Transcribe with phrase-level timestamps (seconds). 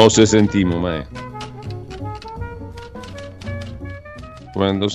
[0.00, 1.06] Mo se sentimo, ma è.
[4.50, 4.88] Quando...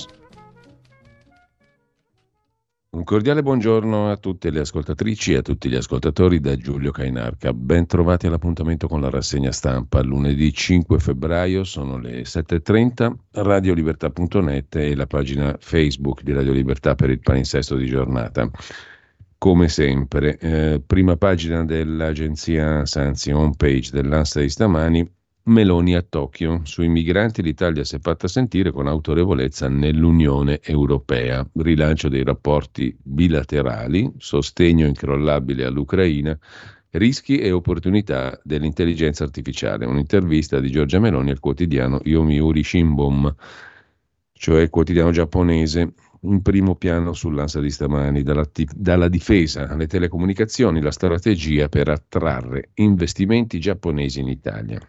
[2.90, 7.52] Un cordiale buongiorno a tutte le ascoltatrici e a tutti gli ascoltatori da Giulio Cainarca.
[7.52, 10.02] Ben trovati all'appuntamento con la rassegna stampa.
[10.02, 17.10] Lunedì 5 febbraio sono le 7.30, radiolibertà.net e la pagina Facebook di Radio Libertà per
[17.10, 18.50] il palinsesto di giornata
[19.46, 20.38] come sempre.
[20.38, 25.08] Eh, prima pagina dell'agenzia anzi homepage dell'Ansa di stamani,
[25.44, 26.62] Meloni a Tokyo.
[26.64, 31.48] Sui migranti l'Italia si è fatta sentire con autorevolezza nell'Unione Europea.
[31.58, 36.36] Rilancio dei rapporti bilaterali, sostegno incrollabile all'Ucraina,
[36.90, 39.86] rischi e opportunità dell'intelligenza artificiale.
[39.86, 43.32] Un'intervista di Giorgia Meloni al quotidiano Yomiuri Shimbom,
[44.32, 50.80] cioè il quotidiano giapponese in primo piano sull'ansa di stamani, dalla, dalla, difesa alle telecomunicazioni,
[50.80, 54.80] la strategia per attrarre investimenti giapponesi in Italia.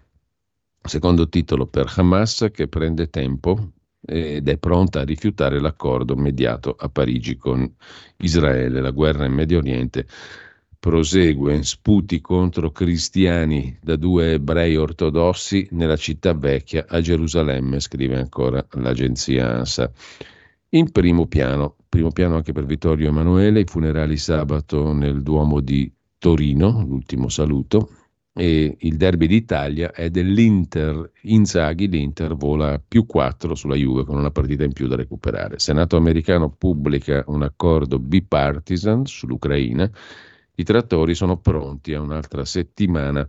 [0.81, 3.71] Secondo titolo per Hamas che prende tempo
[4.05, 7.69] ed è pronta a rifiutare l'accordo mediato a Parigi con
[8.17, 8.79] Israele.
[8.79, 10.07] La guerra in Medio Oriente
[10.79, 18.65] prosegue, sputi contro cristiani da due ebrei ortodossi nella città vecchia a Gerusalemme, scrive ancora
[18.71, 19.91] l'agenzia ANSA.
[20.71, 25.89] In primo piano, primo piano anche per Vittorio Emanuele, i funerali sabato nel Duomo di
[26.17, 27.91] Torino, l'ultimo saluto,
[28.33, 34.29] e il derby d'Italia è dell'Inter, Inzaghi, l'Inter vola più 4 sulla Juve con una
[34.29, 35.57] partita in più da recuperare.
[35.57, 39.89] Senato americano pubblica un accordo bipartisan sull'Ucraina,
[40.55, 43.25] i trattori sono pronti a un'altra settimana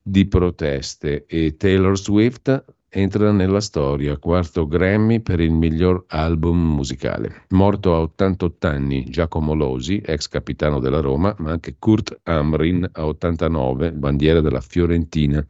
[0.00, 7.44] di proteste e Taylor Swift entra nella storia, quarto Grammy per il miglior album musicale.
[7.50, 13.06] Morto a 88 anni Giacomo Losi, ex capitano della Roma, ma anche Kurt Amrin a
[13.06, 15.44] 89, bandiera della Fiorentina.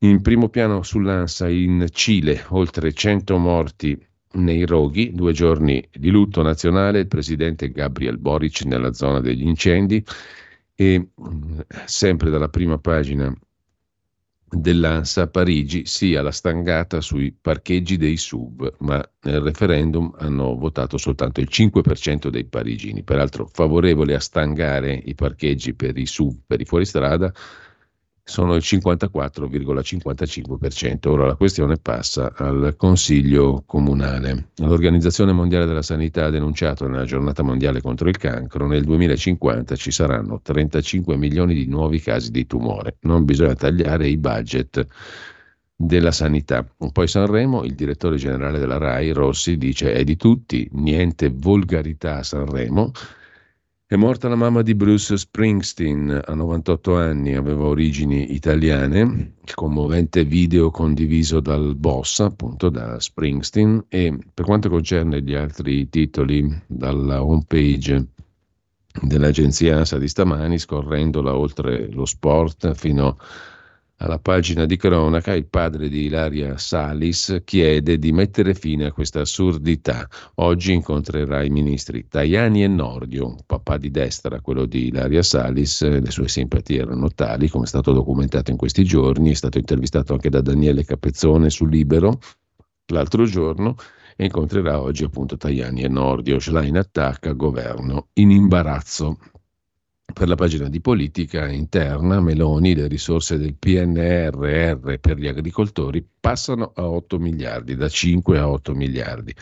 [0.00, 3.98] In primo piano sull'ANSA in Cile, oltre 100 morti
[4.32, 10.04] nei roghi, due giorni di lutto nazionale, il presidente Gabriel Boric nella zona degli incendi
[10.74, 11.08] e
[11.86, 13.32] sempre dalla prima pagina
[14.54, 20.96] dell'ANSA a Parigi sia la stangata sui parcheggi dei SUV, ma nel referendum hanno votato
[20.96, 26.60] soltanto il 5% dei parigini, peraltro favorevole a stangare i parcheggi per i SUV, per
[26.60, 27.32] i fuoristrada,
[28.24, 31.08] sono il 54,55%.
[31.08, 34.48] Ora la questione passa al Consiglio comunale.
[34.56, 39.90] L'Organizzazione Mondiale della Sanità ha denunciato nella giornata mondiale contro il cancro nel 2050 ci
[39.90, 42.96] saranno 35 milioni di nuovi casi di tumore.
[43.00, 44.86] Non bisogna tagliare i budget
[45.76, 46.66] della sanità.
[46.92, 52.22] Poi Sanremo, il direttore generale della RAI, Rossi, dice è di tutti, niente volgarità a
[52.22, 52.90] Sanremo
[53.86, 60.24] è morta la mamma di Bruce Springsteen a 98 anni, aveva origini italiane, il commovente
[60.24, 67.22] video condiviso dal boss, appunto da Springsteen, e per quanto concerne gli altri titoli dalla
[67.22, 68.06] homepage
[69.02, 73.16] dell'agenzia ANSA di stamani, scorrendola oltre lo sport fino a
[73.98, 79.20] alla pagina di cronaca, il padre di Ilaria Salis chiede di mettere fine a questa
[79.20, 80.08] assurdità.
[80.36, 86.10] Oggi incontrerà i ministri Tajani e Nordio, papà di destra, quello di Ilaria Salis, le
[86.10, 90.30] sue simpatie erano tali, come è stato documentato in questi giorni, è stato intervistato anche
[90.30, 92.18] da Daniele Capezzone su Libero
[92.92, 93.76] l'altro giorno
[94.16, 99.18] e incontrerà oggi appunto Tajani e Nordio, Schlein attacca, governo in imbarazzo.
[100.14, 106.70] Per la pagina di politica interna, Meloni, le risorse del PNRR per gli agricoltori passano
[106.72, 109.34] a 8 miliardi, da 5 a 8 miliardi.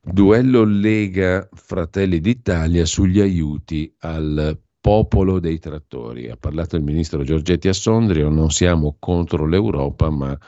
[0.00, 6.30] Duello Lega Fratelli d'Italia sugli aiuti al popolo dei trattori.
[6.30, 10.38] Ha parlato il ministro Giorgetti a Sondrio, non siamo contro l'Europa, ma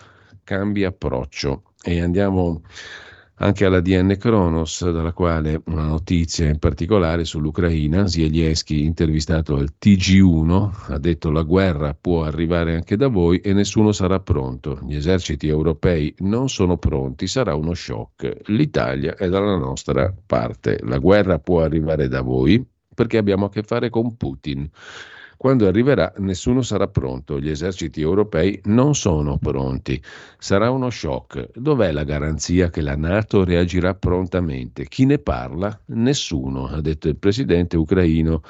[0.44, 1.64] cambia approccio.
[1.82, 2.62] E andiamo
[3.42, 8.06] anche alla DN Kronos, dalla quale una notizia in particolare sull'Ucraina.
[8.06, 13.90] Zelensky, intervistato al TG1, ha detto la guerra può arrivare anche da voi e nessuno
[13.90, 14.78] sarà pronto.
[14.86, 18.42] Gli eserciti europei non sono pronti, sarà uno shock.
[18.46, 20.78] L'Italia è dalla nostra parte.
[20.84, 22.64] La guerra può arrivare da voi
[22.94, 24.70] perché abbiamo a che fare con Putin.
[25.42, 30.00] Quando arriverà nessuno sarà pronto, gli eserciti europei non sono pronti.
[30.38, 31.48] Sarà uno shock.
[31.58, 34.86] Dov'è la garanzia che la Nato reagirà prontamente?
[34.86, 35.76] Chi ne parla?
[35.86, 38.40] Nessuno, ha detto il presidente ucraino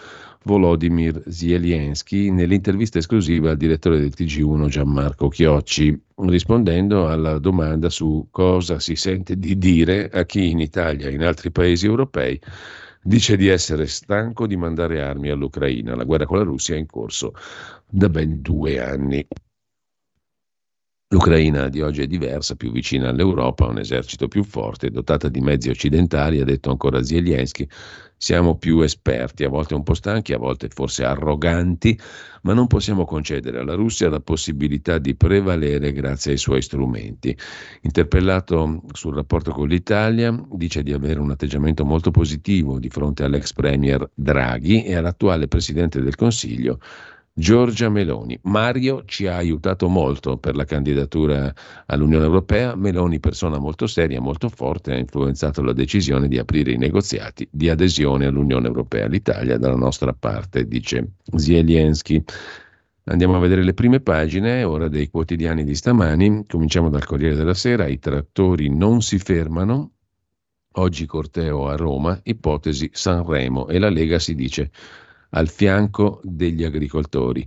[0.45, 8.79] Volodymyr Zelensky nell'intervista esclusiva al direttore del TG1 Gianmarco Chiocci, rispondendo alla domanda su cosa
[8.79, 12.39] si sente di dire a chi in Italia e in altri paesi europei
[13.03, 15.95] dice di essere stanco di mandare armi all'Ucraina.
[15.95, 17.35] La guerra con la Russia è in corso
[17.89, 19.27] da ben due anni.
[21.09, 25.41] L'Ucraina di oggi è diversa, più vicina all'Europa, ha un esercito più forte, dotata di
[25.41, 27.69] mezzi occidentali, ha detto ancora Zelensky.
[28.25, 31.99] Siamo più esperti, a volte un po' stanchi, a volte forse arroganti,
[32.43, 37.37] ma non possiamo concedere alla Russia la possibilità di prevalere grazie ai suoi strumenti.
[37.81, 43.53] Interpellato sul rapporto con l'Italia, dice di avere un atteggiamento molto positivo di fronte all'ex
[43.55, 46.79] premier Draghi e all'attuale presidente del Consiglio
[47.35, 48.39] Giorgia Meloni.
[48.43, 51.51] Mario ci ha aiutato molto per la candidatura
[51.87, 52.77] all'Unione Europea.
[52.77, 57.71] Meloni, persona molto seria, molto forte, ha influenzato la decisione di aprire i negoziati di
[57.71, 59.07] adesione all'Unione Europea.
[59.07, 62.23] L'Italia dalla nostra parte, dice Zelensky.
[63.05, 66.45] Andiamo a vedere le prime pagine, ora dei quotidiani di stamani.
[66.47, 67.87] Cominciamo dal Corriere della Sera.
[67.87, 69.93] I trattori non si fermano.
[70.73, 74.71] Oggi corteo a Roma, ipotesi Sanremo e la Lega si dice
[75.35, 77.47] al fianco degli agricoltori.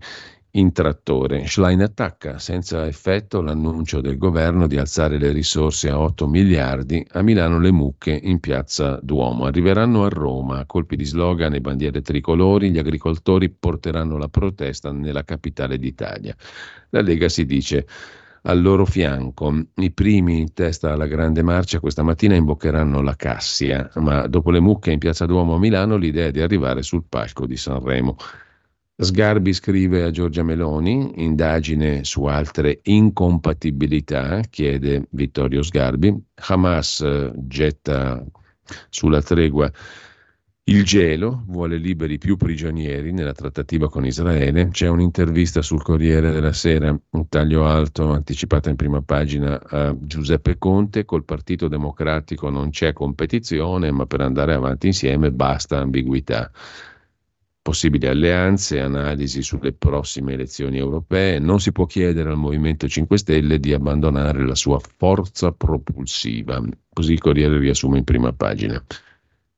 [0.56, 6.28] In trattore, Schlein attacca senza effetto l'annuncio del governo di alzare le risorse a 8
[6.28, 9.48] miliardi, a Milano le mucche in piazza Duomo.
[9.48, 15.26] Arriveranno a Roma, colpi di slogan e bandiere tricolori, gli agricoltori porteranno la protesta nella
[15.26, 16.34] capitale d'Italia.
[16.92, 17.86] La Lega si dice
[18.46, 19.54] al loro fianco.
[19.76, 24.60] I primi in testa alla grande marcia questa mattina imboccheranno la Cassia, ma dopo le
[24.60, 28.16] mucche in Piazza Duomo a Milano l'idea è di arrivare sul palco di Sanremo.
[28.98, 36.16] Sgarbi scrive a Giorgia Meloni, indagine su altre incompatibilità, chiede Vittorio Sgarbi.
[36.48, 38.24] Hamas eh, getta
[38.90, 39.70] sulla tregua
[40.68, 44.70] il gelo vuole liberi più prigionieri nella trattativa con Israele.
[44.70, 50.58] C'è un'intervista sul Corriere della Sera, un taglio alto anticipata in prima pagina a Giuseppe
[50.58, 51.06] Conte.
[51.06, 56.52] Col Partito Democratico non c'è competizione, ma per andare avanti insieme basta ambiguità.
[57.62, 61.38] Possibili alleanze, analisi sulle prossime elezioni europee.
[61.38, 66.60] Non si può chiedere al Movimento 5 Stelle di abbandonare la sua forza propulsiva.
[66.92, 68.84] Così il Corriere riassume in prima pagina.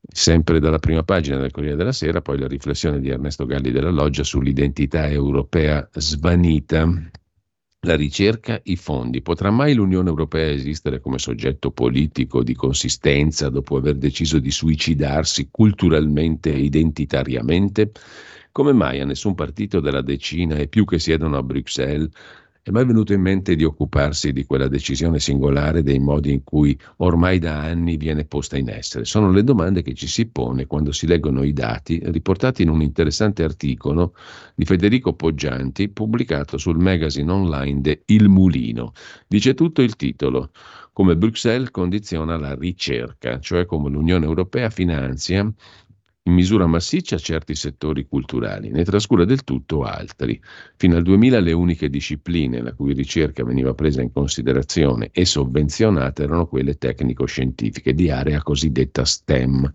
[0.09, 3.91] Sempre dalla prima pagina del Corriere della Sera, poi la riflessione di Ernesto Galli della
[3.91, 6.89] Loggia sull'identità europea svanita.
[7.81, 9.21] La ricerca, i fondi.
[9.21, 15.49] Potrà mai l'Unione Europea esistere come soggetto politico di consistenza dopo aver deciso di suicidarsi
[15.51, 17.91] culturalmente e identitariamente?
[18.51, 22.09] Come mai a nessun partito della decina e più che siedono a Bruxelles
[22.67, 26.77] è mai venuto in mente di occuparsi di quella decisione singolare dei modi in cui
[26.97, 29.05] ormai da anni viene posta in essere?
[29.05, 32.81] Sono le domande che ci si pone quando si leggono i dati riportati in un
[32.81, 34.15] interessante articolo
[34.53, 38.91] di Federico Poggianti pubblicato sul magazine online de Il Mulino.
[39.27, 40.49] Dice tutto il titolo
[40.91, 45.49] come Bruxelles condiziona la ricerca, cioè come l'Unione Europea finanzia
[46.27, 50.39] in misura massiccia certi settori culturali, ne trascura del tutto altri.
[50.75, 56.23] Fino al 2000 le uniche discipline la cui ricerca veniva presa in considerazione e sovvenzionata
[56.23, 59.71] erano quelle tecnico-scientifiche di area cosiddetta STEM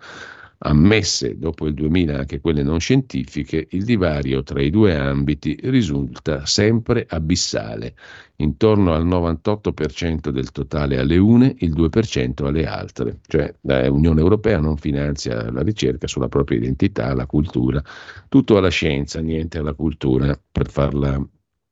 [0.64, 6.47] ammesse dopo il 2000 anche quelle non scientifiche, il divario tra i due ambiti risulta
[6.47, 7.95] sempre abissale,
[8.37, 14.76] intorno al 98% del totale alle une, il 2% alle altre, cioè l'Unione Europea non
[14.76, 17.83] finanzia la ricerca sulla propria identità, la cultura,
[18.28, 21.21] tutto alla scienza, niente alla cultura, per farla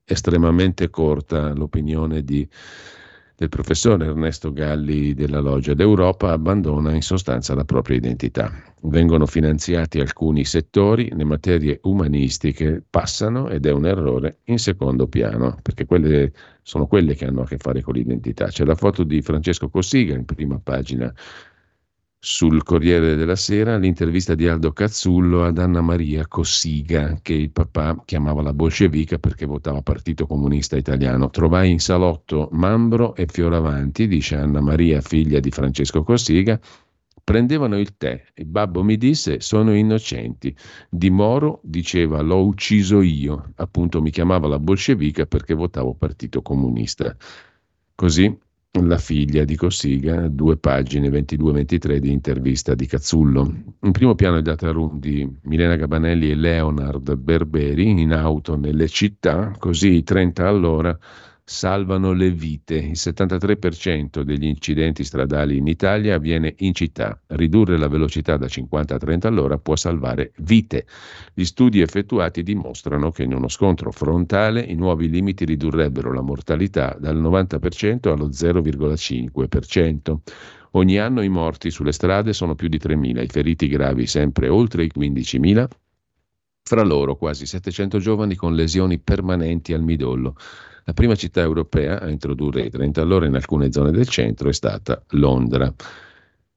[0.04, 2.48] estremamente corta l'opinione di
[3.40, 8.52] del professore Ernesto Galli della Loggia d'Europa abbandona in sostanza la propria identità.
[8.82, 15.56] Vengono finanziati alcuni settori, le materie umanistiche passano ed è un errore in secondo piano,
[15.62, 18.48] perché quelle sono quelle che hanno a che fare con l'identità.
[18.48, 21.10] C'è la foto di Francesco Cossiga in prima pagina
[22.22, 28.02] sul Corriere della Sera l'intervista di Aldo Cazzullo ad Anna Maria Cossiga, che il papà
[28.04, 31.30] chiamava la bolscevica perché votava Partito Comunista Italiano.
[31.30, 36.60] Trovai in salotto Mambro e Fioravanti, dice Anna Maria, figlia di Francesco Cossiga,
[37.24, 38.22] prendevano il tè.
[38.34, 40.54] Il babbo mi disse sono innocenti.
[40.90, 47.16] Di Moro diceva l'ho ucciso io, appunto mi chiamava la bolscevica perché votavo Partito Comunista.
[47.94, 48.38] Così
[48.78, 53.52] la figlia di Cossiga, due pagine 22-23 di intervista di Cazzullo.
[53.80, 58.86] In primo piano il data room di Milena Gabanelli e Leonard Berberi in auto nelle
[58.86, 60.96] città, così 30 all'ora
[61.50, 62.76] salvano le vite.
[62.76, 67.20] Il 73% degli incidenti stradali in Italia avviene in città.
[67.26, 70.86] Ridurre la velocità da 50 a 30 all'ora può salvare vite.
[71.34, 76.96] Gli studi effettuati dimostrano che in uno scontro frontale i nuovi limiti ridurrebbero la mortalità
[77.00, 80.16] dal 90% allo 0,5%.
[80.70, 84.84] Ogni anno i morti sulle strade sono più di 3.000, i feriti gravi sempre oltre
[84.84, 85.66] i 15.000,
[86.62, 90.36] fra loro quasi 700 giovani con lesioni permanenti al midollo.
[90.84, 94.52] La prima città europea a introdurre i 30 all'ora in alcune zone del centro è
[94.52, 95.72] stata Londra.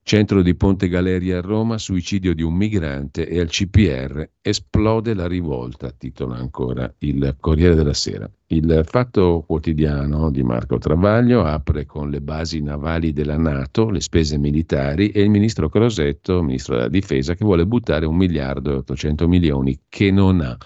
[0.05, 5.27] Centro di Ponte Galeria a Roma, suicidio di un migrante e al CPR esplode la
[5.27, 8.29] rivolta, titola ancora il Corriere della Sera.
[8.47, 14.37] Il Fatto Quotidiano di Marco Travaglio apre con le basi navali della Nato, le spese
[14.37, 19.25] militari e il ministro Crosetto, ministro della Difesa, che vuole buttare un miliardo e 800
[19.29, 20.57] milioni che non ha.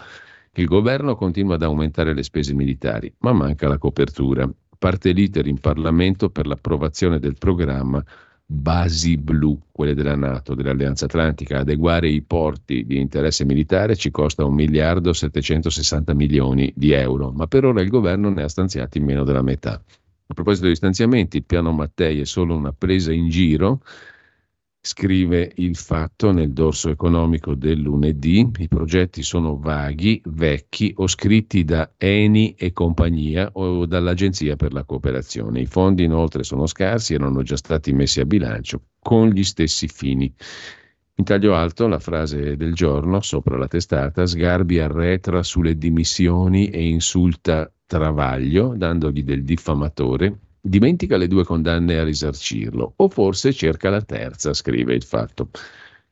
[0.58, 4.50] Il governo continua ad aumentare le spese militari, ma manca la copertura.
[4.80, 8.04] Parte l'iter in Parlamento per l'approvazione del programma
[8.44, 11.60] Basi Blu, quelle della Nato, dell'Alleanza Atlantica.
[11.60, 17.46] Adeguare i porti di interesse militare ci costa 1 miliardo 760 milioni di euro, ma
[17.46, 19.74] per ora il governo ne ha stanziati meno della metà.
[19.74, 23.82] A proposito di stanziamenti, il piano Mattei è solo una presa in giro
[24.88, 31.66] Scrive il fatto nel dorso economico del lunedì, i progetti sono vaghi, vecchi o scritti
[31.66, 35.60] da Eni e compagnia o dall'Agenzia per la cooperazione.
[35.60, 40.34] I fondi inoltre sono scarsi, erano già stati messi a bilancio con gli stessi fini.
[41.16, 46.88] In taglio alto la frase del giorno sopra la testata, Sgarbi arretra sulle dimissioni e
[46.88, 54.02] insulta Travaglio, dandogli del diffamatore dimentica le due condanne a risarcirlo, o forse cerca la
[54.02, 55.50] terza, scrive il fatto.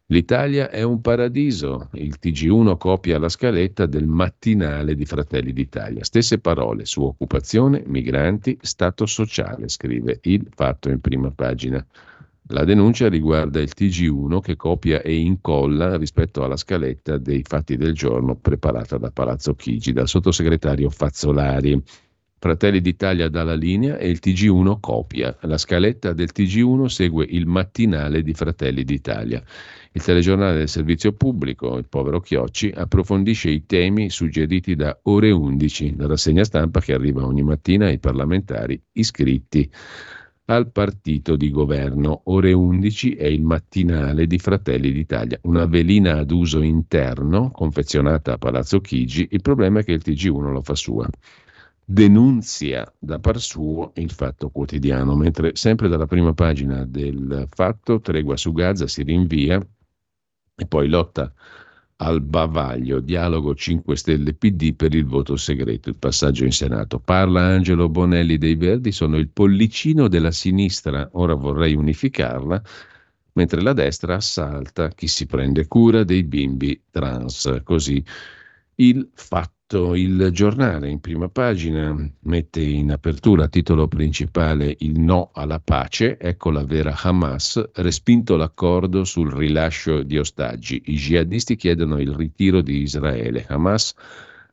[0.10, 6.04] L'Italia è un paradiso, il TG1 copia la scaletta del mattinale di Fratelli d'Italia.
[6.04, 11.84] Stesse parole su occupazione, migranti, stato sociale, scrive il fatto in prima pagina.
[12.50, 17.94] La denuncia riguarda il TG1 che copia e incolla rispetto alla scaletta dei fatti del
[17.94, 21.82] giorno preparata da Palazzo Chigi dal sottosegretario Fazzolari.
[22.38, 25.36] Fratelli d'Italia dà la linea e il TG1 copia.
[25.42, 29.42] La scaletta del TG1 segue il mattinale di Fratelli d'Italia.
[29.94, 35.96] Il telegiornale del servizio pubblico, il povero Chiocci, approfondisce i temi suggeriti da Ore 11,
[35.96, 39.72] la rassegna stampa che arriva ogni mattina ai parlamentari iscritti
[40.48, 42.22] al partito di governo.
[42.26, 48.38] Ore 11 è il mattinale di Fratelli d'Italia, una velina ad uso interno confezionata a
[48.38, 49.30] Palazzo Chigi.
[49.32, 51.08] Il problema è che il TG1 lo fa sua
[51.86, 58.36] denunzia da par suo il fatto quotidiano, mentre sempre dalla prima pagina del fatto tregua
[58.36, 59.66] su Gaza si rinvia
[60.56, 61.32] e poi lotta
[61.98, 67.00] al bavaglio, dialogo 5 Stelle PD per il voto segreto, il passaggio in Senato.
[67.00, 72.62] Parla Angelo Bonelli dei Verdi, sono il pollicino della sinistra, ora vorrei unificarla,
[73.34, 77.62] mentre la destra assalta chi si prende cura dei bimbi trans.
[77.64, 78.04] Così
[78.76, 85.60] il fatto il giornale in prima pagina mette in apertura titolo principale il no alla
[85.60, 90.84] pace, ecco la vera Hamas, respinto l'accordo sul rilascio di ostaggi.
[90.86, 93.44] I jihadisti chiedono il ritiro di Israele.
[93.48, 93.96] Hamas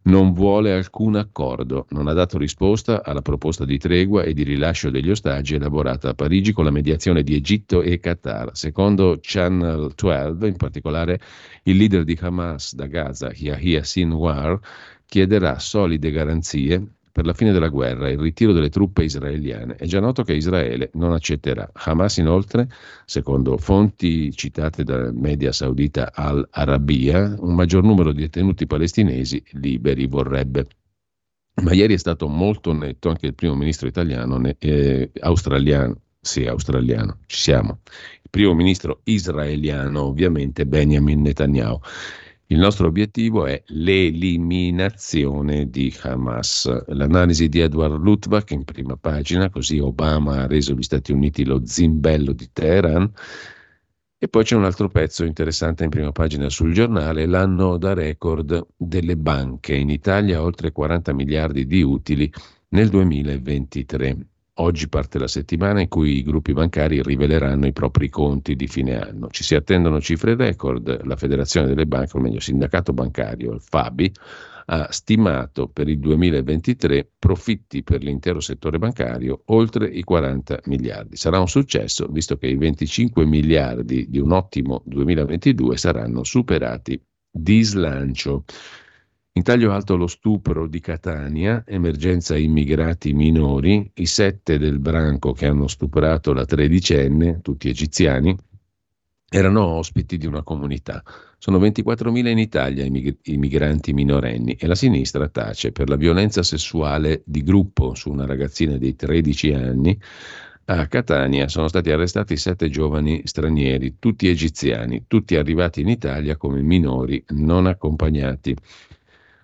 [0.05, 4.91] non vuole alcun accordo, non ha dato risposta alla proposta di tregua e di rilascio
[4.91, 8.51] degli ostaggi elaborata a Parigi con la mediazione di Egitto e Qatar.
[8.55, 11.21] Secondo Channel 12, in particolare,
[11.65, 14.59] il leader di Hamas da Gaza, Yahya Sinwar,
[15.13, 19.75] chiederà solide garanzie per la fine della guerra e il ritiro delle truppe israeliane.
[19.75, 21.71] È già noto che Israele non accetterà.
[21.71, 22.67] Hamas inoltre,
[23.05, 30.67] secondo fonti citate dal media saudita Al-Arabiya, un maggior numero di detenuti palestinesi liberi vorrebbe.
[31.63, 37.19] Ma ieri è stato molto netto anche il primo ministro italiano, eh, australiano, sì, australiano,
[37.27, 37.81] ci siamo.
[38.23, 41.81] Il primo ministro israeliano, ovviamente, Benjamin Netanyahu.
[42.53, 46.85] Il nostro obiettivo è l'eliminazione di Hamas.
[46.89, 51.63] L'analisi di Edward Lutvak in prima pagina, così Obama ha reso gli Stati Uniti lo
[51.65, 53.11] zimbello di Teheran.
[54.19, 58.67] E poi c'è un altro pezzo interessante in prima pagina sul giornale, l'anno da record
[58.77, 59.75] delle banche.
[59.75, 62.31] In Italia oltre 40 miliardi di utili
[62.69, 64.27] nel 2023.
[64.63, 68.97] Oggi parte la settimana in cui i gruppi bancari riveleranno i propri conti di fine
[68.97, 69.29] anno.
[69.29, 71.05] Ci si attendono cifre record.
[71.05, 74.13] La Federazione delle Banche, o meglio il sindacato bancario, il FABI,
[74.67, 81.17] ha stimato per il 2023 profitti per l'intero settore bancario oltre i 40 miliardi.
[81.17, 87.63] Sarà un successo visto che i 25 miliardi di un ottimo 2022 saranno superati di
[87.63, 88.45] slancio.
[89.35, 95.47] In taglio alto lo stupro di Catania, emergenza immigrati minori, i sette del branco che
[95.47, 98.37] hanno stuprato la tredicenne, tutti egiziani,
[99.31, 101.03] erano ospiti di una comunità.
[101.39, 107.23] Sono 24.000 in Italia i migranti minorenni e la sinistra tace per la violenza sessuale
[107.25, 109.99] di gruppo su una ragazzina di 13 anni.
[110.67, 116.61] A Catania sono stati arrestati sette giovani stranieri, tutti egiziani, tutti arrivati in Italia come
[116.61, 118.55] minori non accompagnati.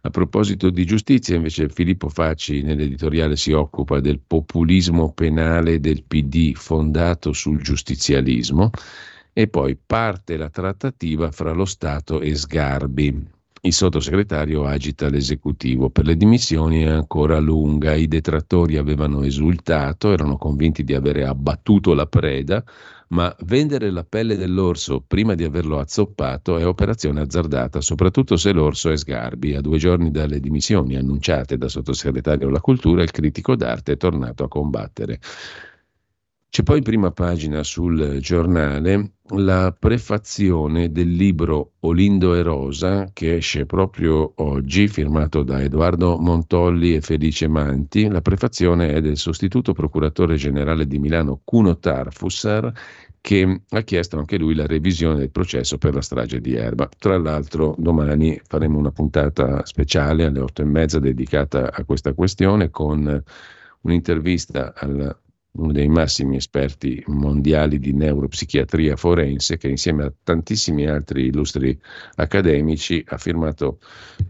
[0.09, 6.55] A proposito di giustizia, invece, Filippo Facci nell'editoriale si occupa del populismo penale del PD
[6.55, 8.71] fondato sul giustizialismo
[9.35, 13.27] e poi parte la trattativa fra lo Stato e Sgarbi.
[13.61, 15.91] Il sottosegretario agita l'esecutivo.
[15.91, 17.95] Per le dimissioni è ancora lunga.
[17.95, 22.65] I detrattori avevano esultato, erano convinti di avere abbattuto la preda,
[23.09, 28.91] ma vendere la pelle dell'orso prima di averlo azzoppato è operazione azzardata, soprattutto se l'orso
[28.91, 29.55] è Sgarbi.
[29.55, 34.45] A due giorni dalle dimissioni annunciate dal sottosegretario alla cultura, il critico d'arte è tornato
[34.45, 35.21] a combattere.
[36.51, 43.37] C'è poi in prima pagina sul giornale la prefazione del libro Olindo e Rosa che
[43.37, 48.09] esce proprio oggi, firmato da Edoardo Montolli e Felice Manti.
[48.09, 52.73] La prefazione è del sostituto procuratore generale di Milano Cuno Tarfussar
[53.21, 56.89] che ha chiesto anche lui la revisione del processo per la strage di Erba.
[56.99, 62.71] Tra l'altro domani faremo una puntata speciale alle otto e mezza dedicata a questa questione
[62.71, 63.23] con
[63.83, 65.17] un'intervista al
[65.53, 71.79] uno dei massimi esperti mondiali di neuropsichiatria forense, che insieme a tantissimi altri illustri
[72.17, 73.79] accademici ha firmato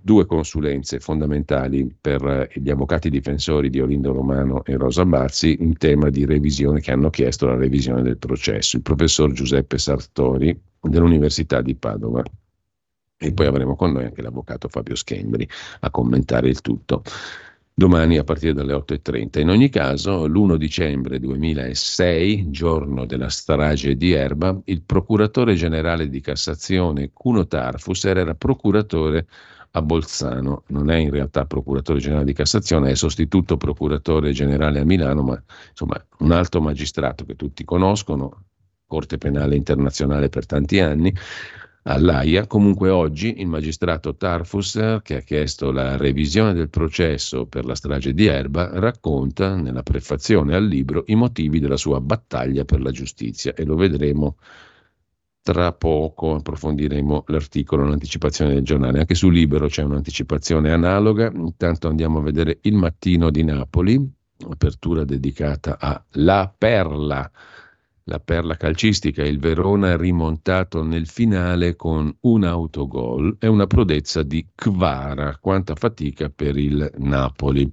[0.01, 6.09] due consulenze fondamentali per gli avvocati difensori di Olindo Romano e Rosa Bazzi in tema
[6.09, 8.76] di revisione che hanno chiesto la revisione del processo.
[8.76, 12.23] Il professor Giuseppe Sartori dell'Università di Padova.
[13.21, 15.47] E poi avremo con noi anche l'avvocato Fabio Schembri
[15.81, 17.02] a commentare il tutto
[17.78, 19.38] domani a partire dalle 8.30.
[19.38, 26.21] In ogni caso, l'1 dicembre 2006, giorno della strage di Erba, il procuratore generale di
[26.21, 29.28] Cassazione Cuno Tarfus era procuratore
[29.71, 34.84] a Bolzano, non è in realtà procuratore generale di Cassazione, è sostituto procuratore generale a
[34.84, 38.47] Milano, ma insomma un alto magistrato che tutti conoscono,
[38.88, 41.14] Corte Penale Internazionale per tanti anni,
[41.89, 42.47] all'AIA.
[42.47, 48.13] Comunque oggi il magistrato Tarfus, che ha chiesto la revisione del processo per la strage
[48.13, 53.55] di Erba, racconta nella prefazione al libro i motivi della sua battaglia per la giustizia
[53.55, 54.37] e lo vedremo
[55.41, 58.99] tra poco, approfondiremo l'articolo, l'anticipazione del giornale.
[58.99, 61.33] Anche su Libero c'è un'anticipazione analoga.
[61.35, 63.99] Intanto andiamo a vedere il mattino di Napoli,
[64.47, 67.31] apertura dedicata a La Perla
[68.08, 74.44] la perla calcistica, il Verona rimontato nel finale con un autogol e una prodezza di
[74.54, 77.71] Kvara, quanta fatica per il Napoli.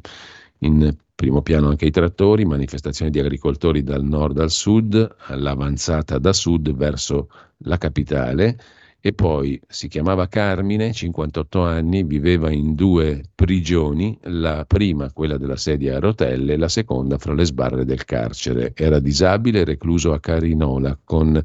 [0.59, 6.33] In primo piano anche i trattori, manifestazioni di agricoltori dal nord al sud, all'avanzata da
[6.33, 8.59] sud verso la capitale
[9.05, 15.57] e poi si chiamava Carmine, 58 anni, viveva in due prigioni, la prima quella della
[15.57, 18.71] sedia a rotelle, la seconda fra le sbarre del carcere.
[18.73, 21.39] Era disabile, recluso a Carinola con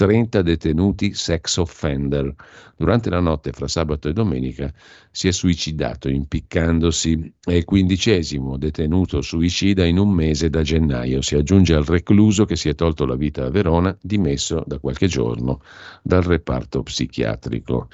[0.00, 2.34] 30 detenuti sex offender.
[2.74, 4.72] Durante la notte fra sabato e domenica
[5.10, 7.34] si è suicidato impiccandosi.
[7.38, 11.20] È il quindicesimo detenuto suicida in un mese da gennaio.
[11.20, 15.06] Si aggiunge al recluso che si è tolto la vita a Verona, dimesso da qualche
[15.06, 15.60] giorno
[16.02, 17.88] dal reparto psichiatrico.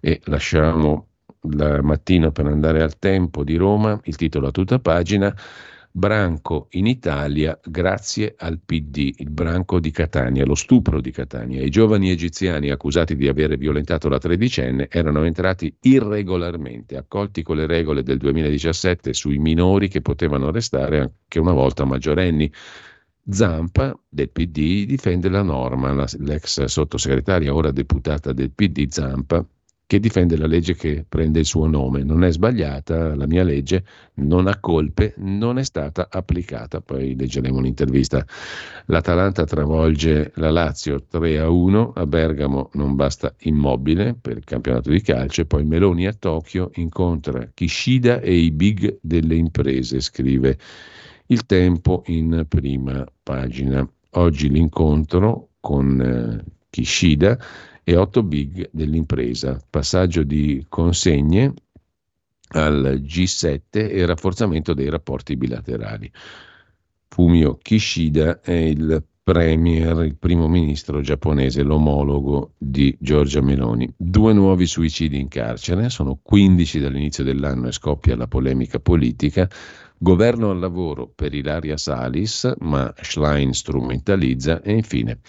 [0.00, 1.08] E lasciamo
[1.50, 5.36] la mattina per andare al tempo di Roma, il titolo a tutta pagina.
[5.94, 11.60] Branco in Italia grazie al PD, il branco di Catania, lo stupro di Catania.
[11.62, 17.66] I giovani egiziani accusati di aver violentato la tredicenne erano entrati irregolarmente, accolti con le
[17.66, 22.50] regole del 2017 sui minori che potevano restare anche una volta maggiorenni.
[23.28, 29.46] Zampa del PD difende la norma, l'ex sottosegretaria, ora deputata del PD Zampa,
[29.92, 32.02] che difende la legge che prende il suo nome.
[32.02, 36.80] Non è sbagliata, la mia legge non ha colpe, non è stata applicata.
[36.80, 38.24] Poi leggeremo l'intervista.
[38.86, 44.88] L'Atalanta travolge la Lazio 3 a 1, a Bergamo non basta immobile per il campionato
[44.88, 50.56] di calcio, poi Meloni a Tokyo incontra Kishida e i big delle imprese, scrive
[51.26, 53.86] il tempo in prima pagina.
[54.12, 57.38] Oggi l'incontro con eh, Kishida
[57.84, 61.52] e 8 big dell'impresa, passaggio di consegne
[62.54, 66.10] al G7 e rafforzamento dei rapporti bilaterali.
[67.08, 73.92] Fumio Kishida è il premier, il primo ministro giapponese, l'omologo di Giorgia Meloni.
[73.96, 79.48] Due nuovi suicidi in carcere, sono 15 dall'inizio dell'anno e scoppia la polemica politica.
[79.98, 85.20] Governo al lavoro per Ilaria Salis, ma Schlein strumentalizza e infine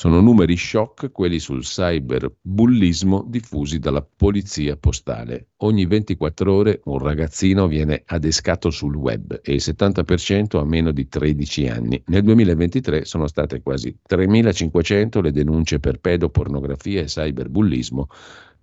[0.00, 5.48] sono numeri shock quelli sul cyberbullismo diffusi dalla polizia postale.
[5.58, 11.06] Ogni 24 ore un ragazzino viene adescato sul web e il 70% ha meno di
[11.06, 12.02] 13 anni.
[12.06, 18.06] Nel 2023 sono state quasi 3.500 le denunce per pedopornografia e cyberbullismo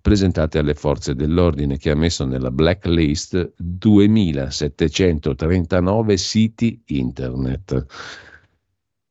[0.00, 7.86] presentate alle forze dell'ordine che ha messo nella blacklist 2.739 siti internet.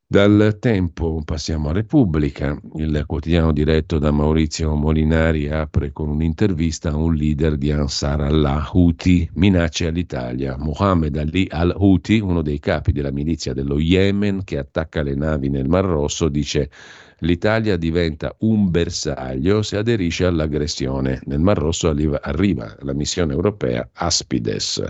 [0.10, 2.58] Dal tempo passiamo a Repubblica.
[2.78, 8.70] Il quotidiano diretto da Maurizio Molinari apre con un'intervista a un leader di Ansar Allah,
[8.72, 10.56] Houthi, minacce all'Italia.
[10.58, 15.68] Mohammed Ali al-Houthi, uno dei capi della milizia dello Yemen che attacca le navi nel
[15.68, 16.70] Mar Rosso, dice
[17.20, 21.22] l'Italia diventa un bersaglio se aderisce all'aggressione.
[21.26, 24.84] Nel Mar Rosso arriva la missione europea Aspides.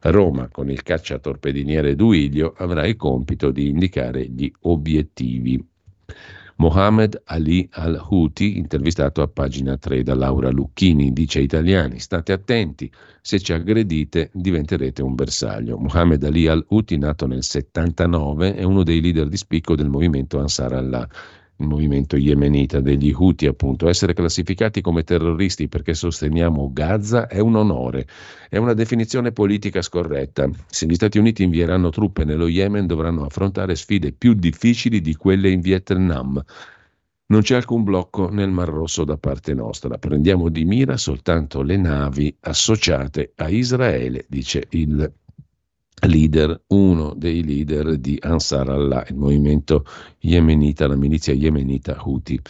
[0.00, 5.64] Roma, con il cacciatorpediniere Duilio, avrà il compito di indicare gli obiettivi.
[6.56, 12.92] Mohamed Ali al-Houthi, intervistato a pagina 3 da Laura Lucchini, dice ai italiani state attenti,
[13.22, 15.78] se ci aggredite diventerete un bersaglio.
[15.78, 20.74] Mohamed Ali al-Houthi, nato nel 79, è uno dei leader di spicco del movimento Ansar
[20.74, 21.08] Allah
[21.66, 23.88] movimento yemenita degli Houthi, appunto.
[23.88, 28.06] Essere classificati come terroristi perché sosteniamo Gaza è un onore,
[28.48, 30.48] è una definizione politica scorretta.
[30.66, 35.50] Se gli Stati Uniti invieranno truppe nello Yemen dovranno affrontare sfide più difficili di quelle
[35.50, 36.42] in Vietnam.
[37.30, 41.76] Non c'è alcun blocco nel Mar Rosso da parte nostra, prendiamo di mira soltanto le
[41.76, 45.12] navi associate a Israele, dice il
[46.02, 49.84] leader, uno dei leader di Ansar Allah, il movimento
[50.20, 52.40] yemenita, la milizia yemenita Houthi.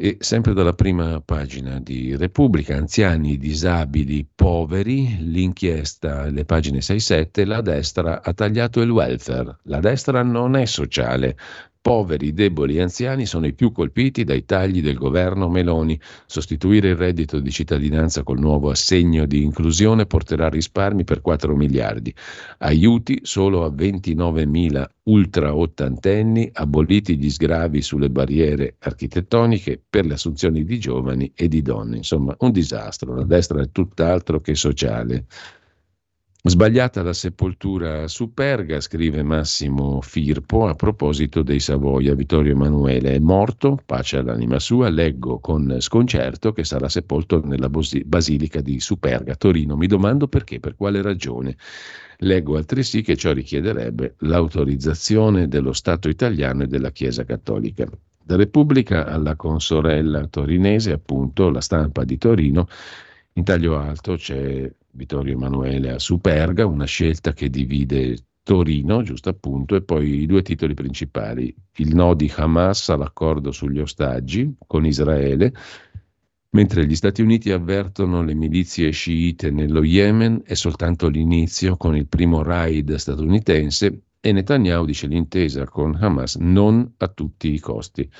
[0.00, 7.60] E sempre dalla prima pagina di Repubblica, anziani, disabili, poveri, l'inchiesta, le pagine 6-7, la
[7.60, 9.56] destra ha tagliato il welfare.
[9.64, 11.36] La destra non è sociale,
[11.88, 15.98] Poveri, deboli e anziani sono i più colpiti dai tagli del governo Meloni.
[16.26, 22.14] Sostituire il reddito di cittadinanza col nuovo assegno di inclusione porterà risparmi per 4 miliardi.
[22.58, 30.12] Aiuti solo a 29 mila ultra ottantenni, aboliti gli sgravi sulle barriere architettoniche per le
[30.12, 31.96] assunzioni di giovani e di donne.
[31.96, 33.14] Insomma, un disastro.
[33.14, 35.24] La destra è tutt'altro che sociale.
[36.40, 42.14] Sbagliata la sepoltura su Perga, scrive Massimo Firpo a proposito dei Savoia.
[42.14, 48.60] Vittorio Emanuele è morto, pace all'anima sua, leggo con sconcerto che sarà sepolto nella basilica
[48.60, 49.76] di Superga, Torino.
[49.76, 51.56] Mi domando perché, per quale ragione.
[52.18, 57.84] Leggo altresì che ciò richiederebbe l'autorizzazione dello Stato italiano e della Chiesa cattolica.
[58.22, 62.68] Da Repubblica alla consorella torinese, appunto, la stampa di Torino,
[63.32, 69.76] in taglio alto c'è Vittorio Emanuele a Superga, una scelta che divide Torino, giusto appunto,
[69.76, 75.52] e poi i due titoli principali, il no di Hamas all'accordo sugli ostaggi con Israele,
[76.50, 82.08] mentre gli Stati Uniti avvertono le milizie sciite nello Yemen è soltanto l'inizio con il
[82.08, 88.10] primo raid statunitense e Netanyahu dice l'intesa con Hamas non a tutti i costi.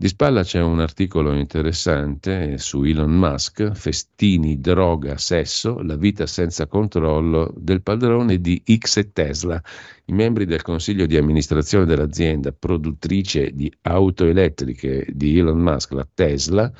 [0.00, 6.68] Di spalla c'è un articolo interessante su Elon Musk, festini, droga, sesso, la vita senza
[6.68, 9.60] controllo del padrone di X e Tesla.
[10.04, 16.06] I membri del consiglio di amministrazione dell'azienda produttrice di auto elettriche di Elon Musk, la
[16.14, 16.72] Tesla,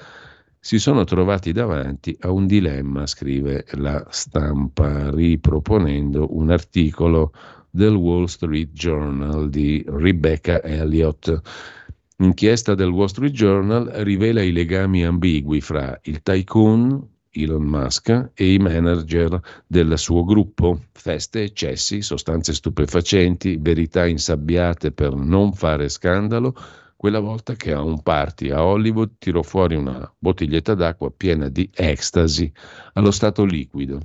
[0.60, 7.32] si sono trovati davanti a un dilemma, scrive la stampa, riproponendo un articolo
[7.68, 11.76] del Wall Street Journal di Rebecca Elliott
[12.20, 18.52] Inchiesta del Wall Street Journal rivela i legami ambigui fra il tycoon Elon Musk e
[18.54, 20.86] i manager del suo gruppo.
[20.90, 26.56] Feste, eccessi, sostanze stupefacenti, verità insabbiate per non fare scandalo,
[26.96, 31.70] quella volta che a un party a Hollywood tirò fuori una bottiglietta d'acqua piena di
[31.72, 32.50] ecstasy
[32.94, 34.00] allo stato liquido.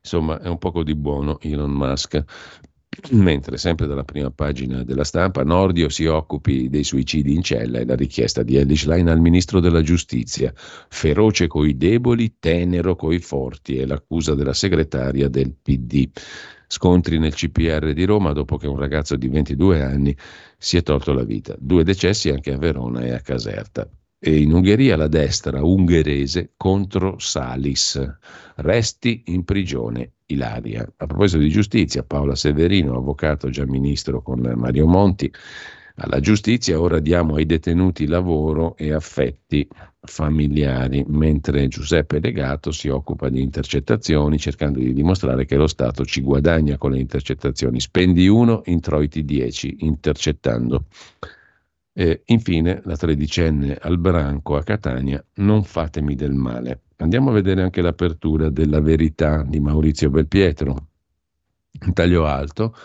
[0.00, 2.24] Insomma, è un poco di buono Elon Musk.
[3.12, 7.86] Mentre sempre dalla prima pagina della stampa, Nordio si occupi dei suicidi in cella e
[7.86, 13.78] la richiesta di Elish Line al ministro della giustizia, feroce coi deboli, tenero coi forti,
[13.78, 16.10] è l'accusa della segretaria del PD.
[16.66, 20.16] Scontri nel CPR di Roma dopo che un ragazzo di 22 anni
[20.58, 21.56] si è tolto la vita.
[21.58, 23.88] Due decessi anche a Verona e a Caserta.
[24.18, 28.00] E in Ungheria la destra ungherese contro Salis.
[28.56, 30.82] Resti in prigione Ilaria.
[30.96, 35.32] A proposito di giustizia, Paola Severino, avvocato già ministro con Mario Monti,
[35.96, 39.68] alla giustizia ora diamo ai detenuti lavoro e affetti
[40.00, 46.22] familiari, mentre Giuseppe Legato si occupa di intercettazioni cercando di dimostrare che lo Stato ci
[46.22, 47.78] guadagna con le intercettazioni.
[47.78, 50.86] Spendi 1, introiti 10, intercettando.
[51.92, 56.81] E infine la tredicenne al branco a Catania, non fatemi del male.
[57.02, 60.86] Andiamo a vedere anche l'apertura della verità di Maurizio Belpietro.
[61.84, 62.76] In taglio alto,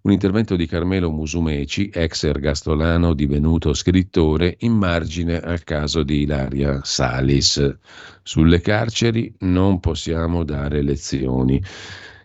[0.00, 6.80] un intervento di Carmelo Musumeci, ex ergastolano divenuto scrittore, in margine al caso di Ilaria
[6.84, 7.76] Salis.
[8.22, 11.62] Sulle carceri non possiamo dare lezioni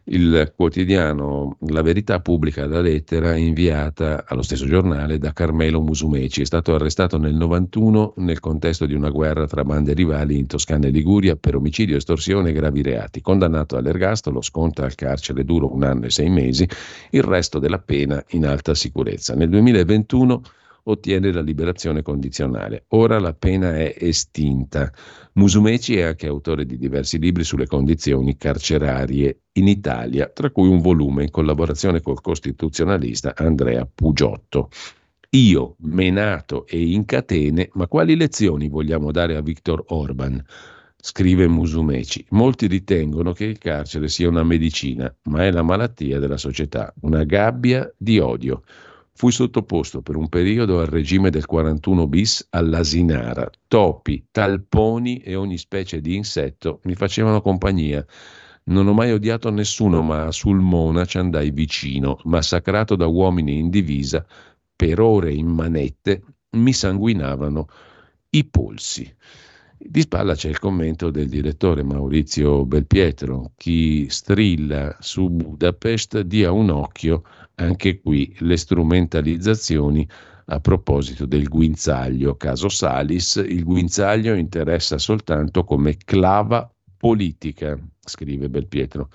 [0.05, 6.41] il quotidiano La Verità pubblica la lettera inviata allo stesso giornale da Carmelo Musumeci.
[6.41, 10.87] È stato arrestato nel 91 nel contesto di una guerra tra bande rivali in Toscana
[10.87, 13.21] e Liguria per omicidio, estorsione e gravi reati.
[13.21, 16.67] Condannato all'ergastolo, sconta al carcere duro un anno e sei mesi,
[17.11, 19.35] il resto della pena in alta sicurezza.
[19.35, 20.41] Nel 2021
[20.84, 22.86] ottiene la liberazione condizionale.
[22.89, 24.91] Ora la pena è estinta.
[25.34, 30.80] Musumeci è anche autore di diversi libri sulle condizioni carcerarie in Italia, tra cui un
[30.80, 34.70] volume in collaborazione col costituzionalista Andrea Pugiotto.
[35.34, 40.44] Io, menato e in catene, ma quali lezioni vogliamo dare a Viktor Orban?
[40.98, 42.26] Scrive Musumeci.
[42.32, 47.24] Molti ritengono che il carcere sia una medicina, ma è la malattia della società, una
[47.24, 48.63] gabbia di odio.
[49.21, 53.47] Fui sottoposto per un periodo al regime del 41 bis all'asinara.
[53.67, 58.03] Topi, talponi e ogni specie di insetto mi facevano compagnia.
[58.63, 63.69] Non ho mai odiato nessuno, ma a Sulmona ci andai vicino, massacrato da uomini in
[63.69, 64.25] divisa,
[64.75, 67.67] per ore in manette, mi sanguinavano
[68.31, 69.15] i polsi.
[69.84, 73.54] Di spalla c'è il commento del direttore Maurizio Belpietro.
[73.58, 77.24] Chi strilla su Budapest dia un occhio,
[77.56, 80.08] anche qui le strumentalizzazioni
[80.46, 82.36] a proposito del guinzaglio.
[82.36, 89.10] Caso Salis, il guinzaglio interessa soltanto come clava politica, scrive Belpietro.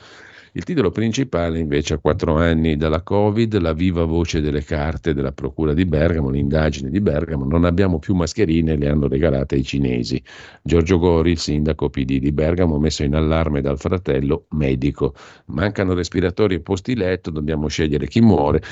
[0.56, 5.32] Il titolo principale invece a quattro anni dalla Covid, la viva voce delle carte della
[5.32, 10.18] Procura di Bergamo, l'indagine di Bergamo, non abbiamo più mascherine, le hanno regalate ai cinesi.
[10.62, 15.12] Giorgio Gori, il sindaco PD di Bergamo, messo in allarme dal fratello medico.
[15.48, 18.62] Mancano respiratori e posti letto, dobbiamo scegliere chi muore.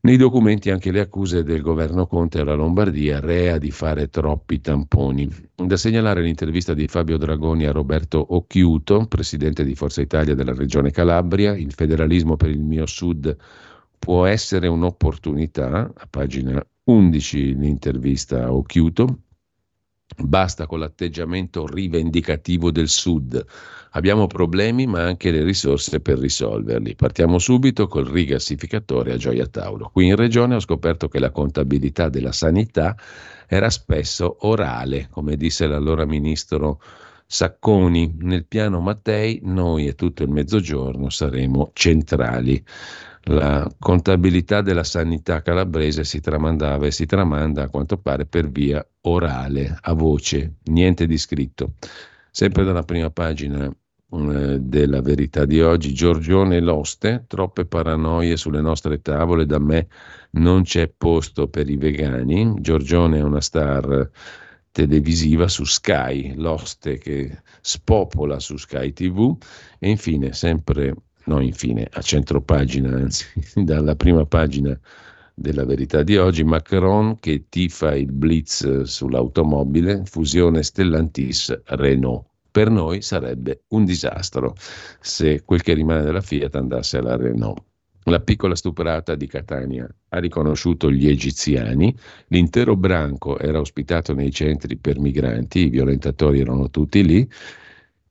[0.00, 5.28] Nei documenti anche le accuse del governo Conte alla Lombardia, rea di fare troppi tamponi.
[5.54, 10.92] Da segnalare l'intervista di Fabio Dragoni a Roberto Occhiuto, presidente di Forza Italia della Regione
[10.92, 13.36] Calabria, il federalismo per il mio sud
[13.98, 19.22] può essere un'opportunità, a pagina 11 l'intervista a Occhiuto,
[20.14, 23.44] Basta con l'atteggiamento rivendicativo del Sud.
[23.90, 26.94] Abbiamo problemi ma anche le risorse per risolverli.
[26.94, 29.90] Partiamo subito col rigassificatore a Gioia Tauro.
[29.90, 32.96] Qui in regione ho scoperto che la contabilità della sanità
[33.46, 36.80] era spesso orale, come disse l'allora ministro
[37.26, 38.16] Sacconi.
[38.20, 42.64] Nel piano Mattei noi e tutto il mezzogiorno saremo centrali
[43.28, 48.86] la contabilità della sanità calabrese si tramandava e si tramanda a quanto pare per via
[49.02, 51.74] orale, a voce, niente di scritto.
[52.30, 59.00] Sempre dalla prima pagina eh, della verità di oggi, Giorgione Loste, troppe paranoie sulle nostre
[59.02, 59.88] tavole, da me
[60.32, 62.54] non c'è posto per i vegani.
[62.60, 64.08] Giorgione è una star
[64.70, 69.36] televisiva su Sky, Loste che spopola su Sky TV
[69.78, 70.94] e infine sempre
[71.26, 73.26] no infine a centropagina, anzi
[73.62, 74.78] dalla prima pagina
[75.34, 82.24] della verità di oggi, Macron che tifa il blitz sull'automobile, fusione Stellantis-Renault.
[82.50, 84.54] Per noi sarebbe un disastro
[85.00, 87.62] se quel che rimane della Fiat andasse alla Renault.
[88.04, 91.94] La piccola stuprata di Catania ha riconosciuto gli egiziani,
[92.28, 97.28] l'intero branco era ospitato nei centri per migranti, i violentatori erano tutti lì,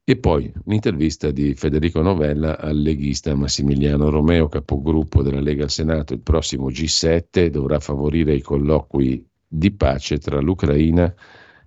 [0.08, 6.13] E poi l'intervista di Federico Novella al leghista Massimiliano Romeo, capogruppo della Lega al Senato.
[6.13, 11.12] Il prossimo G7 dovrà favorire i colloqui di pace tra l'Ucraina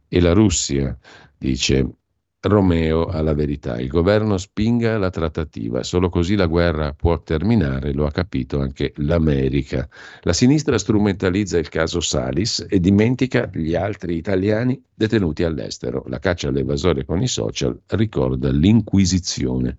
[0.07, 0.97] e la Russia,
[1.37, 1.98] dice
[2.41, 3.81] Romeo alla verità.
[3.81, 8.93] Il governo spinga la trattativa, solo così la guerra può terminare, lo ha capito anche
[8.97, 9.89] l'America.
[10.23, 16.05] La sinistra strumentalizza il caso Salis e dimentica gli altri italiani detenuti all'estero.
[16.07, 19.77] La caccia all'evasore con i social ricorda l'Inquisizione.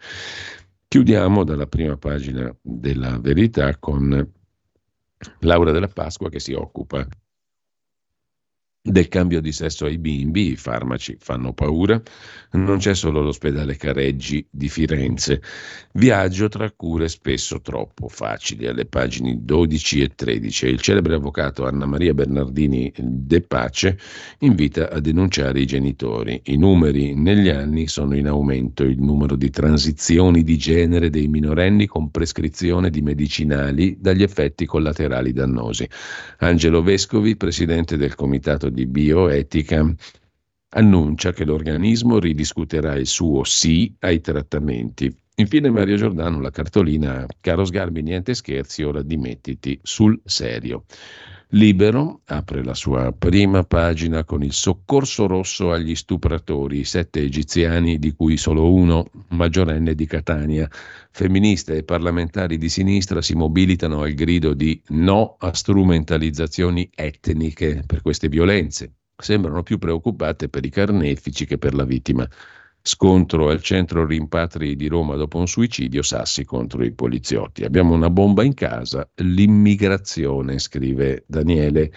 [0.85, 4.31] Chiudiamo dalla prima pagina della verità con
[5.39, 7.07] Laura della Pasqua che si occupa
[8.81, 12.01] del cambio di sesso ai bimbi, i farmaci fanno paura,
[12.51, 15.41] non c'è solo l'ospedale Careggi di Firenze,
[15.93, 20.67] viaggio tra cure spesso troppo facili, alle pagine 12 e 13.
[20.67, 23.97] Il celebre avvocato Anna Maria Bernardini De Pace
[24.39, 26.41] invita a denunciare i genitori.
[26.45, 31.85] I numeri negli anni sono in aumento, il numero di transizioni di genere dei minorenni
[31.85, 35.87] con prescrizione di medicinali dagli effetti collaterali dannosi.
[36.37, 39.93] Angelo Vescovi, presidente del comitato di di bioetica
[40.71, 45.13] annuncia che l'organismo ridiscuterà il suo sì ai trattamenti.
[45.35, 50.83] Infine Mario Giordano, la cartolina Caro Sgarbi, niente scherzi, ora dimettiti sul serio.
[51.53, 58.13] Libero apre la sua prima pagina con il soccorso rosso agli stupratori, sette egiziani di
[58.13, 60.69] cui solo uno maggiorenne di Catania.
[61.09, 68.03] Femministe e parlamentari di sinistra si mobilitano al grido di no a strumentalizzazioni etniche per
[68.03, 68.97] queste violenze.
[69.17, 72.29] Sembrano più preoccupate per i carnefici che per la vittima.
[72.81, 77.63] Scontro al centro rimpatri di Roma dopo un suicidio, Sassi contro i poliziotti.
[77.63, 81.91] Abbiamo una bomba in casa, l'immigrazione, scrive Daniele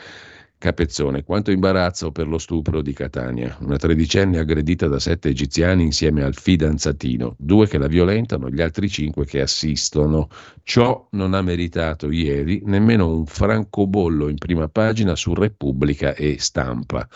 [0.58, 1.24] Capezzone.
[1.24, 3.56] Quanto imbarazzo per lo stupro di Catania.
[3.60, 8.88] Una tredicenne aggredita da sette egiziani insieme al fidanzatino, due che la violentano, gli altri
[8.88, 10.28] cinque che assistono.
[10.62, 17.08] Ciò non ha meritato ieri nemmeno un francobollo in prima pagina su Repubblica e Stampa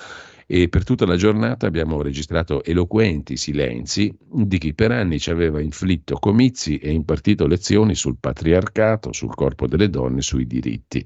[0.47, 5.61] e per tutta la giornata abbiamo registrato eloquenti silenzi di chi per anni ci aveva
[5.61, 11.05] inflitto comizi e impartito lezioni sul patriarcato, sul corpo delle donne, sui diritti.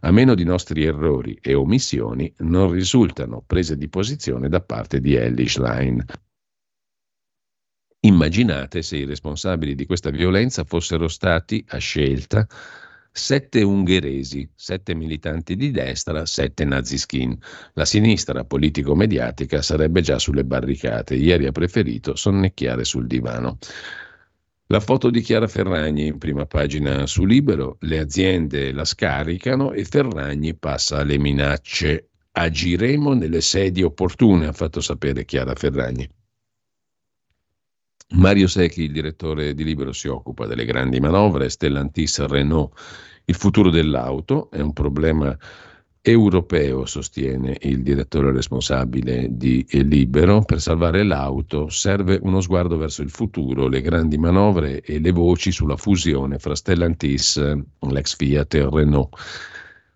[0.00, 5.14] A meno di nostri errori e omissioni non risultano prese di posizione da parte di
[5.14, 6.04] Ellie Schlein.
[8.04, 12.46] Immaginate se i responsabili di questa violenza fossero stati, a scelta,
[13.12, 17.36] sette ungheresi, sette militanti di destra, sette naziskin.
[17.74, 21.14] La sinistra politico-mediatica sarebbe già sulle barricate.
[21.14, 23.58] Ieri ha preferito sonnecchiare sul divano.
[24.66, 29.84] La foto di Chiara Ferragni in prima pagina su Libero, le aziende la scaricano e
[29.84, 32.08] Ferragni passa alle minacce.
[32.32, 36.08] Agiremo nelle sedi opportune, ha fatto sapere Chiara Ferragni.
[38.10, 42.78] Mario Secchi, il direttore di Libero, si occupa delle grandi manovre, Stellantis Renault.
[43.24, 45.36] Il futuro dell'auto è un problema
[46.04, 50.42] europeo, sostiene il direttore responsabile di Libero.
[50.42, 55.52] Per salvare l'auto serve uno sguardo verso il futuro, le grandi manovre e le voci
[55.52, 57.40] sulla fusione fra Stellantis,
[57.78, 59.16] l'ex Fiat e Renault.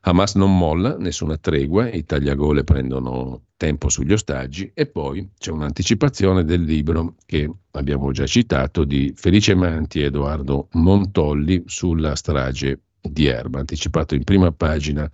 [0.09, 6.45] Hamas non molla, nessuna tregua, i tagliagole prendono tempo sugli ostaggi e poi c'è un'anticipazione
[6.45, 13.27] del libro che abbiamo già citato di Felice Manti e Edoardo Montolli sulla strage di
[13.27, 15.11] Erba, anticipato in prima pagina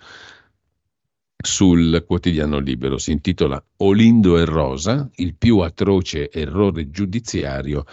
[1.42, 2.98] sul quotidiano libero.
[2.98, 7.87] Si intitola Olindo e Rosa, il più atroce errore giudiziario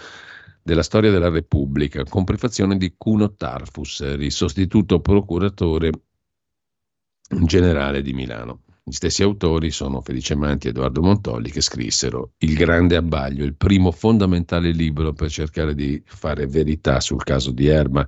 [0.62, 5.91] della storia della Repubblica, con prefazione di Cuno Tarfus, il sostituto procuratore
[7.29, 8.61] generale di Milano.
[8.89, 13.53] Gli stessi autori sono Felice Manti e Edoardo Montolli che scrissero Il grande abbaglio, il
[13.53, 18.07] primo fondamentale libro per cercare di fare verità sul caso di Erba.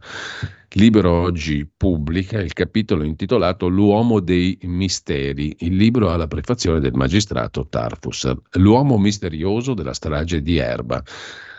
[0.70, 5.56] Libero oggi pubblica il capitolo intitolato L'uomo dei misteri.
[5.60, 11.04] Il libro ha la prefazione del magistrato Tarfus, l'uomo misterioso della strage di Erba.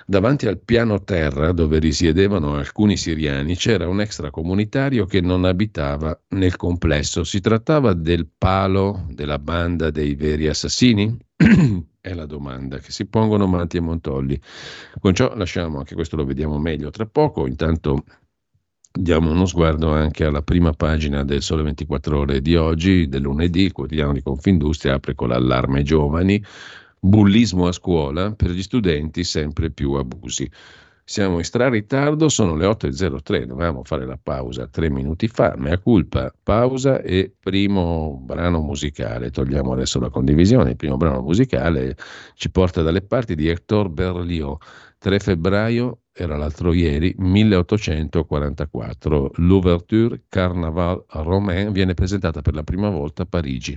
[0.07, 6.57] Davanti al piano terra dove risiedevano alcuni siriani c'era un extracomunitario che non abitava nel
[6.57, 7.25] complesso.
[7.25, 11.17] Si trattava del palo della banda dei veri assassini?
[12.01, 14.41] È la domanda che si pongono Manti e Montolli.
[14.99, 17.47] Con ciò lasciamo, anche questo lo vediamo meglio tra poco.
[17.47, 18.05] Intanto
[18.91, 23.62] diamo uno sguardo anche alla prima pagina del Sole 24 Ore di oggi, del lunedì,
[23.62, 26.43] il quotidiano di Confindustria apre con l'allarme giovani
[27.05, 30.49] bullismo a scuola, per gli studenti sempre più abusi.
[31.05, 36.33] Siamo in stra-ritardo, sono le 8.03, dovevamo fare la pausa tre minuti fa, mea culpa,
[36.41, 39.31] pausa e primo brano musicale.
[39.31, 41.97] Togliamo adesso la condivisione, il primo brano musicale
[42.35, 44.59] ci porta dalle parti di Hector Berlioz.
[44.99, 53.24] 3 febbraio, era l'altro ieri, 1844, l'ouverture Carnaval Romain viene presentata per la prima volta
[53.24, 53.76] a Parigi.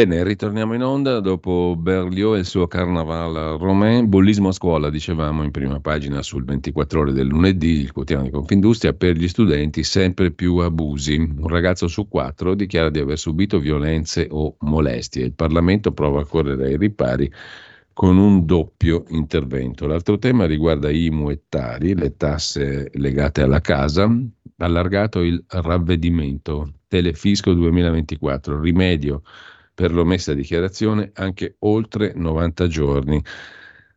[0.00, 5.42] Bene, ritorniamo in onda dopo Berlioz e il suo Carnaval Romain, bullismo a scuola, dicevamo
[5.42, 9.84] in prima pagina sul 24 ore del lunedì, il quotidiano di Confindustria, per gli studenti
[9.84, 11.16] sempre più abusi.
[11.16, 15.26] Un ragazzo su quattro dichiara di aver subito violenze o molestie.
[15.26, 17.30] Il Parlamento prova a correre ai ripari
[17.92, 19.86] con un doppio intervento.
[19.86, 24.10] L'altro tema riguarda IMU e Tari, le tasse legate alla casa,
[24.56, 29.20] allargato il ravvedimento, Telefisco 2024, rimedio
[29.80, 33.24] per l'omessa dichiarazione anche oltre 90 giorni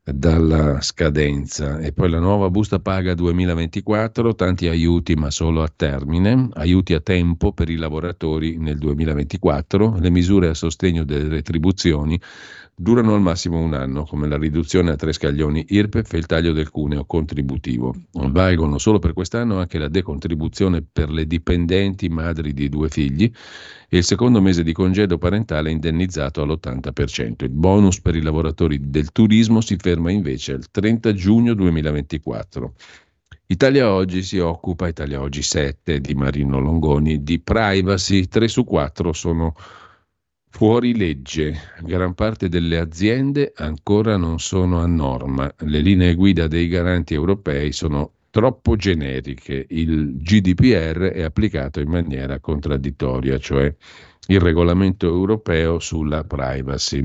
[0.02, 1.80] dalla scadenza.
[1.80, 7.02] E poi la nuova busta paga 2024, tanti aiuti ma solo a termine, aiuti a
[7.02, 12.18] tempo per i lavoratori nel 2024, le misure a sostegno delle retribuzioni
[12.76, 16.54] durano al massimo un anno, come la riduzione a tre scaglioni IRPEF e il taglio
[16.54, 17.96] del cuneo contributivo.
[18.12, 23.32] Valgono solo per quest'anno anche la decontribuzione per le dipendenti madri di due figli
[23.88, 27.44] e il secondo mese di congedo parentale indennizzato all'80%.
[27.44, 32.74] Il bonus per i lavoratori del turismo si ferma invece al 30 giugno 2024.
[33.46, 39.14] Italia Oggi si occupa, Italia Oggi 7 di Marino Longoni, di privacy, 3 su 4
[39.14, 39.54] sono
[40.56, 46.68] Fuori legge, gran parte delle aziende ancora non sono a norma, le linee guida dei
[46.68, 53.76] garanti europei sono troppo generiche, il GDPR è applicato in maniera contraddittoria, cioè
[54.28, 57.02] il regolamento europeo sulla privacy.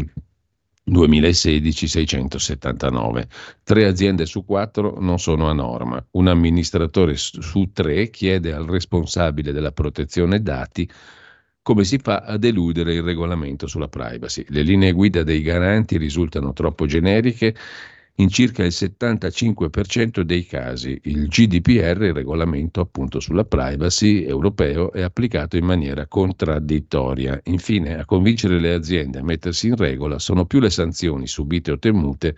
[0.84, 3.28] 2016 679.
[3.62, 6.04] Tre aziende su quattro non sono a norma.
[6.12, 10.88] Un amministratore su tre chiede al responsabile della protezione dati
[11.68, 14.42] come si fa a deludere il regolamento sulla privacy.
[14.48, 17.54] Le linee guida dei garanti risultano troppo generiche
[18.14, 20.98] in circa il 75% dei casi.
[21.02, 27.38] Il GDPR, il regolamento appunto sulla privacy europeo, è applicato in maniera contraddittoria.
[27.44, 31.78] Infine, a convincere le aziende a mettersi in regola sono più le sanzioni subite o
[31.78, 32.34] temute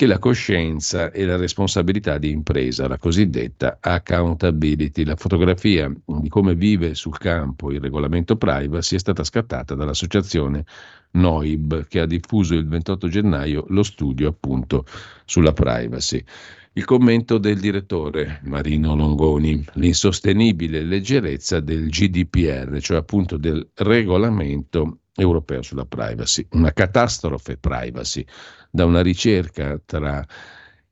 [0.00, 5.04] che la coscienza e la responsabilità di impresa, la cosiddetta accountability.
[5.04, 10.64] La fotografia di come vive sul campo il regolamento privacy è stata scattata dall'associazione
[11.10, 14.86] Noib che ha diffuso il 28 gennaio lo studio appunto
[15.26, 16.24] sulla privacy.
[16.72, 25.62] Il commento del direttore Marino Longoni, l'insostenibile leggerezza del GDPR, cioè appunto del regolamento europeo
[25.62, 28.24] sulla privacy, una catastrofe privacy
[28.70, 30.26] da una ricerca tra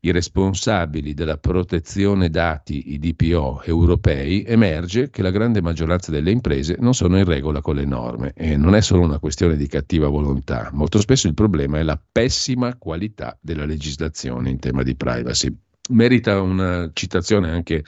[0.01, 6.77] i responsabili della protezione dati, i DPO europei, emerge che la grande maggioranza delle imprese
[6.79, 10.07] non sono in regola con le norme e non è solo una questione di cattiva
[10.07, 15.53] volontà, molto spesso il problema è la pessima qualità della legislazione in tema di privacy.
[15.89, 17.83] Merita una citazione anche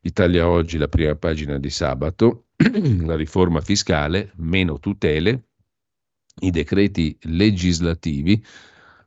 [0.00, 2.46] Italia Oggi, la prima pagina di sabato,
[3.04, 5.48] la riforma fiscale, meno tutele,
[6.40, 8.42] i decreti legislativi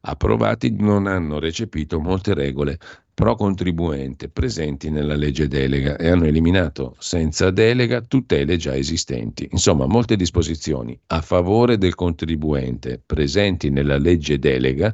[0.02, 2.78] approvati non hanno recepito molte regole
[3.14, 9.48] pro contribuente presenti nella legge delega e hanno eliminato senza delega tutele già esistenti.
[9.52, 14.94] Insomma, molte disposizioni a favore del contribuente presenti nella legge delega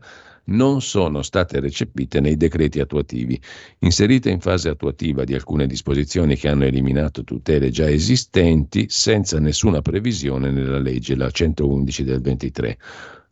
[0.52, 3.42] non sono state recepite nei decreti attuativi.
[3.80, 9.82] Inserite in fase attuativa di alcune disposizioni che hanno eliminato tutele già esistenti senza nessuna
[9.82, 12.78] previsione nella legge, la 111 del 23.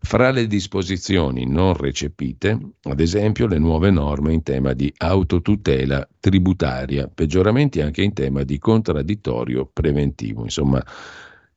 [0.02, 7.08] Fra le disposizioni non recepite, ad esempio, le nuove norme in tema di autotutela tributaria,
[7.14, 10.44] peggioramenti anche in tema di contraddittorio preventivo.
[10.44, 10.82] Insomma,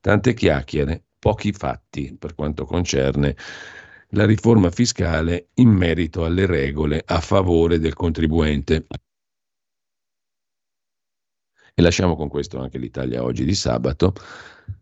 [0.01, 3.37] tante chiacchiere, pochi fatti per quanto concerne
[4.13, 8.85] la riforma fiscale in merito alle regole a favore del contribuente.
[11.75, 14.13] E lasciamo con questo anche l'Italia oggi di sabato.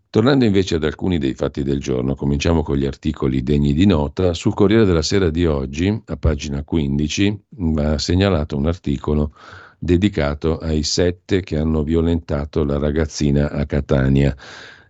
[0.09, 4.33] Tornando invece ad alcuni dei fatti del giorno, cominciamo con gli articoli degni di nota.
[4.33, 9.33] Sul Corriere della Sera di oggi, a pagina 15, va segnalato un articolo
[9.79, 14.35] dedicato ai sette che hanno violentato la ragazzina a Catania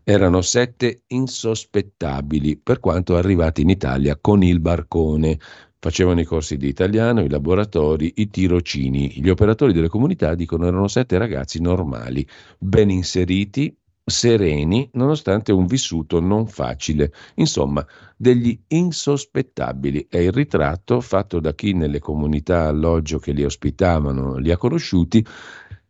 [0.03, 5.39] erano sette insospettabili per quanto arrivati in Italia con il barcone.
[5.79, 9.13] Facevano i corsi di italiano, i laboratori, i tirocini.
[9.15, 12.27] Gli operatori delle comunità dicono erano sette ragazzi normali,
[12.59, 17.11] ben inseriti, sereni, nonostante un vissuto non facile.
[17.35, 17.85] Insomma,
[18.15, 20.05] degli insospettabili.
[20.07, 25.25] È il ritratto fatto da chi nelle comunità alloggio che li ospitavano li ha conosciuti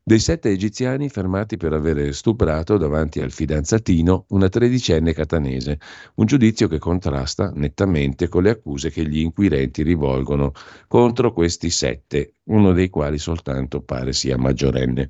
[0.03, 5.79] dei sette egiziani fermati per aver stuprato davanti al fidanzatino una tredicenne catanese,
[6.15, 10.53] un giudizio che contrasta nettamente con le accuse che gli inquirenti rivolgono
[10.87, 15.09] contro questi sette, uno dei quali soltanto pare sia maggiorenne.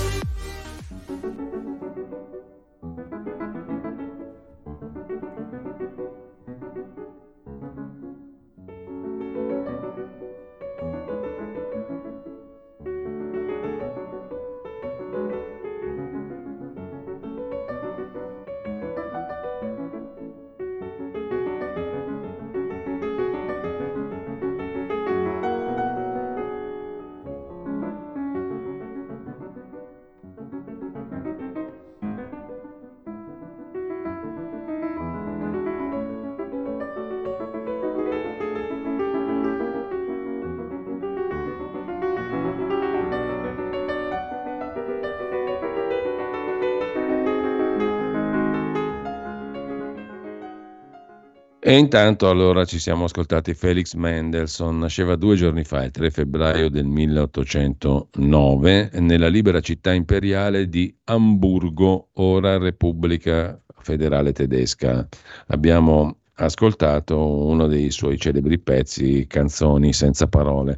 [51.71, 56.69] E intanto allora ci siamo ascoltati Felix Mendelssohn, nasceva due giorni fa, il 3 febbraio
[56.69, 65.07] del 1809, nella libera città imperiale di Amburgo, ora Repubblica Federale Tedesca.
[65.47, 70.77] Abbiamo ascoltato uno dei suoi celebri pezzi, Canzoni senza parole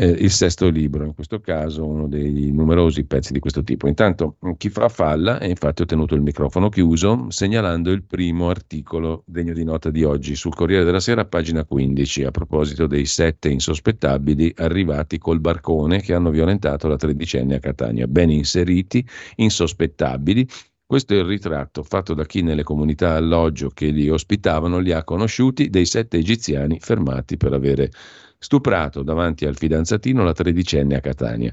[0.00, 3.86] eh, il sesto libro, in questo caso uno dei numerosi pezzi di questo tipo.
[3.86, 9.24] Intanto chi fa falla, e infatti ho tenuto il microfono chiuso, segnalando il primo articolo
[9.26, 13.50] degno di nota di oggi sul Corriere della Sera, pagina 15, a proposito dei sette
[13.50, 20.48] insospettabili arrivati col barcone che hanno violentato la tredicenne a Catania, ben inseriti, insospettabili,
[20.90, 25.04] questo è il ritratto fatto da chi nelle comunità alloggio che li ospitavano li ha
[25.04, 27.92] conosciuti dei sette egiziani fermati per avere
[28.42, 31.52] stuprato davanti al fidanzatino la tredicenne a Catania.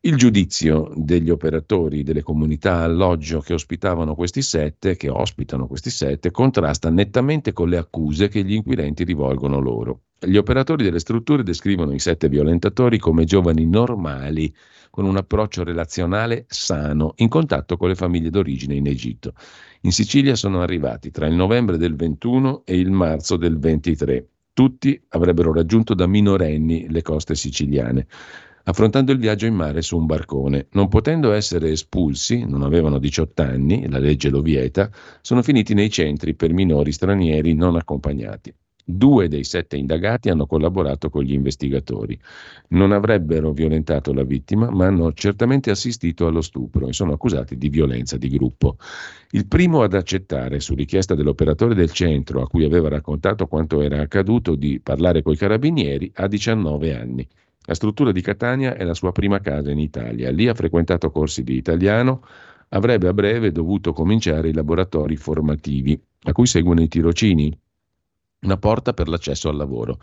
[0.00, 6.30] Il giudizio degli operatori delle comunità alloggio che ospitavano questi sette, che ospitano questi sette,
[6.30, 10.02] contrasta nettamente con le accuse che gli inquirenti rivolgono loro.
[10.20, 14.54] Gli operatori delle strutture descrivono i sette violentatori come giovani normali,
[14.90, 19.32] con un approccio relazionale sano, in contatto con le famiglie d'origine in Egitto.
[19.82, 25.00] In Sicilia sono arrivati tra il novembre del 21 e il marzo del 23 tutti
[25.10, 28.08] avrebbero raggiunto da minorenni le coste siciliane,
[28.64, 30.66] affrontando il viaggio in mare su un barcone.
[30.72, 34.90] Non potendo essere espulsi, non avevano 18 anni, la legge lo vieta,
[35.20, 38.52] sono finiti nei centri per minori stranieri non accompagnati.
[38.90, 42.18] Due dei sette indagati hanno collaborato con gli investigatori.
[42.68, 47.68] Non avrebbero violentato la vittima, ma hanno certamente assistito allo stupro e sono accusati di
[47.68, 48.78] violenza di gruppo.
[49.32, 54.00] Il primo ad accettare, su richiesta dell'operatore del centro a cui aveva raccontato quanto era
[54.00, 57.28] accaduto, di parlare coi carabinieri, ha 19 anni.
[57.66, 60.30] La struttura di Catania è la sua prima casa in Italia.
[60.30, 62.22] Lì ha frequentato corsi di italiano,
[62.70, 67.54] avrebbe a breve dovuto cominciare i laboratori formativi, a cui seguono i tirocini
[68.40, 69.98] una porta per l'accesso al lavoro.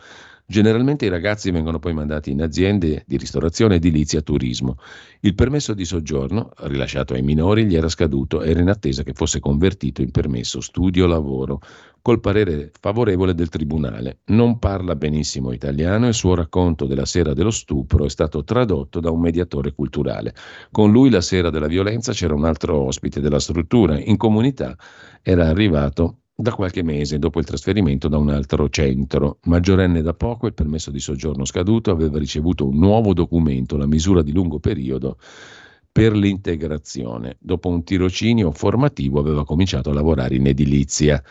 [0.47, 4.77] Generalmente i ragazzi vengono poi mandati in aziende di ristorazione, edilizia, turismo.
[5.21, 9.13] Il permesso di soggiorno, rilasciato ai minori, gli era scaduto e era in attesa che
[9.13, 11.61] fosse convertito in permesso studio-lavoro,
[11.99, 14.19] col parere favorevole del tribunale.
[14.25, 18.99] Non parla benissimo italiano e il suo racconto della sera dello stupro è stato tradotto
[18.99, 20.35] da un mediatore culturale.
[20.69, 23.97] Con lui la sera della violenza c'era un altro ospite della struttura.
[23.97, 24.77] In comunità
[25.23, 29.37] era arrivato da qualche mese dopo il trasferimento da un altro centro.
[29.43, 34.21] Maggiorenne da poco, il permesso di soggiorno scaduto, aveva ricevuto un nuovo documento, la misura
[34.21, 35.17] di lungo periodo
[35.89, 37.37] per l'integrazione.
[37.39, 41.23] Dopo un tirocinio formativo aveva cominciato a lavorare in edilizia.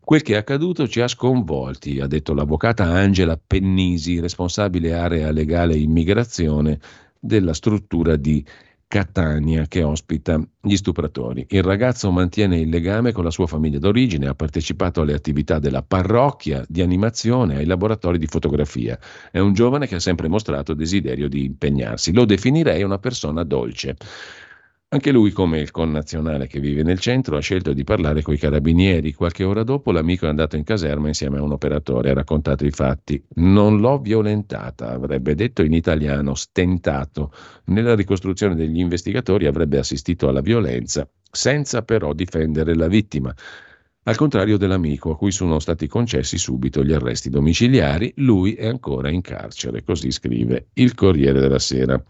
[0.00, 5.76] Quel che è accaduto ci ha sconvolti, ha detto l'avvocata Angela Pennisi, responsabile area legale
[5.76, 6.80] immigrazione
[7.20, 8.44] della struttura di
[8.88, 11.44] Catania che ospita gli stupratori.
[11.50, 15.82] Il ragazzo mantiene il legame con la sua famiglia d'origine, ha partecipato alle attività della
[15.82, 18.98] parrocchia, di animazione, ai laboratori di fotografia.
[19.30, 22.14] È un giovane che ha sempre mostrato desiderio di impegnarsi.
[22.14, 23.94] Lo definirei una persona dolce.
[24.90, 29.12] Anche lui, come il connazionale che vive nel centro, ha scelto di parlare coi carabinieri.
[29.12, 32.70] Qualche ora dopo l'amico è andato in caserma insieme a un operatore, ha raccontato i
[32.70, 33.22] fatti.
[33.34, 37.32] Non l'ho violentata, avrebbe detto in italiano, stentato.
[37.66, 43.34] Nella ricostruzione degli investigatori avrebbe assistito alla violenza, senza però difendere la vittima.
[44.04, 49.10] Al contrario dell'amico, a cui sono stati concessi subito gli arresti domiciliari, lui è ancora
[49.10, 52.02] in carcere, così scrive il Corriere della Sera.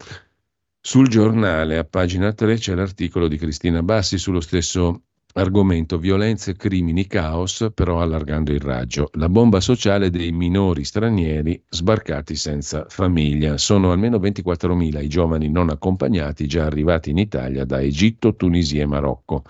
[0.81, 5.01] Sul giornale, a pagina 3, c'è l'articolo di Cristina Bassi sullo stesso
[5.33, 9.09] argomento violenze, crimini, caos, però allargando il raggio.
[9.13, 13.57] La bomba sociale dei minori stranieri sbarcati senza famiglia.
[13.57, 18.87] Sono almeno 24.000 i giovani non accompagnati già arrivati in Italia da Egitto, Tunisia e
[18.87, 19.43] Marocco.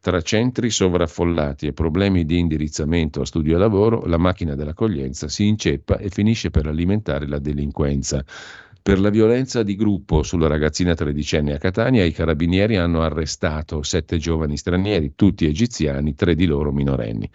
[0.00, 5.46] Tra centri sovraffollati e problemi di indirizzamento a studio e lavoro, la macchina dell'accoglienza si
[5.46, 8.24] inceppa e finisce per alimentare la delinquenza.
[8.82, 14.18] Per la violenza di gruppo sulla ragazzina tredicenne a Catania, i carabinieri hanno arrestato sette
[14.18, 17.30] giovani stranieri, tutti egiziani, tre di loro minorenni.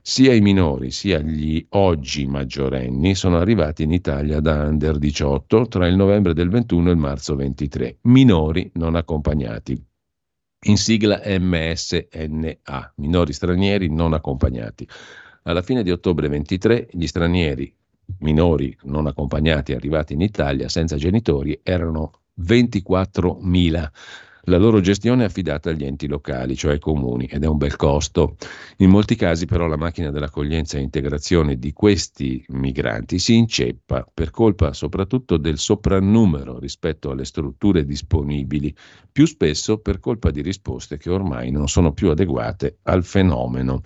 [0.00, 5.88] Sia i minori sia gli oggi maggiorenni sono arrivati in Italia da under 18 tra
[5.88, 9.76] il novembre del 21 e il marzo 23, minori non accompagnati.
[10.66, 14.88] In sigla MSNA, minori stranieri non accompagnati.
[15.42, 17.74] Alla fine di ottobre 23 gli stranieri
[18.20, 23.88] minori non accompagnati arrivati in Italia senza genitori erano 24.000.
[24.48, 27.76] La loro gestione è affidata agli enti locali, cioè ai comuni, ed è un bel
[27.76, 28.36] costo.
[28.78, 34.30] In molti casi però la macchina dell'accoglienza e integrazione di questi migranti si inceppa per
[34.30, 38.74] colpa soprattutto del soprannumero rispetto alle strutture disponibili,
[39.10, 43.80] più spesso per colpa di risposte che ormai non sono più adeguate al fenomeno.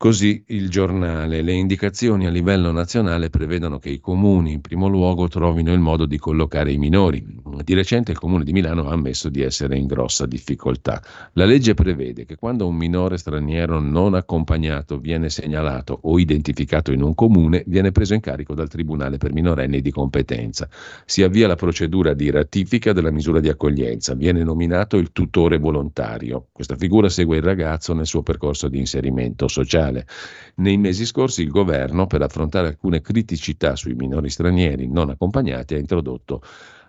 [0.00, 1.42] Così il giornale.
[1.42, 6.06] Le indicazioni a livello nazionale prevedono che i comuni in primo luogo trovino il modo
[6.06, 7.26] di collocare i minori.
[7.64, 11.02] Di recente il comune di Milano ha ammesso di essere in grossa difficoltà.
[11.32, 17.02] La legge prevede che quando un minore straniero non accompagnato viene segnalato o identificato in
[17.02, 20.68] un comune, viene preso in carico dal Tribunale per minorenni di competenza.
[21.06, 24.14] Si avvia la procedura di ratifica della misura di accoglienza.
[24.14, 26.46] Viene nominato il tutore volontario.
[26.52, 30.06] Questa figura segue il ragazzo nel suo percorso di inserimento sociale mondiale.
[30.56, 35.78] Nei mesi scorsi il governo, per affrontare alcune criticità sui minori stranieri non accompagnati, ha
[35.78, 36.42] introdotto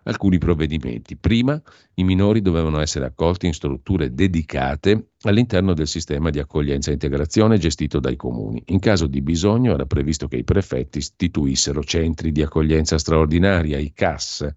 [0.03, 1.17] alcuni provvedimenti.
[1.17, 1.61] Prima,
[1.95, 7.57] i minori dovevano essere accolti in strutture dedicate all'interno del sistema di accoglienza e integrazione
[7.57, 8.63] gestito dai comuni.
[8.67, 13.91] In caso di bisogno era previsto che i prefetti istituissero centri di accoglienza straordinaria, i
[13.93, 14.47] CAS,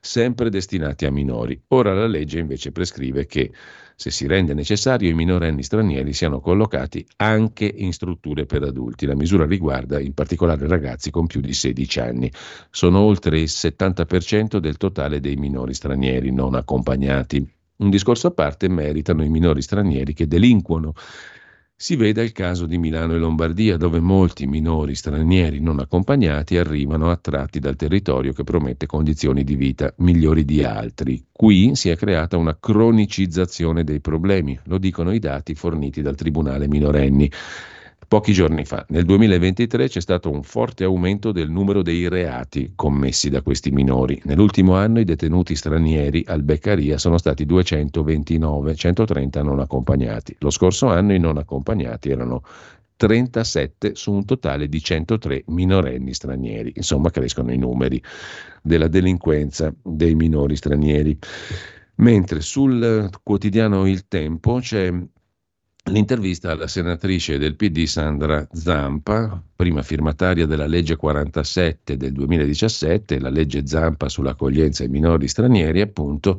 [0.00, 1.60] sempre destinati a minori.
[1.68, 3.50] Ora la legge invece prescrive che
[3.96, 9.06] se si rende necessario, i minorenni stranieri siano collocati anche in strutture per adulti.
[9.06, 12.30] La misura riguarda in particolare ragazzi con più di 16 anni.
[12.70, 17.46] Sono oltre il 70% del totale dei minori stranieri non accompagnati.
[17.76, 20.94] Un discorso a parte meritano i minori stranieri che delinquono
[21.84, 27.10] si veda il caso di Milano e Lombardia, dove molti minori stranieri non accompagnati arrivano
[27.10, 31.22] attratti dal territorio che promette condizioni di vita migliori di altri.
[31.30, 36.68] Qui si è creata una cronicizzazione dei problemi, lo dicono i dati forniti dal Tribunale
[36.68, 37.30] minorenni
[38.06, 38.84] pochi giorni fa.
[38.88, 44.20] Nel 2023 c'è stato un forte aumento del numero dei reati commessi da questi minori.
[44.24, 50.36] Nell'ultimo anno i detenuti stranieri al Beccaria sono stati 229, 130 non accompagnati.
[50.40, 52.42] Lo scorso anno i non accompagnati erano
[52.96, 56.72] 37 su un totale di 103 minorenni stranieri.
[56.76, 58.02] Insomma, crescono i numeri
[58.62, 61.18] della delinquenza dei minori stranieri.
[61.96, 64.92] Mentre sul quotidiano Il Tempo c'è
[65.90, 73.28] l'intervista alla senatrice del PD Sandra Zampa, prima firmataria della legge 47 del 2017, la
[73.28, 76.38] legge Zampa sull'accoglienza ai minori stranieri, appunto,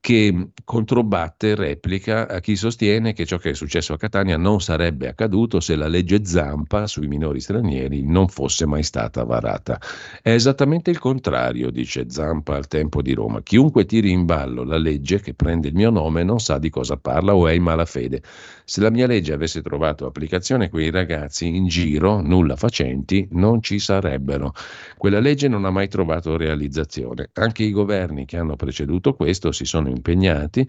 [0.00, 4.60] che controbatte e replica a chi sostiene che ciò che è successo a Catania non
[4.60, 9.80] sarebbe accaduto se la legge Zampa sui minori stranieri non fosse mai stata varata.
[10.22, 13.42] È esattamente il contrario, dice Zampa al tempo di Roma.
[13.42, 16.96] Chiunque tiri in ballo la legge che prende il mio nome non sa di cosa
[16.96, 18.22] parla o è in malafede.
[18.70, 23.78] Se la mia legge avesse trovato applicazione, quei ragazzi in giro, nulla facenti, non ci
[23.78, 24.52] sarebbero.
[24.98, 27.30] Quella legge non ha mai trovato realizzazione.
[27.32, 30.68] Anche i governi che hanno preceduto questo si sono impegnati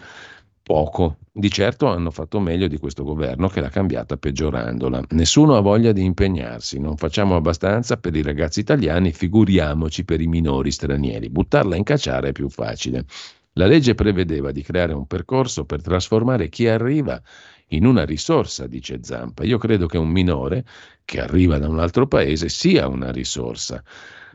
[0.63, 1.17] poco.
[1.29, 5.03] Di certo hanno fatto meglio di questo governo che l'ha cambiata peggiorandola.
[5.09, 10.27] Nessuno ha voglia di impegnarsi, non facciamo abbastanza per i ragazzi italiani, figuriamoci per i
[10.27, 11.29] minori stranieri.
[11.29, 13.03] Buttarla in cacciare è più facile.
[13.53, 17.21] La legge prevedeva di creare un percorso per trasformare chi arriva
[17.69, 19.43] in una risorsa, dice Zampa.
[19.43, 20.65] Io credo che un minore
[21.05, 23.83] che arriva da un altro paese sia una risorsa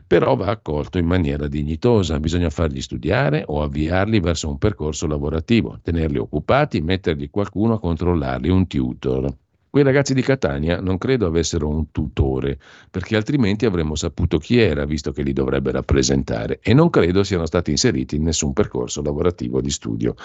[0.07, 5.79] però va accolto in maniera dignitosa, bisogna fargli studiare o avviarli verso un percorso lavorativo,
[5.81, 9.33] tenerli occupati, mettergli qualcuno a controllarli, un tutor.
[9.67, 12.59] Quei ragazzi di Catania non credo avessero un tutore,
[12.89, 17.45] perché altrimenti avremmo saputo chi era, visto che li dovrebbe rappresentare, e non credo siano
[17.45, 20.15] stati inseriti in nessun percorso lavorativo di studio.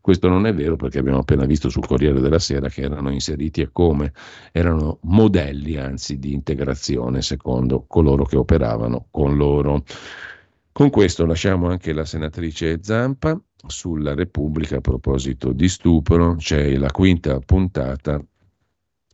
[0.00, 3.60] Questo non è vero perché abbiamo appena visto sul Corriere della Sera che erano inseriti
[3.60, 4.12] e come
[4.52, 9.82] erano modelli anzi di integrazione secondo coloro che operavano con loro.
[10.72, 16.90] Con questo lasciamo anche la senatrice Zampa sulla Repubblica a proposito di stupro, c'è la
[16.90, 18.22] quinta puntata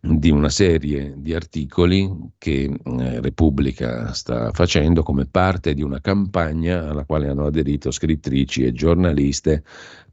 [0.07, 6.91] di una serie di articoli che eh, Repubblica sta facendo come parte di una campagna
[6.91, 9.65] alla quale hanno aderito scrittrici e giornaliste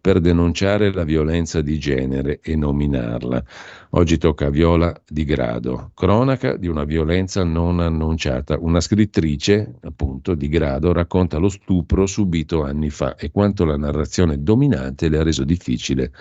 [0.02, 3.44] per denunciare la violenza di genere e nominarla.
[3.92, 8.58] Oggi tocca a Viola di Grado, cronaca di una violenza non annunciata.
[8.60, 14.42] Una scrittrice, appunto, di Grado racconta lo stupro subito anni fa e quanto la narrazione
[14.42, 16.12] dominante le ha reso difficile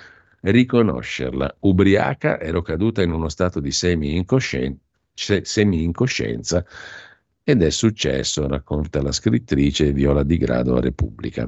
[0.43, 1.57] riconoscerla.
[1.61, 6.65] Ubriaca ero caduta in uno stato di semi-incoscienza,
[7.43, 11.47] ed è successo, racconta la scrittrice Viola di Grado a Repubblica.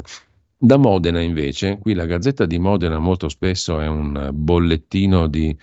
[0.65, 5.59] Da Modena invece, qui la Gazzetta di Modena molto spesso è un bollettino di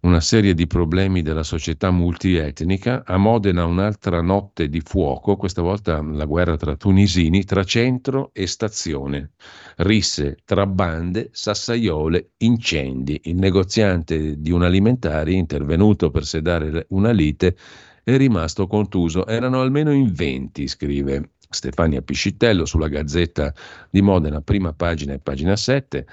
[0.00, 3.04] una serie di problemi della società multietnica.
[3.06, 8.48] A Modena un'altra notte di fuoco, questa volta la guerra tra tunisini, tra centro e
[8.48, 9.34] stazione.
[9.76, 13.20] Risse tra bande, sassaiole, incendi.
[13.26, 17.56] Il negoziante di un alimentare intervenuto per sedare una lite
[18.02, 19.24] è rimasto contuso.
[19.24, 23.52] Erano almeno in 20, scrive Stefania Piscitello sulla Gazzetta
[23.90, 26.06] di Modena, prima pagina e pagina 7.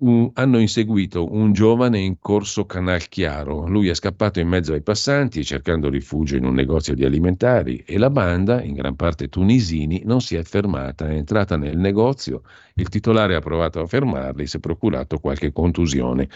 [0.00, 3.66] un, hanno inseguito un giovane in corso Canalchiaro.
[3.68, 7.98] Lui è scappato in mezzo ai passanti cercando rifugio in un negozio di alimentari e
[7.98, 11.08] la banda, in gran parte tunisini, non si è fermata.
[11.08, 12.42] È entrata nel negozio,
[12.74, 16.28] il titolare ha provato a fermarli, si è procurato qualche contusione.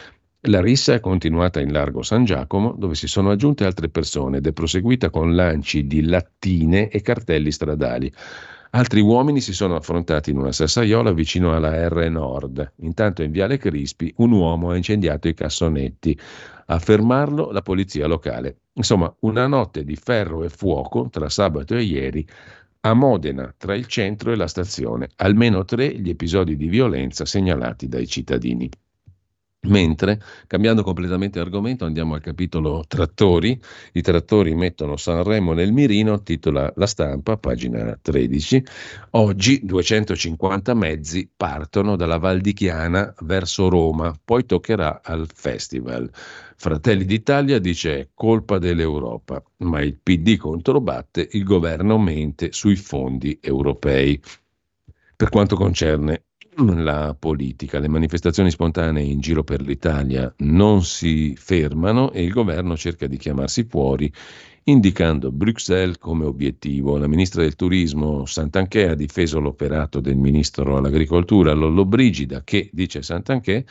[0.48, 4.46] La rissa è continuata in largo San Giacomo, dove si sono aggiunte altre persone ed
[4.46, 8.12] è proseguita con lanci di lattine e cartelli stradali.
[8.72, 12.72] Altri uomini si sono affrontati in una sassaiola vicino alla R Nord.
[12.80, 16.18] Intanto in Viale Crispi un uomo ha incendiato i cassonetti.
[16.66, 18.56] A fermarlo la polizia locale.
[18.74, 22.26] Insomma, una notte di ferro e fuoco tra sabato e ieri
[22.80, 25.08] a Modena, tra il centro e la stazione.
[25.16, 28.68] Almeno tre gli episodi di violenza segnalati dai cittadini.
[29.64, 33.58] Mentre, cambiando completamente argomento, andiamo al capitolo trattori.
[33.92, 38.62] I trattori mettono Sanremo nel mirino, titola La stampa, pagina 13.
[39.10, 46.10] Oggi 250 mezzi partono dalla Val di Chiana verso Roma, poi toccherà al festival.
[46.56, 54.20] Fratelli d'Italia dice colpa dell'Europa, ma il PD controbatte, il governo mente sui fondi europei.
[55.16, 56.23] Per quanto concerne
[56.56, 57.78] la politica.
[57.78, 63.16] Le manifestazioni spontanee in giro per l'Italia non si fermano e il governo cerca di
[63.16, 64.12] chiamarsi fuori
[64.64, 66.96] indicando Bruxelles come obiettivo.
[66.96, 73.64] La ministra del turismo Santanchè ha difeso l'operato del ministro all'agricoltura Lollobrigida che, dice Santanchè,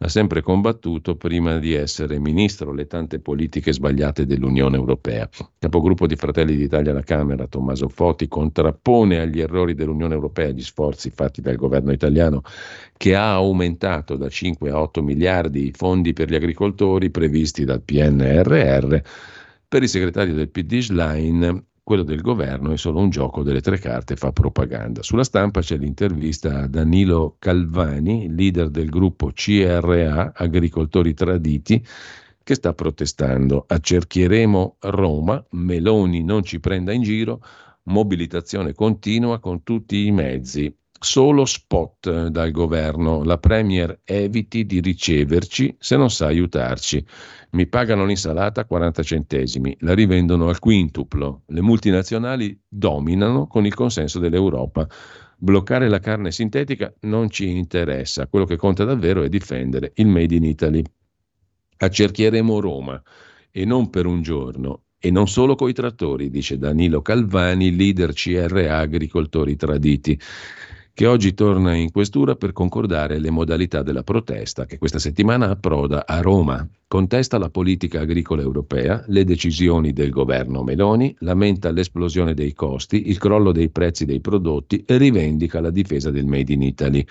[0.00, 5.28] ha sempre combattuto prima di essere ministro le tante politiche sbagliate dell'Unione Europea.
[5.58, 11.10] Capogruppo di Fratelli d'Italia alla Camera, Tommaso Foti, contrappone agli errori dell'Unione Europea gli sforzi
[11.10, 12.42] fatti dal governo italiano
[12.96, 17.82] che ha aumentato da 5 a 8 miliardi i fondi per gli agricoltori previsti dal
[17.82, 18.96] PNRR.
[19.66, 23.78] Per il segretario del PD Schlein quello del governo è solo un gioco delle tre
[23.78, 25.02] carte, fa propaganda.
[25.02, 31.82] Sulla stampa c'è l'intervista a Danilo Calvani, leader del gruppo CRA, Agricoltori Traditi,
[32.44, 33.64] che sta protestando.
[33.66, 37.40] Accerchieremo Roma, Meloni non ci prenda in giro,
[37.84, 40.70] mobilitazione continua con tutti i mezzi.
[41.00, 43.22] Solo spot dal governo.
[43.22, 47.04] La Premier eviti di riceverci se non sa aiutarci.
[47.50, 51.42] Mi pagano l'insalata a 40 centesimi, la rivendono al quintuplo.
[51.46, 54.88] Le multinazionali dominano con il consenso dell'Europa.
[55.36, 60.34] Bloccare la carne sintetica non ci interessa, quello che conta davvero è difendere il Made
[60.34, 60.82] in Italy.
[61.76, 63.00] Accerchieremo Roma
[63.52, 64.82] e non per un giorno.
[65.00, 70.18] E non solo coi trattori, dice Danilo Calvani, leader CRA Agricoltori Traditi
[70.98, 76.04] che oggi torna in questura per concordare le modalità della protesta che questa settimana approda
[76.04, 76.68] a Roma.
[76.88, 83.18] Contesta la politica agricola europea, le decisioni del governo Meloni, lamenta l'esplosione dei costi, il
[83.18, 87.06] crollo dei prezzi dei prodotti e rivendica la difesa del Made in Italy.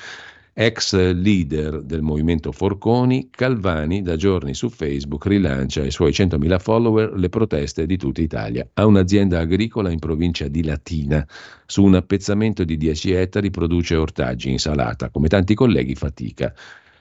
[0.59, 7.13] Ex leader del movimento Forconi, Calvani da giorni su Facebook rilancia ai suoi 100.000 follower
[7.13, 8.67] le proteste di tutta Italia.
[8.73, 11.23] Ha un'azienda agricola in provincia di Latina.
[11.67, 16.51] Su un appezzamento di 10 ettari produce ortaggi, insalata, come tanti colleghi fatica.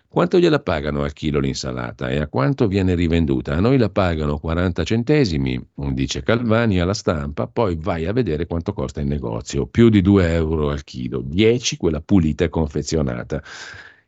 [0.08, 3.54] Quanto gliela pagano al chilo l'insalata e a quanto viene rivenduta?
[3.54, 5.60] A noi la pagano 40 centesimi,
[5.92, 10.32] dice Calvani alla stampa, poi vai a vedere quanto costa in negozio, più di 2
[10.32, 13.42] euro al chilo, 10 quella pulita e confezionata.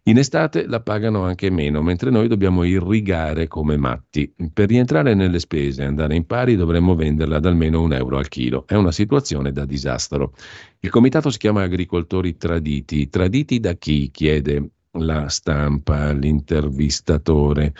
[0.05, 4.32] In estate la pagano anche meno, mentre noi dobbiamo irrigare come matti.
[4.51, 8.28] Per rientrare nelle spese e andare in pari dovremmo venderla ad almeno un euro al
[8.28, 8.64] chilo.
[8.66, 10.32] È una situazione da disastro.
[10.80, 13.11] Il comitato si chiama Agricoltori Traditi.
[13.11, 14.11] Traditi da chi?
[14.11, 17.74] chiede la stampa, l'intervistatore.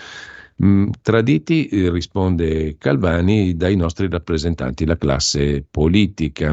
[0.65, 6.53] Mm, traditi, eh, risponde Calvani, dai nostri rappresentanti, la classe politica,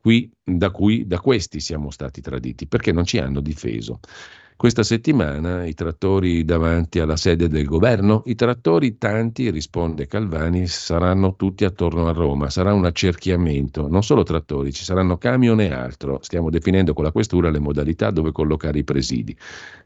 [0.00, 4.00] qui, da, cui, da questi siamo stati traditi, perché non ci hanno difeso.
[4.56, 11.36] Questa settimana i trattori davanti alla sede del governo, i trattori tanti, risponde Calvani, saranno
[11.36, 16.20] tutti attorno a Roma, sarà un accerchiamento, non solo trattori, ci saranno camion e altro,
[16.22, 19.36] stiamo definendo con la questura le modalità dove collocare i presidi.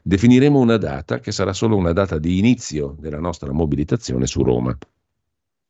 [0.01, 4.73] Definiremo una data che sarà solo una data di inizio della nostra mobilitazione su Roma.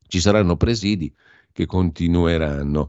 [0.07, 1.11] Ci saranno presidi
[1.51, 2.87] che continueranno.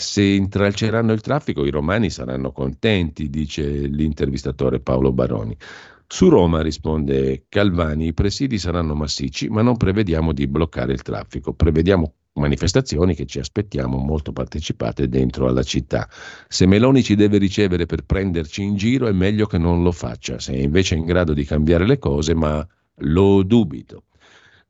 [0.00, 5.56] Se intralceranno il traffico i romani saranno contenti, dice l'intervistatore Paolo Baroni.
[6.06, 11.52] Su Roma, risponde Calvani, i presidi saranno massicci, ma non prevediamo di bloccare il traffico,
[11.52, 16.08] prevediamo manifestazioni che ci aspettiamo molto partecipate dentro alla città.
[16.46, 20.38] Se Meloni ci deve ricevere per prenderci in giro è meglio che non lo faccia,
[20.38, 22.64] se è invece in grado di cambiare le cose, ma
[22.98, 24.04] lo dubito.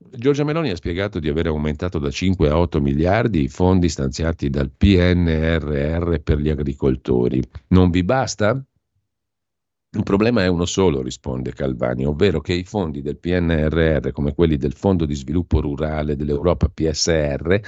[0.01, 4.49] Giorgia Meloni ha spiegato di aver aumentato da 5 a 8 miliardi i fondi stanziati
[4.49, 7.43] dal PNRR per gli agricoltori.
[7.69, 8.65] Non vi basta?
[9.91, 14.57] Il problema è uno solo, risponde Calvani, ovvero che i fondi del PNRR, come quelli
[14.57, 17.61] del Fondo di sviluppo rurale dell'Europa PSR,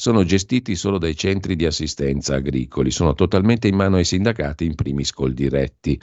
[0.00, 4.74] sono gestiti solo dai centri di assistenza agricoli, sono totalmente in mano ai sindacati, in
[4.74, 6.00] primis col diretti.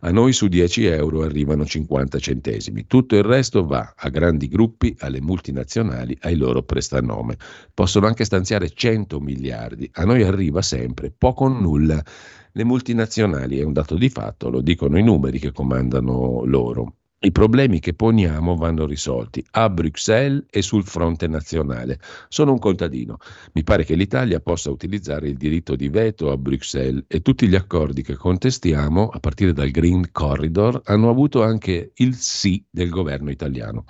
[0.00, 2.88] A noi su 10 euro arrivano 50 centesimi.
[2.88, 7.36] Tutto il resto va a grandi gruppi, alle multinazionali, ai loro prestanome.
[7.72, 12.02] Possono anche stanziare 100 miliardi, a noi arriva sempre poco o nulla.
[12.50, 16.94] Le multinazionali è un dato di fatto, lo dicono i numeri che comandano loro.
[17.26, 21.98] I problemi che poniamo vanno risolti a Bruxelles e sul fronte nazionale.
[22.28, 23.16] Sono un contadino.
[23.54, 27.56] Mi pare che l'Italia possa utilizzare il diritto di veto a Bruxelles e tutti gli
[27.56, 33.32] accordi che contestiamo, a partire dal Green Corridor, hanno avuto anche il sì del governo
[33.32, 33.86] italiano.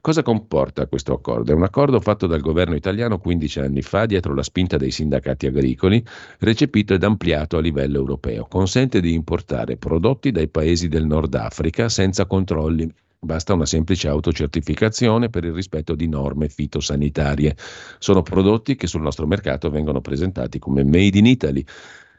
[0.00, 1.50] Cosa comporta questo accordo?
[1.50, 5.46] È un accordo fatto dal governo italiano 15 anni fa dietro la spinta dei sindacati
[5.46, 6.04] agricoli,
[6.38, 8.46] recepito ed ampliato a livello europeo.
[8.48, 12.94] Consente di importare prodotti dai paesi del Nord Africa senza controllo controlli.
[13.18, 17.56] Basta una semplice autocertificazione per il rispetto di norme fitosanitarie.
[17.98, 21.64] Sono prodotti che sul nostro mercato vengono presentati come made in Italy.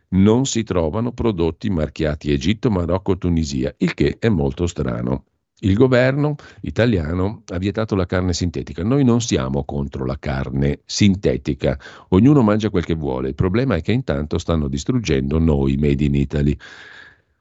[0.10, 5.26] Non si trovano prodotti marchiati Egitto, Marocco, Tunisia, il che è molto strano.
[5.60, 8.84] Il governo italiano ha vietato la carne sintetica.
[8.84, 11.80] Noi non siamo contro la carne sintetica.
[12.10, 13.30] Ognuno mangia quel che vuole.
[13.30, 16.58] Il problema è che intanto stanno distruggendo noi made in Italy.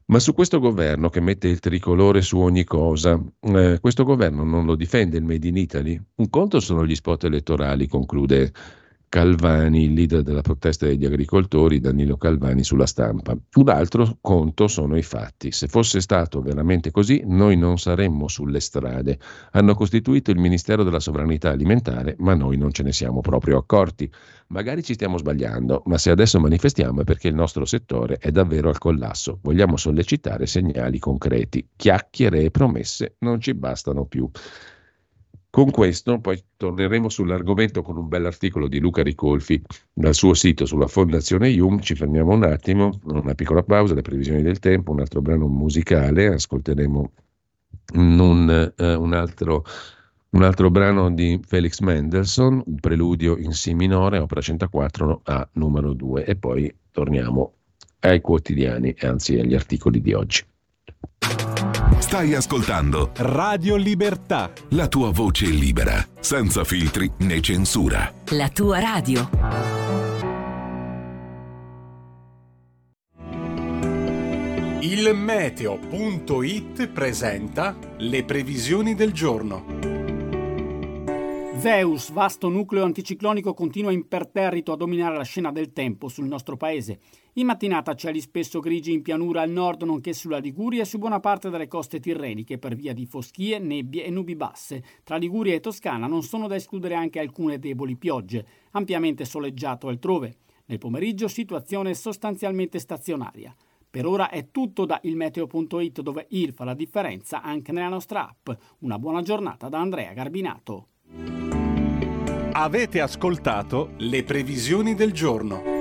[0.09, 4.65] Ma su questo governo che mette il tricolore su ogni cosa, eh, questo governo non
[4.65, 6.01] lo difende il Made in Italy?
[6.17, 8.53] Un conto sono gli spot elettorali, conclude
[9.09, 13.37] Calvani, il leader della protesta degli agricoltori, Danilo Calvani sulla stampa.
[13.55, 15.53] Un altro conto sono i fatti.
[15.53, 19.19] Se fosse stato veramente così, noi non saremmo sulle strade.
[19.53, 24.11] Hanno costituito il Ministero della Sovranità Alimentare, ma noi non ce ne siamo proprio accorti.
[24.49, 28.69] Magari ci stiamo sbagliando, ma se adesso manifestiamo è perché il nostro settore è davvero
[28.69, 29.39] al collasso.
[29.41, 31.67] Vogliamo sollecitare segnali concreti.
[31.77, 34.29] Chiacchiere e promesse non ci bastano più.
[35.57, 40.87] Con questo poi torneremo sull'argomento con un bell'articolo di Luca Ricolfi dal suo sito sulla
[40.87, 41.81] Fondazione IUM.
[41.81, 46.27] Ci fermiamo un attimo, una piccola pausa, le previsioni del tempo, un altro brano musicale,
[46.27, 47.13] ascolteremo
[47.95, 49.65] un, uh, un, altro,
[50.29, 55.95] un altro, brano di Felix Mendelssohn, un preludio in Si minore, opera 104 a numero
[55.95, 57.55] 2 e poi torniamo
[58.01, 60.45] ai quotidiani, anzi agli articoli di oggi.
[61.99, 64.53] Stai ascoltando Radio Libertà.
[64.70, 68.12] La tua voce libera, senza filtri né censura.
[68.30, 69.28] La tua radio.
[74.80, 79.64] Il meteo.it presenta le previsioni del giorno.
[81.59, 87.01] Zeus, vasto nucleo anticiclonico, continua imperterrito a dominare la scena del tempo sul nostro paese.
[87.39, 91.20] In mattinata cieli spesso grigi in pianura al nord, nonché sulla Liguria e su buona
[91.20, 94.82] parte delle coste tirreniche per via di foschie, nebbie e nubi basse.
[95.05, 100.37] Tra Liguria e Toscana non sono da escludere anche alcune deboli piogge, ampiamente soleggiato altrove.
[100.64, 103.55] Nel pomeriggio situazione sostanzialmente stazionaria.
[103.91, 108.49] Per ora è tutto da ilmeteo.it dove IR fa la differenza anche nella nostra app.
[108.78, 110.87] Una buona giornata da Andrea Garbinato.
[112.53, 115.76] Avete ascoltato le previsioni del giorno.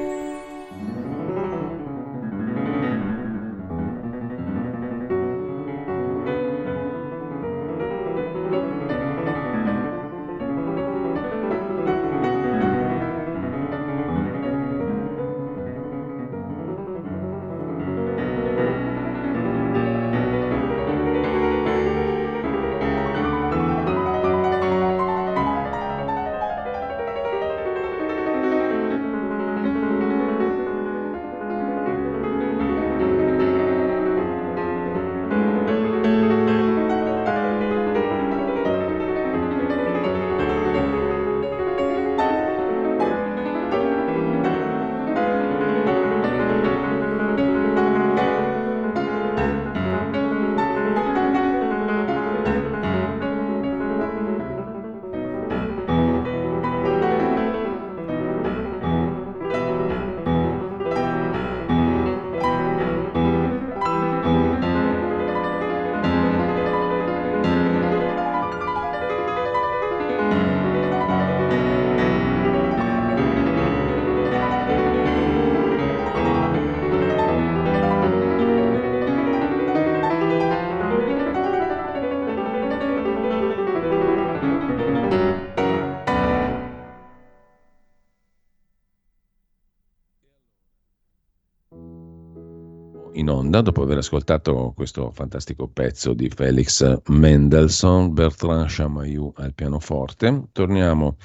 [93.55, 100.47] Onda dopo aver ascoltato questo fantastico pezzo di Felix Mendelssohn, Bertrand Chamayou al pianoforte.
[100.51, 101.15] Torniamo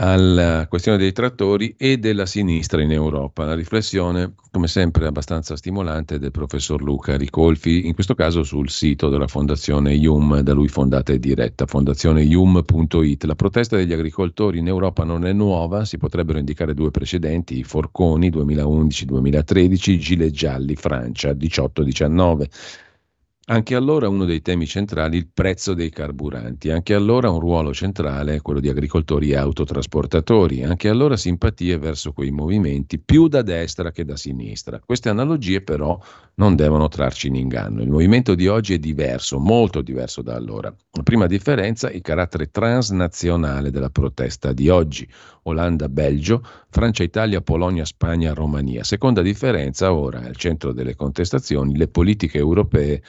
[0.00, 3.44] alla questione dei trattori e della sinistra in Europa.
[3.44, 9.08] La riflessione, come sempre, abbastanza stimolante del professor Luca Ricolfi, in questo caso sul sito
[9.08, 13.24] della Fondazione IUM, da lui fondata e diretta, fondazioneium.it.
[13.24, 17.64] La protesta degli agricoltori in Europa non è nuova, si potrebbero indicare due precedenti, i
[17.64, 22.46] Forconi 2011-2013, Gilet Gialli Francia 18-19.
[23.50, 28.42] Anche allora uno dei temi centrali il prezzo dei carburanti, anche allora un ruolo centrale
[28.42, 34.04] quello di agricoltori e autotrasportatori, anche allora simpatie verso quei movimenti più da destra che
[34.04, 34.82] da sinistra.
[34.84, 35.98] Queste analogie però
[36.34, 37.80] non devono trarci in inganno.
[37.80, 40.70] Il movimento di oggi è diverso, molto diverso da allora.
[40.92, 45.08] La prima differenza è il carattere transnazionale della protesta di oggi.
[45.44, 48.84] Olanda, Belgio, Francia, Italia, Polonia, Spagna, Romania.
[48.84, 53.02] Seconda differenza, ora al centro delle contestazioni, le politiche europee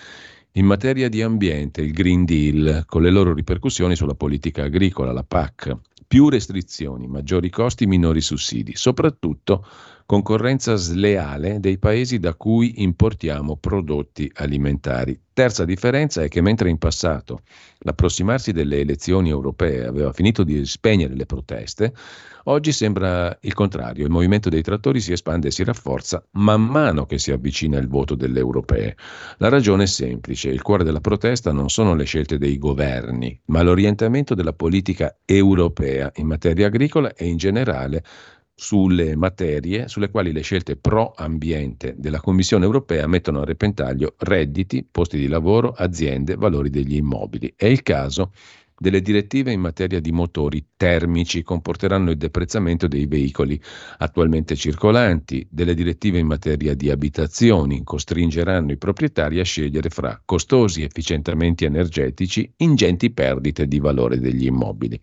[0.53, 5.23] in materia di ambiente, il Green Deal, con le loro ripercussioni sulla politica agricola, la
[5.23, 9.65] PAC, più restrizioni, maggiori costi, minori sussidi, soprattutto
[10.09, 15.15] concorrenza sleale dei paesi da cui importiamo prodotti alimentari.
[15.31, 17.41] Terza differenza è che mentre in passato
[17.81, 21.93] l'approssimarsi delle elezioni europee aveva finito di spegnere le proteste,
[22.45, 27.05] oggi sembra il contrario, il movimento dei trattori si espande e si rafforza man mano
[27.05, 28.97] che si avvicina il voto delle europee.
[29.37, 33.61] La ragione è semplice, il cuore della protesta non sono le scelte dei governi, ma
[33.61, 38.03] l'orientamento della politica europea in materia agricola e in generale
[38.59, 44.85] sulle materie sulle quali le scelte pro ambiente della Commissione europea mettono a repentaglio redditi,
[44.89, 47.53] posti di lavoro, aziende, valori degli immobili.
[47.55, 48.33] È il caso
[48.77, 53.59] delle direttive in materia di motori termici comporteranno il deprezzamento dei veicoli
[53.99, 60.83] attualmente circolanti, delle direttive in materia di abitazioni costringeranno i proprietari a scegliere fra costosi
[60.83, 64.99] efficientamenti energetici, ingenti perdite di valore degli immobili.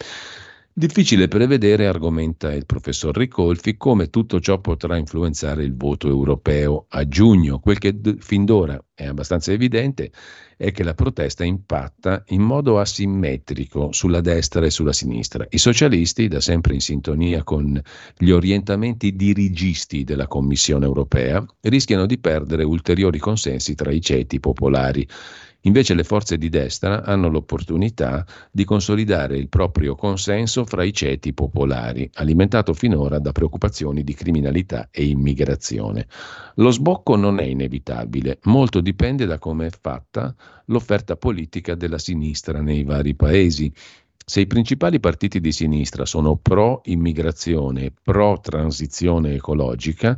[0.79, 7.09] Difficile prevedere, argomenta il professor Ricolfi, come tutto ciò potrà influenzare il voto europeo a
[7.09, 7.61] giugno.
[7.61, 10.13] Quel che d- fin d'ora è abbastanza evidente
[10.55, 15.47] è che la protesta impatta in modo asimmetrico sulla destra e sulla sinistra.
[15.49, 17.81] I socialisti, da sempre in sintonia con
[18.15, 25.09] gli orientamenti dirigisti della Commissione europea, rischiano di perdere ulteriori consensi tra i ceti popolari.
[25.67, 31.35] Invece le forze di destra hanno l'opportunità di consolidare il proprio consenso fra i ceti
[31.35, 36.07] popolari, alimentato finora da preoccupazioni di criminalità e immigrazione.
[36.57, 40.33] Lo sbocco non è inevitabile, molto dipende da come è fatta
[40.67, 43.73] l'offerta politica della sinistra nei vari paesi.
[44.25, 50.17] Se i principali partiti di sinistra sono pro immigrazione, pro transizione ecologica,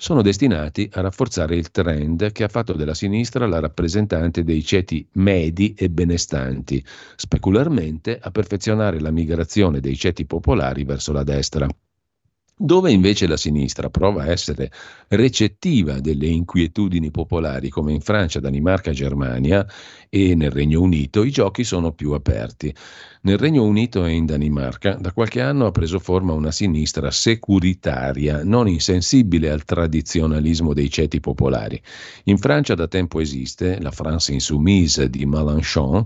[0.00, 5.04] sono destinati a rafforzare il trend che ha fatto della sinistra la rappresentante dei ceti
[5.14, 6.82] medi e benestanti,
[7.16, 11.66] specularmente a perfezionare la migrazione dei ceti popolari verso la destra.
[12.60, 14.72] Dove invece la sinistra prova a essere
[15.06, 19.64] recettiva delle inquietudini popolari, come in Francia, Danimarca, Germania
[20.08, 22.74] e nel Regno Unito, i giochi sono più aperti.
[23.22, 28.42] Nel Regno Unito e in Danimarca da qualche anno ha preso forma una sinistra securitaria,
[28.42, 31.80] non insensibile al tradizionalismo dei ceti popolari.
[32.24, 36.04] In Francia da tempo esiste la France Insoumise di Mélenchon,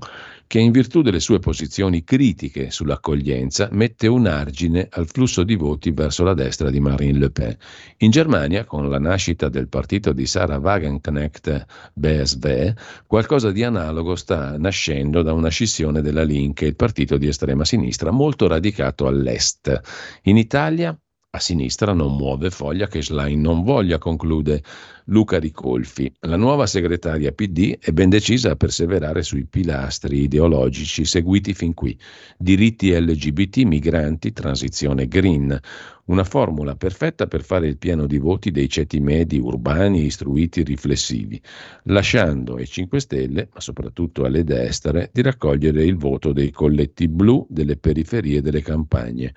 [0.52, 5.92] che in virtù delle sue posizioni critiche sull'accoglienza mette un argine al flusso di voti
[5.92, 7.56] verso la destra di Marine Le Pen.
[8.00, 12.68] In Germania, con la nascita del partito di Sarah Wagenknecht BSW,
[13.06, 18.10] qualcosa di analogo sta nascendo da una scissione della Link, il partito di estrema sinistra
[18.10, 19.80] molto radicato all'est.
[20.24, 20.94] In Italia
[21.34, 24.62] a sinistra non muove foglia che Schlein non voglia, conclude
[25.06, 26.12] Luca Ricolfi.
[26.20, 31.98] La nuova segretaria PD è ben decisa a perseverare sui pilastri ideologici seguiti fin qui.
[32.38, 35.58] Diritti LGBT, migranti, transizione green.
[36.04, 41.40] Una formula perfetta per fare il pieno di voti dei ceti medi urbani, istruiti, riflessivi,
[41.84, 47.46] lasciando ai 5 Stelle, ma soprattutto alle destre, di raccogliere il voto dei colletti blu
[47.48, 49.34] delle periferie delle campagne.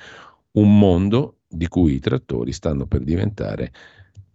[0.52, 3.72] Un mondo di cui i trattori stanno per diventare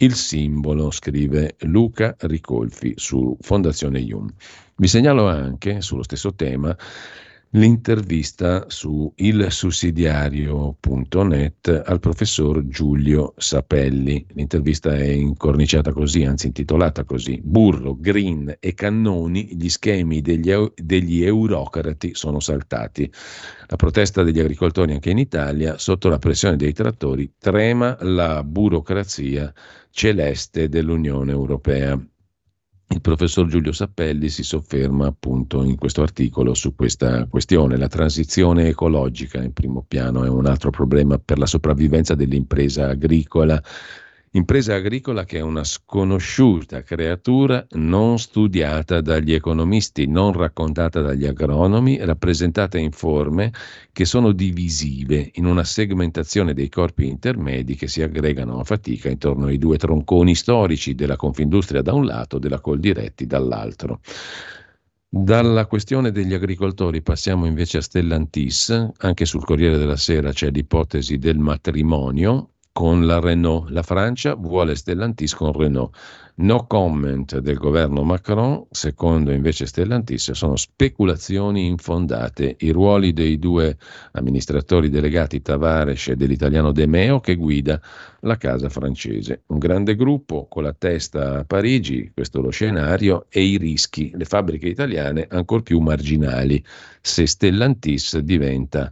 [0.02, 4.32] il simbolo, scrive Luca Ricolfi su Fondazione Ium.
[4.76, 6.74] Vi segnalo anche, sullo stesso tema,
[7.52, 14.24] l'intervista su ilsussidiario.net al professor Giulio Sapelli.
[14.34, 21.24] L'intervista è incorniciata così, anzi intitolata così, Burro, Green e Cannoni, gli schemi degli, degli
[21.24, 23.12] eurocrati sono saltati.
[23.66, 29.52] La protesta degli agricoltori anche in Italia, sotto la pressione dei trattori, trema la burocrazia
[29.90, 32.00] celeste dell'Unione Europea.
[32.92, 37.76] Il professor Giulio Sappelli si sofferma appunto in questo articolo su questa questione.
[37.76, 43.62] La transizione ecologica in primo piano è un altro problema per la sopravvivenza dell'impresa agricola
[44.32, 51.98] Impresa agricola che è una sconosciuta creatura non studiata dagli economisti, non raccontata dagli agronomi,
[51.98, 53.52] rappresentata in forme
[53.90, 59.46] che sono divisive in una segmentazione dei corpi intermedi che si aggregano a fatica intorno
[59.46, 63.98] ai due tronconi storici della Confindustria da un lato, della Coldiretti dall'altro.
[65.08, 71.18] Dalla questione degli agricoltori passiamo invece a Stellantis, anche sul Corriere della Sera c'è l'ipotesi
[71.18, 73.68] del matrimonio, con la Renault.
[73.70, 75.96] La Francia vuole Stellantis con Renault.
[76.40, 82.56] No comment del governo Macron, secondo invece Stellantis, sono speculazioni infondate.
[82.60, 83.76] I ruoli dei due
[84.12, 87.78] amministratori delegati Tavares e dell'italiano De Meo che guida
[88.20, 89.42] la casa francese.
[89.46, 94.10] Un grande gruppo con la testa a Parigi, questo è lo scenario, e i rischi,
[94.14, 96.64] le fabbriche italiane ancor più marginali
[97.02, 98.90] se Stellantis diventa,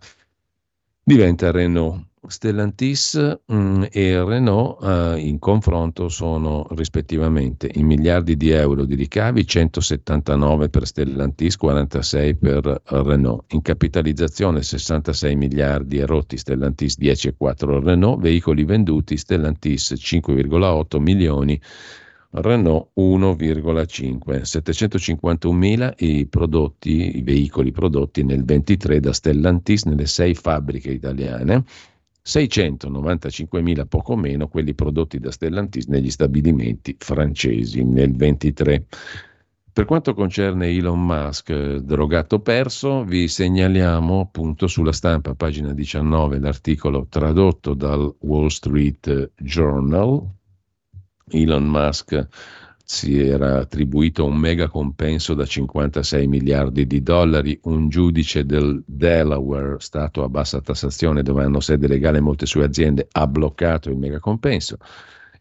[1.02, 2.07] diventa Renault.
[2.28, 9.46] Stellantis mm, e Renault eh, in confronto sono rispettivamente in miliardi di euro di ricavi
[9.46, 18.20] 179 per Stellantis, 46 per Renault, in capitalizzazione 66 miliardi e rotti Stellantis 10,4 Renault,
[18.20, 21.60] veicoli venduti Stellantis 5,8 milioni
[22.30, 30.90] Renault 1,5, 751.000 i prodotti, i veicoli prodotti nel 23 da Stellantis nelle sei fabbriche
[30.90, 31.64] italiane
[32.28, 38.84] 695.000 poco meno quelli prodotti da Stellantis negli stabilimenti francesi nel 23.
[39.72, 47.06] Per quanto concerne Elon Musk, drogato perso, vi segnaliamo appunto sulla stampa, pagina 19, l'articolo
[47.08, 50.20] tradotto dal Wall Street Journal.
[51.30, 52.26] Elon Musk
[52.90, 59.76] si era attribuito un mega compenso da 56 miliardi di dollari, un giudice del Delaware,
[59.78, 64.18] stato a bassa tassazione dove hanno sede legale molte sue aziende, ha bloccato il mega
[64.20, 64.78] compenso.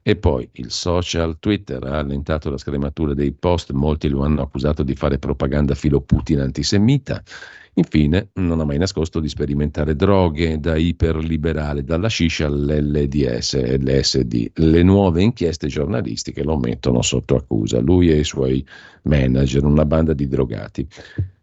[0.02, 4.84] E poi il social Twitter ha allentato la scrematura dei post, molti lo hanno accusato
[4.84, 7.24] di fare propaganda filo Putin antisemita.
[7.78, 14.50] Infine, non ha mai nascosto di sperimentare droghe da iperliberale, dalla sciscia all'LDS e l'SD.
[14.56, 18.66] Le nuove inchieste giornalistiche lo mettono sotto accusa, lui e i suoi
[19.04, 20.88] manager, una banda di drogati.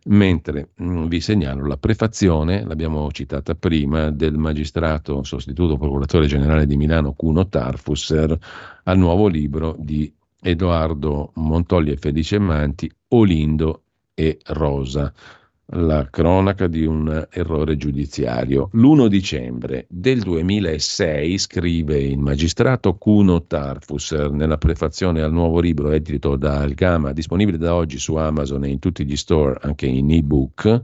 [0.07, 6.67] Mentre mh, mm, vi segnalo la prefazione, l'abbiamo citata prima, del magistrato sostituto procuratore generale
[6.67, 8.37] di Milano Cuno Tarfusser
[8.83, 10.13] al nuovo libro di
[10.43, 13.83] Edoardo Montolli e Felice Manti, Olindo
[14.15, 15.13] e Rosa
[15.75, 18.69] la cronaca di un errore giudiziario.
[18.73, 26.37] L'1 dicembre del 2006 scrive il magistrato Kuno Tarfusser nella prefazione al nuovo libro edito
[26.37, 30.83] da Algama, disponibile da oggi su Amazon e in tutti gli store, anche in ebook.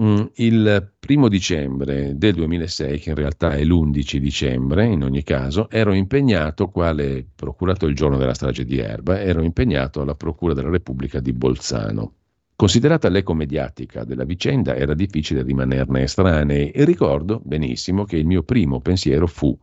[0.00, 5.68] Mm, il primo dicembre del 2006, che in realtà è l'11 dicembre in ogni caso,
[5.68, 10.70] ero impegnato, quale procurato il giorno della strage di Erba, ero impegnato alla Procura della
[10.70, 12.19] Repubblica di Bolzano.
[12.60, 18.42] Considerata l'eco mediatica della vicenda, era difficile rimanerne estranei e ricordo benissimo che il mio
[18.42, 19.58] primo pensiero fu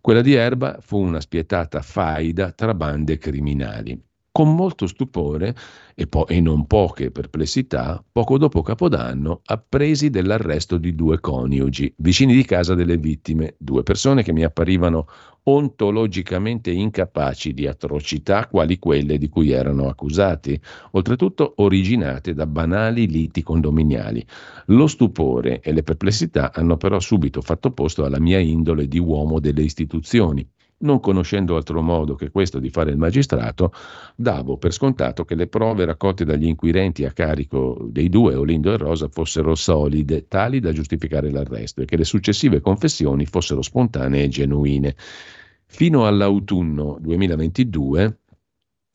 [0.00, 4.00] quella di Erba fu una spietata faida tra bande criminali.
[4.34, 5.54] Con molto stupore
[5.94, 12.34] e, po- e, non poche perplessità, poco dopo Capodanno, appresi dell'arresto di due coniugi, vicini
[12.34, 15.06] di casa delle vittime, due persone che mi apparivano
[15.42, 20.58] ontologicamente incapaci di atrocità quali quelle di cui erano accusati,
[20.92, 24.24] oltretutto originate da banali liti condominiali.
[24.68, 29.40] Lo stupore e le perplessità hanno però subito fatto posto alla mia indole di uomo
[29.40, 30.48] delle istituzioni
[30.82, 33.72] non conoscendo altro modo che questo di fare il magistrato,
[34.14, 38.76] davo per scontato che le prove raccolte dagli inquirenti a carico dei due, Olindo e
[38.76, 44.28] Rosa, fossero solide, tali da giustificare l'arresto e che le successive confessioni fossero spontanee e
[44.28, 44.94] genuine.
[45.66, 48.18] Fino all'autunno 2022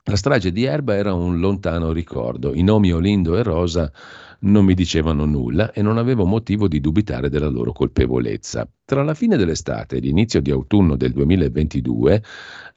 [0.07, 2.53] la strage di Erba era un lontano ricordo.
[2.53, 3.91] I nomi Olindo e Rosa
[4.39, 8.67] non mi dicevano nulla e non avevo motivo di dubitare della loro colpevolezza.
[8.85, 12.23] Tra la fine dell'estate e l'inizio di autunno del 2022,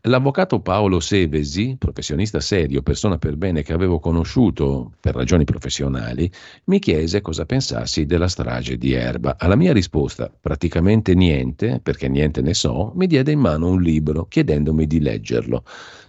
[0.02, 6.30] l'avvocato Paolo Sevesi, professionista serio, persona per bene che avevo conosciuto per ragioni professionali,
[6.64, 9.36] mi chiese cosa pensassi della strage di Erba.
[9.38, 14.26] Alla mia risposta, praticamente niente, perché niente ne so, mi diede in mano un libro
[14.26, 15.62] chiedendomi di leggerlo.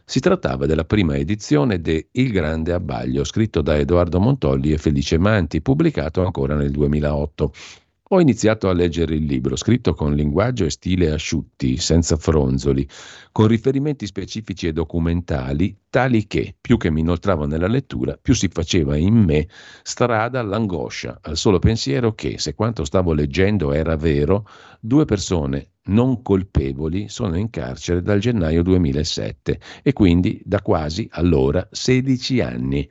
[0.06, 5.18] Si trattava della prima edizione de Il Grande Abbaglio, scritto da Edoardo Montolli e Felice
[5.18, 7.54] Manti, pubblicato ancora nel 2008.
[8.14, 12.86] Ho iniziato a leggere il libro, scritto con linguaggio e stile asciutti, senza fronzoli,
[13.32, 18.50] con riferimenti specifici e documentali, tali che, più che mi inoltravo nella lettura, più si
[18.50, 19.48] faceva in me
[19.82, 24.46] strada l'angoscia, al solo pensiero che, se quanto stavo leggendo era vero,
[24.82, 31.66] due persone non colpevoli sono in carcere dal gennaio 2007 e quindi da quasi allora
[31.72, 32.90] 16 anni.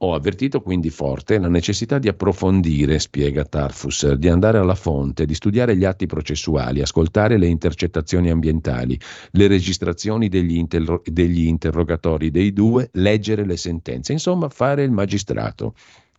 [0.00, 5.32] Ho avvertito quindi forte la necessità di approfondire, spiega Tarfus, di andare alla fonte, di
[5.32, 9.00] studiare gli atti processuali, ascoltare le intercettazioni ambientali,
[9.30, 15.72] le registrazioni degli, interro- degli interrogatori dei due, leggere le sentenze, insomma fare il magistrato.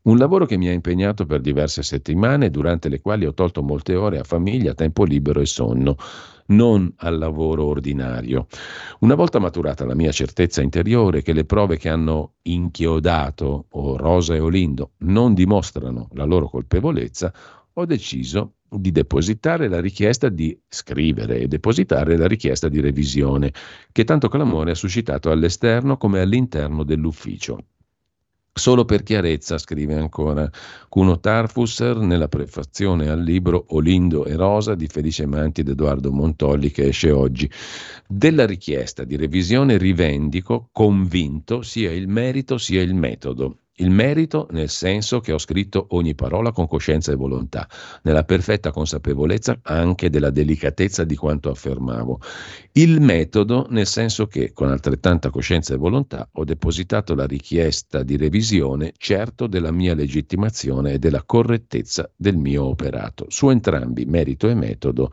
[0.03, 3.93] Un lavoro che mi ha impegnato per diverse settimane, durante le quali ho tolto molte
[3.93, 5.97] ore a famiglia, tempo libero e sonno
[6.47, 8.47] non al lavoro ordinario.
[8.99, 14.35] Una volta maturata la mia certezza interiore che le prove che hanno inchiodato o Rosa
[14.35, 17.33] e Olindo non dimostrano la loro colpevolezza,
[17.73, 23.53] ho deciso di depositare la richiesta di scrivere e depositare la richiesta di revisione,
[23.91, 27.57] che tanto clamore ha suscitato all'esterno come all'interno dell'ufficio.
[28.57, 30.49] Solo per chiarezza, scrive ancora
[30.89, 36.71] Cuno Tarfusser nella prefazione al libro Olindo e Rosa di Felice Manti ed Edoardo Montolli
[36.71, 37.49] che esce oggi.
[38.07, 43.59] Della richiesta di revisione rivendico convinto sia il merito sia il metodo.
[43.79, 47.67] Il merito nel senso che ho scritto ogni parola con coscienza e volontà,
[48.03, 52.19] nella perfetta consapevolezza anche della delicatezza di quanto affermavo.
[52.71, 58.17] Il metodo nel senso che con altrettanta coscienza e volontà ho depositato la richiesta di
[58.17, 63.25] revisione certo della mia legittimazione e della correttezza del mio operato.
[63.29, 65.11] Su entrambi, merito e metodo,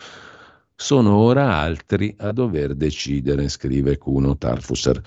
[0.74, 5.02] sono ora altri a dover decidere, scrive Kuno Tarfusser.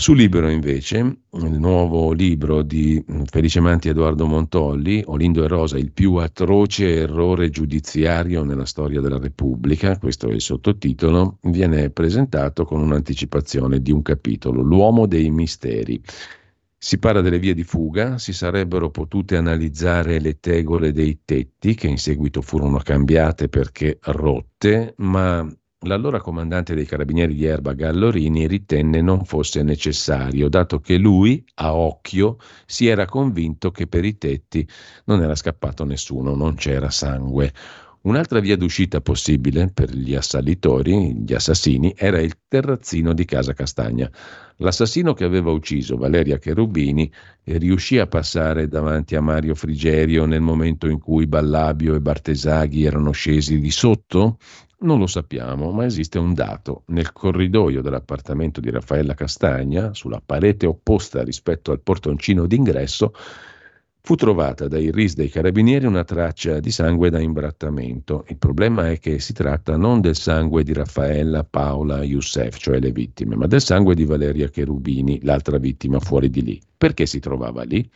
[0.00, 5.90] Su Libero invece, il nuovo libro di Felice Manti Edoardo Montolli, Olindo e Rosa, il
[5.90, 12.80] più atroce errore giudiziario nella storia della Repubblica, questo è il sottotitolo, viene presentato con
[12.80, 16.00] un'anticipazione di un capitolo, L'uomo dei misteri.
[16.78, 21.88] Si parla delle vie di fuga, si sarebbero potute analizzare le tegole dei tetti che
[21.88, 25.44] in seguito furono cambiate perché rotte, ma
[25.82, 31.72] L'allora comandante dei carabinieri di Erba Gallorini ritenne non fosse necessario, dato che lui, a
[31.72, 34.68] occhio, si era convinto che per i tetti
[35.04, 37.52] non era scappato nessuno, non c'era sangue.
[38.00, 44.10] Un'altra via d'uscita possibile per gli assalitori, gli assassini, era il terrazzino di Casa Castagna.
[44.56, 47.08] L'assassino che aveva ucciso Valeria Cherubini
[47.44, 53.12] riuscì a passare davanti a Mario Frigerio nel momento in cui Ballabio e Bartesaghi erano
[53.12, 54.38] scesi di sotto?
[54.80, 56.84] Non lo sappiamo, ma esiste un dato.
[56.86, 63.12] Nel corridoio dell'appartamento di Raffaella Castagna, sulla parete opposta rispetto al portoncino d'ingresso,
[64.00, 68.24] fu trovata dai RIS dei carabinieri una traccia di sangue da imbrattamento.
[68.28, 72.92] Il problema è che si tratta non del sangue di Raffaella, Paola, Youssef, cioè le
[72.92, 76.60] vittime, ma del sangue di Valeria Cherubini, l'altra vittima fuori di lì.
[76.76, 77.90] Perché si trovava lì?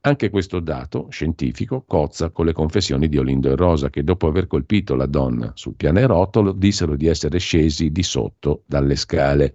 [0.00, 4.46] Anche questo dato scientifico cozza con le confessioni di Olindo e Rosa che dopo aver
[4.46, 9.54] colpito la donna sul pianerottolo dissero di essere scesi di sotto dalle scale.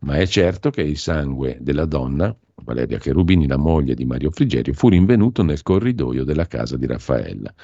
[0.00, 4.74] Ma è certo che il sangue della donna, Valeria Cherubini, la moglie di Mario Frigerio,
[4.74, 7.54] fu rinvenuto nel corridoio della casa di Raffaella.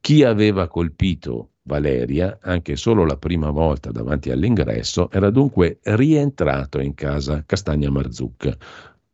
[0.00, 6.94] Chi aveva colpito Valeria, anche solo la prima volta davanti all'ingresso, era dunque rientrato in
[6.94, 8.56] casa Castagna Marzucca,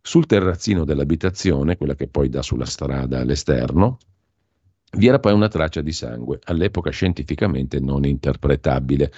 [0.08, 3.98] sul terrazzino dell'abitazione, quella che poi dà sulla strada all'esterno,
[4.92, 9.12] vi era poi una traccia di sangue, all'epoca scientificamente non interpretabile.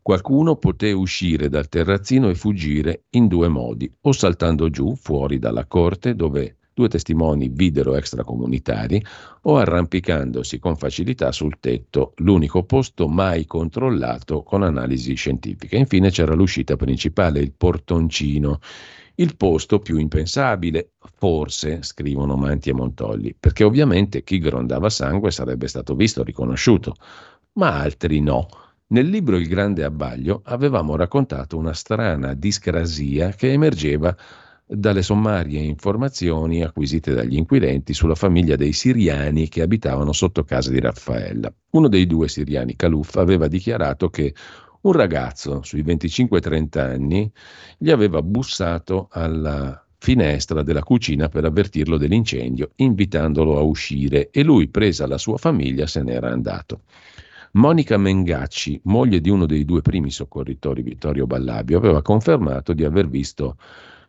[0.00, 5.66] Qualcuno poté uscire dal terrazzino e fuggire in due modi, o saltando giù fuori dalla
[5.66, 9.04] corte dove due testimoni videro extracomunitari,
[9.42, 15.76] o arrampicandosi con facilità sul tetto, l'unico posto mai controllato con analisi scientifiche.
[15.76, 18.60] Infine c'era l'uscita principale, il portoncino,
[19.16, 25.68] il posto più impensabile, forse, scrivono Manti e Montolli, perché ovviamente chi grondava sangue sarebbe
[25.68, 26.94] stato visto, riconosciuto,
[27.54, 28.46] ma altri no.
[28.88, 34.14] Nel libro Il grande abbaglio avevamo raccontato una strana discrasia che emergeva
[34.66, 40.80] dalle sommarie informazioni acquisite dagli inquirenti sulla famiglia dei siriani che abitavano sotto casa di
[40.80, 41.52] Raffaella.
[41.70, 44.34] Uno dei due siriani, Caluf, aveva dichiarato che
[44.82, 47.30] un ragazzo sui 25-30 anni
[47.78, 54.68] gli aveva bussato alla finestra della cucina per avvertirlo dell'incendio, invitandolo a uscire e lui,
[54.68, 56.82] presa la sua famiglia, se n'era andato.
[57.52, 63.08] Monica Mengacci, moglie di uno dei due primi soccorritori, Vittorio Ballabio, aveva confermato di aver
[63.08, 63.58] visto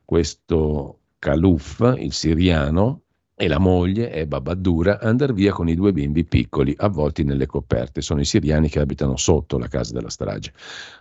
[0.03, 3.01] questo Caluf, il siriano,
[3.35, 8.01] e la moglie è Babaddura andare via con i due bimbi piccoli avvolti nelle coperte.
[8.01, 10.53] Sono i siriani che abitano sotto la casa della strage.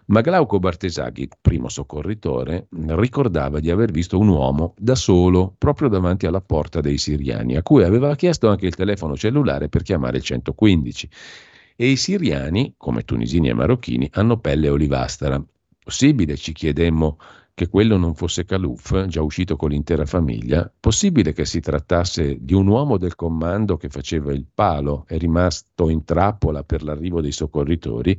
[0.06, 6.26] Ma Glauco Bartesaghi, primo soccorritore, ricordava di aver visto un uomo da solo proprio davanti
[6.26, 10.22] alla porta dei siriani, a cui aveva chiesto anche il telefono cellulare per chiamare il
[10.22, 11.09] 115.
[11.76, 15.42] E i siriani, come tunisini e marocchini, hanno pelle olivastra.
[15.84, 17.18] Possibile, ci chiedemmo,
[17.54, 20.72] che quello non fosse Calouf, già uscito con l'intera famiglia?
[20.80, 25.90] Possibile che si trattasse di un uomo del comando che faceva il palo e rimasto
[25.90, 28.18] in trappola per l'arrivo dei soccorritori?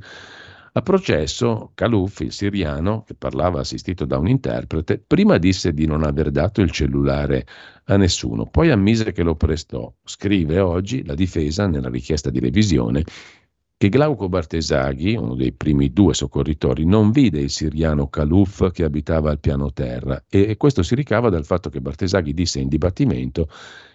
[0.75, 6.03] A processo, Calouf, il siriano, che parlava assistito da un interprete, prima disse di non
[6.03, 7.45] aver dato il cellulare
[7.85, 9.93] a nessuno, poi ammise che lo prestò.
[10.03, 13.03] Scrive oggi la difesa nella richiesta di revisione
[13.83, 19.29] che Glauco Bartesaghi, uno dei primi due soccorritori, non vide il siriano Caluf che abitava
[19.29, 23.49] al piano terra e questo si ricava dal fatto che Bartesaghi disse in dibattimento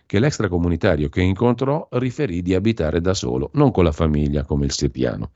[0.05, 4.73] che l'extracomunitario che incontrò riferì di abitare da solo, non con la famiglia come il
[4.73, 5.31] siriano.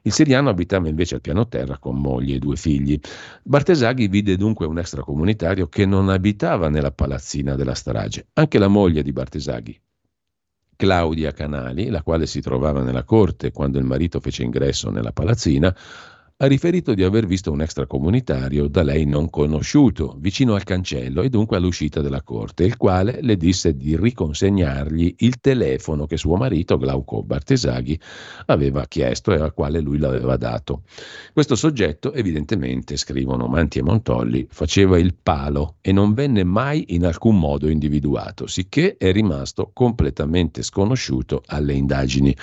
[0.00, 2.98] Il siriano abitava invece al piano terra con moglie e due figli.
[3.42, 8.28] Bartesaghi vide dunque un extracomunitario che non abitava nella palazzina della strage.
[8.32, 9.78] Anche la moglie di Bartesaghi,
[10.80, 15.76] Claudia Canali, la quale si trovava nella corte quando il marito fece ingresso nella palazzina,
[16.42, 21.28] ha riferito di aver visto un extracomunitario da lei non conosciuto vicino al cancello e
[21.28, 26.78] dunque all'uscita della corte, il quale le disse di riconsegnargli il telefono che suo marito
[26.78, 28.00] Glauco Bartesaghi
[28.46, 30.84] aveva chiesto e al quale lui l'aveva dato.
[31.34, 37.04] Questo soggetto, evidentemente, scrivono Manti e Montolli, faceva il palo e non venne mai in
[37.04, 42.34] alcun modo individuato, sicché è rimasto completamente sconosciuto alle indagini.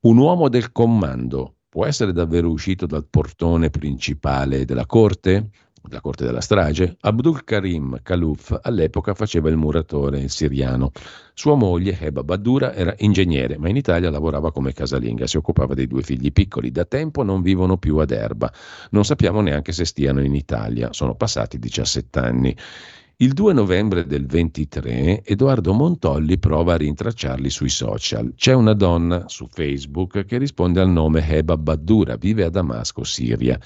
[0.00, 5.48] Un uomo del comando può essere davvero uscito dal portone principale della corte,
[5.88, 6.98] la corte della strage?
[7.00, 10.92] Abdul Karim Khaluf all'epoca faceva il muratore siriano.
[11.32, 15.86] Sua moglie, Heba Baddura, era ingegnere, ma in Italia lavorava come casalinga, si occupava dei
[15.86, 16.70] due figli piccoli.
[16.70, 18.52] Da tempo non vivono più ad Erba.
[18.90, 20.92] Non sappiamo neanche se stiano in Italia.
[20.92, 22.54] Sono passati 17 anni.
[23.16, 28.32] Il 2 novembre del 23 Edoardo Montolli prova a rintracciarli sui social.
[28.34, 33.60] C'è una donna su Facebook che risponde al nome Heba Baddura, vive a Damasco, Siria.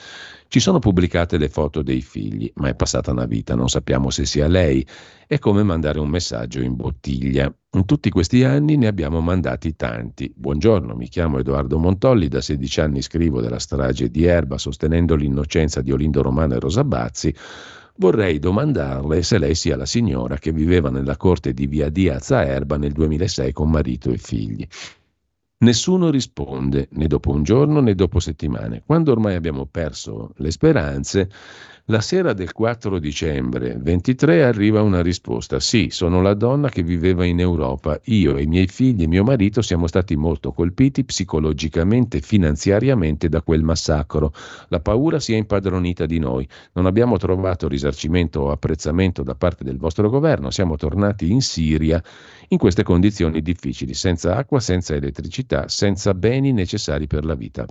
[0.49, 4.27] Ci sono pubblicate le foto dei figli, ma è passata una vita, non sappiamo se
[4.27, 4.87] sia lei.
[5.27, 7.53] È come mandare un messaggio in bottiglia.
[7.73, 10.33] In tutti questi anni ne abbiamo mandati tanti.
[10.37, 15.81] Buongiorno, mi chiamo Edoardo Montolli, da 16 anni scrivo della strage di Erba sostenendo l'innocenza
[15.81, 17.35] di Olindo Romano e Rosa Bazzi
[17.99, 22.45] vorrei domandarle se lei sia la signora che viveva nella corte di via Diaz a
[22.45, 24.67] Erba nel 2006 con marito e figli.
[25.59, 28.83] Nessuno risponde, né dopo un giorno né dopo settimane.
[28.85, 31.31] Quando ormai abbiamo perso le speranze,
[31.89, 35.61] la sera del 4 dicembre 23 arriva una risposta.
[35.61, 38.01] Sì, sono la donna che viveva in Europa.
[38.07, 43.41] Io, i miei figli e mio marito siamo stati molto colpiti psicologicamente e finanziariamente da
[43.41, 44.33] quel massacro.
[44.67, 46.49] La paura si è impadronita di noi.
[46.73, 50.51] Non abbiamo trovato risarcimento o apprezzamento da parte del vostro governo.
[50.51, 52.03] Siamo tornati in Siria
[52.49, 57.65] in queste condizioni difficili, senza acqua, senza elettricità, senza beni necessari per la vita.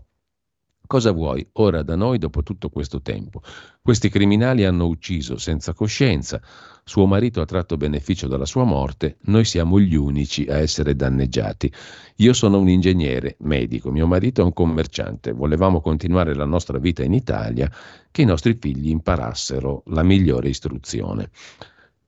[0.88, 3.42] Cosa vuoi ora da noi dopo tutto questo tempo?
[3.82, 6.42] Questi criminali hanno ucciso senza coscienza,
[6.84, 11.72] suo marito ha tratto beneficio dalla sua morte, noi siamo gli unici a essere danneggiati.
[12.18, 17.04] Io sono un ingegnere, medico, mio marito è un commerciante, volevamo continuare la nostra vita
[17.04, 17.72] in Italia,
[18.12, 21.30] che i nostri figli imparassero la migliore istruzione.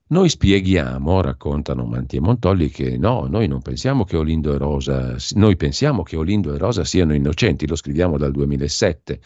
[0.10, 5.18] Noi spieghiamo, raccontano Manti e Montolli, che no, noi non pensiamo che Olindo e Rosa,
[5.34, 9.20] noi pensiamo che Olindo e Rosa siano innocenti, lo scriviamo dal 2007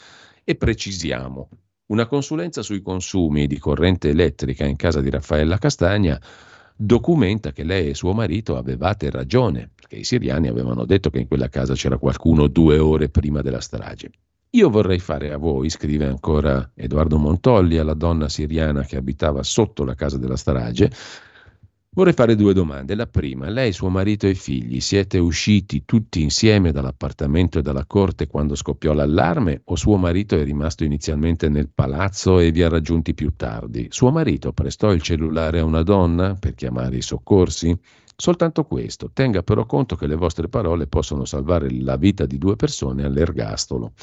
[0.44, 1.50] e precisiamo.
[1.92, 6.20] Una consulenza sui consumi di corrente elettrica in casa di Raffaella Castagna
[6.76, 11.28] documenta che lei e suo marito avevate ragione, perché i siriani avevano detto che in
[11.28, 14.10] quella casa c'era qualcuno due ore prima della strage.
[14.54, 19.86] Io vorrei fare a voi, scrive ancora Edoardo Montolli alla donna siriana che abitava sotto
[19.86, 20.92] la casa della strage,
[21.92, 22.94] vorrei fare due domande.
[22.96, 28.28] La prima, lei, suo marito e figli, siete usciti tutti insieme dall'appartamento e dalla corte
[28.28, 33.14] quando scoppiò l'allarme o suo marito è rimasto inizialmente nel palazzo e vi ha raggiunti
[33.14, 33.88] più tardi?
[33.90, 37.74] Suo marito prestò il cellulare a una donna per chiamare i soccorsi?
[38.18, 42.58] Soltanto questo, tenga però conto che le vostre parole possono salvare la vita di due
[42.58, 43.94] persone all'ergastolo.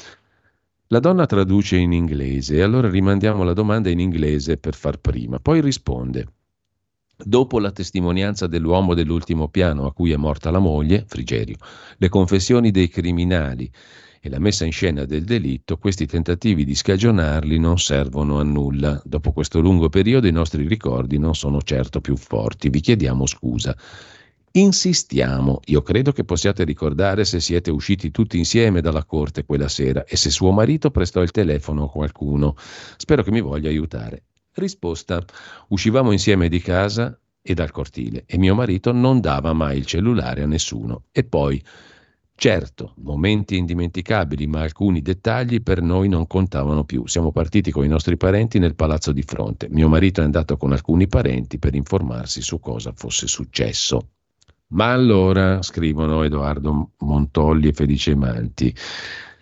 [0.91, 5.37] La donna traduce in inglese e allora rimandiamo la domanda in inglese per far prima.
[5.37, 6.25] Poi risponde.
[7.15, 11.57] Dopo la testimonianza dell'uomo dell'ultimo piano a cui è morta la moglie, Frigerio,
[11.95, 13.71] le confessioni dei criminali
[14.19, 18.99] e la messa in scena del delitto, questi tentativi di scagionarli non servono a nulla.
[19.05, 22.69] Dopo questo lungo periodo i nostri ricordi non sono certo più forti.
[22.69, 23.77] Vi chiediamo scusa.
[24.53, 30.05] Insistiamo, io credo che possiate ricordare se siete usciti tutti insieme dalla corte quella sera
[30.05, 32.55] e se suo marito prestò il telefono a qualcuno.
[32.97, 34.23] Spero che mi voglia aiutare.
[34.53, 35.23] Risposta,
[35.67, 40.41] uscivamo insieme di casa e dal cortile e mio marito non dava mai il cellulare
[40.41, 41.03] a nessuno.
[41.11, 41.63] E poi,
[42.33, 47.05] certo, momenti indimenticabili, ma alcuni dettagli per noi non contavano più.
[47.05, 49.67] Siamo partiti con i nostri parenti nel palazzo di fronte.
[49.69, 54.09] Mio marito è andato con alcuni parenti per informarsi su cosa fosse successo.
[54.71, 58.75] Ma allora, scrivono Edoardo Montolli e Felice Manti,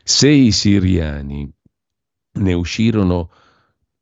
[0.04, 1.52] se i siriani.
[2.38, 3.32] Ne uscirono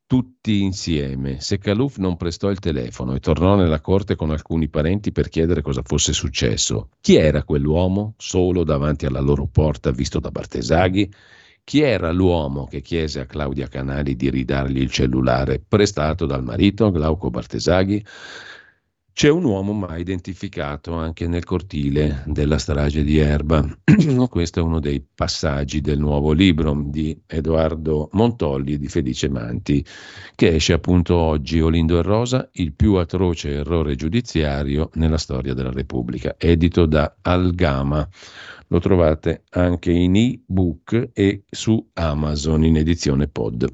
[0.06, 5.12] tutti insieme, se Caluf non prestò il telefono e tornò nella corte con alcuni parenti
[5.12, 8.14] per chiedere cosa fosse successo, chi era quell'uomo?
[8.18, 11.12] Solo davanti alla loro porta visto da Bartesaghi?
[11.64, 15.64] Chi era l'uomo che chiese a Claudia Canali di ridargli il cellulare?
[15.68, 18.06] Prestato dal marito Glauco Bartesaghi?
[19.18, 23.66] C'è un uomo mai identificato anche nel cortile della strage di Erba.
[24.30, 29.86] Questo è uno dei passaggi del nuovo libro di Edoardo Montolli e di Felice Manti,
[30.36, 35.72] che esce appunto oggi, Olindo e Rosa, il più atroce errore giudiziario nella storia della
[35.72, 38.06] Repubblica, edito da Algama.
[38.68, 43.66] Lo trovate anche in ebook e su Amazon in edizione pod.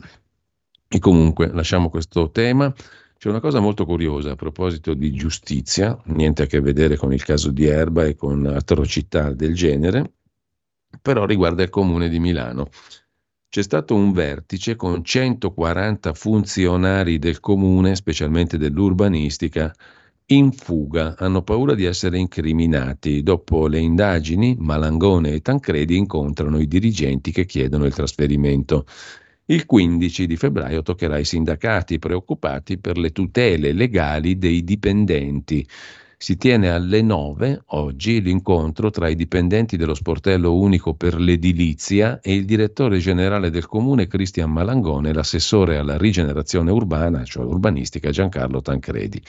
[0.87, 2.71] E comunque lasciamo questo tema
[3.21, 7.23] c'è una cosa molto curiosa a proposito di giustizia, niente a che vedere con il
[7.23, 10.13] caso di Erba e con atrocità del genere,
[10.99, 12.69] però riguarda il comune di Milano.
[13.47, 19.71] C'è stato un vertice con 140 funzionari del comune, specialmente dell'urbanistica,
[20.31, 23.21] in fuga, hanno paura di essere incriminati.
[23.21, 28.87] Dopo le indagini, Malangone e Tancredi incontrano i dirigenti che chiedono il trasferimento.
[29.51, 35.67] Il 15 di febbraio toccherà ai sindacati preoccupati per le tutele legali dei dipendenti.
[36.17, 42.33] Si tiene alle 9 oggi l'incontro tra i dipendenti dello sportello unico per l'edilizia e
[42.33, 48.61] il direttore generale del comune Cristian Malangone e l'assessore alla rigenerazione urbana, cioè urbanistica Giancarlo
[48.61, 49.21] Tancredi.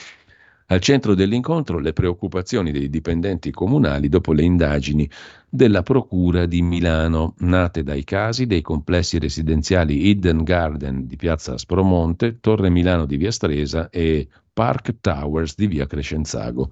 [0.73, 5.07] Al centro dell'incontro le preoccupazioni dei dipendenti comunali dopo le indagini
[5.47, 12.41] della Procura di Milano, nate dai casi dei complessi residenziali Hidden Garden di Piazza Spromonte,
[12.41, 16.71] Torre Milano di Via Stresa e Park Towers di Via Crescenzago.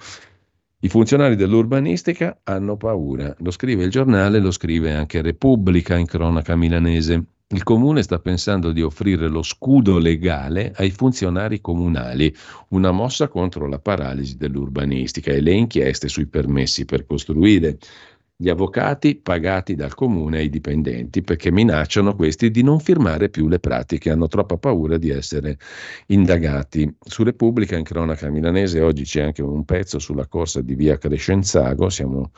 [0.81, 6.57] I funzionari dell'urbanistica hanno paura, lo scrive il giornale, lo scrive anche Repubblica in cronaca
[6.57, 7.23] milanese.
[7.53, 12.33] Il comune sta pensando di offrire lo scudo legale ai funzionari comunali,
[12.69, 17.79] una mossa contro la paralisi dell'urbanistica e le inchieste sui permessi per costruire.
[18.37, 23.59] Gli avvocati pagati dal comune ai dipendenti perché minacciano questi di non firmare più le
[23.59, 25.59] pratiche, hanno troppa paura di essere
[26.07, 26.89] indagati.
[27.01, 31.89] Su Repubblica in cronaca milanese oggi c'è anche un pezzo sulla corsa di via Crescenzago,
[31.89, 32.31] siamo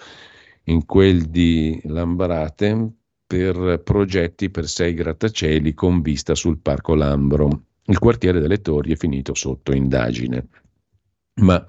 [0.65, 3.01] in quel di Lambrate
[3.33, 7.63] per progetti per sei grattacieli con vista sul Parco Lambro.
[7.85, 10.49] Il quartiere delle Torri è finito sotto indagine.
[11.37, 11.65] Ma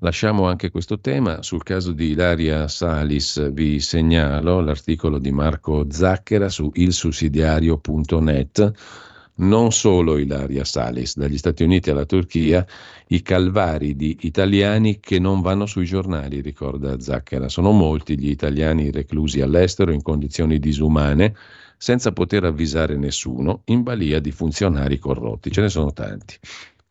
[0.00, 1.42] lasciamo anche questo tema.
[1.42, 8.72] Sul caso di Ilaria Salis vi segnalo l'articolo di Marco Zacchera su ilsussidiario.net
[9.38, 12.66] non solo Ilaria Salis, dagli Stati Uniti alla Turchia,
[13.08, 17.48] i calvari di italiani che non vanno sui giornali, ricorda Zacchera.
[17.48, 21.34] Sono molti gli italiani reclusi all'estero in condizioni disumane,
[21.76, 25.50] senza poter avvisare nessuno, in balia di funzionari corrotti.
[25.50, 26.36] Ce ne sono tanti.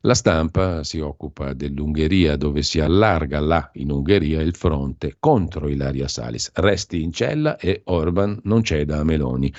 [0.02, 6.07] La stampa si occupa dell'Ungheria, dove si allarga là in Ungheria il fronte contro Ilaria
[6.07, 6.52] Salis.
[6.53, 9.52] Resti in cella e Orban non ceda a Meloni.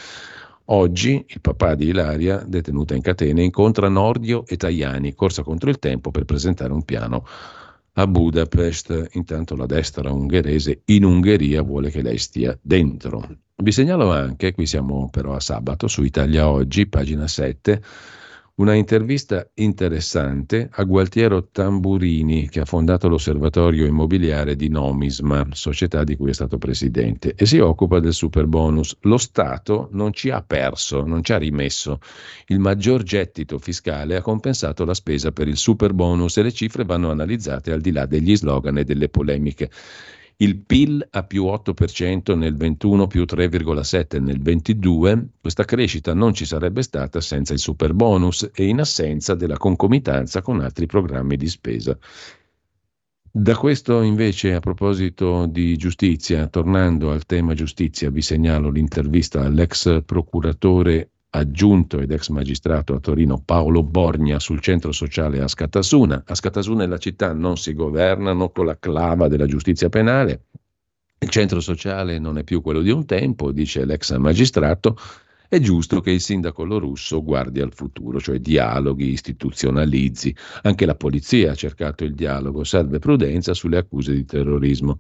[0.70, 5.78] Oggi il papà di Ilaria, detenuta in catene, incontra Nordio e Tajani, corsa contro il
[5.78, 7.24] tempo per presentare un piano
[7.94, 9.08] a Budapest.
[9.12, 13.26] Intanto la destra ungherese in Ungheria vuole che lei stia dentro.
[13.56, 17.82] Vi segnalo anche, qui siamo però a sabato, su Italia Oggi, pagina 7,
[18.58, 26.16] una intervista interessante a Gualtiero Tamburini, che ha fondato l'osservatorio immobiliare di Nomisma, società di
[26.16, 28.96] cui è stato presidente, e si occupa del super bonus.
[29.02, 32.00] Lo Stato non ci ha perso, non ci ha rimesso.
[32.46, 36.84] Il maggior gettito fiscale ha compensato la spesa per il super bonus e le cifre
[36.84, 39.70] vanno analizzate al di là degli slogan e delle polemiche
[40.40, 46.44] il PIL a più 8% nel 21 più 3,7 nel 22, questa crescita non ci
[46.44, 51.48] sarebbe stata senza il super bonus e in assenza della concomitanza con altri programmi di
[51.48, 51.98] spesa.
[53.30, 60.02] Da questo invece a proposito di giustizia, tornando al tema giustizia, vi segnalo l'intervista all'ex
[60.04, 66.24] procuratore aggiunto ed ex magistrato a Torino Paolo Borgna sul centro sociale a Scatasuna.
[66.26, 70.44] A Scatasuna e la città non si governano con la clava della giustizia penale.
[71.18, 74.96] Il centro sociale non è più quello di un tempo, dice l'ex magistrato.
[75.48, 80.34] È giusto che il sindaco Lorusso guardi al futuro, cioè dialoghi, istituzionalizzi.
[80.62, 84.96] Anche la polizia ha cercato il dialogo, serve prudenza sulle accuse di terrorismo.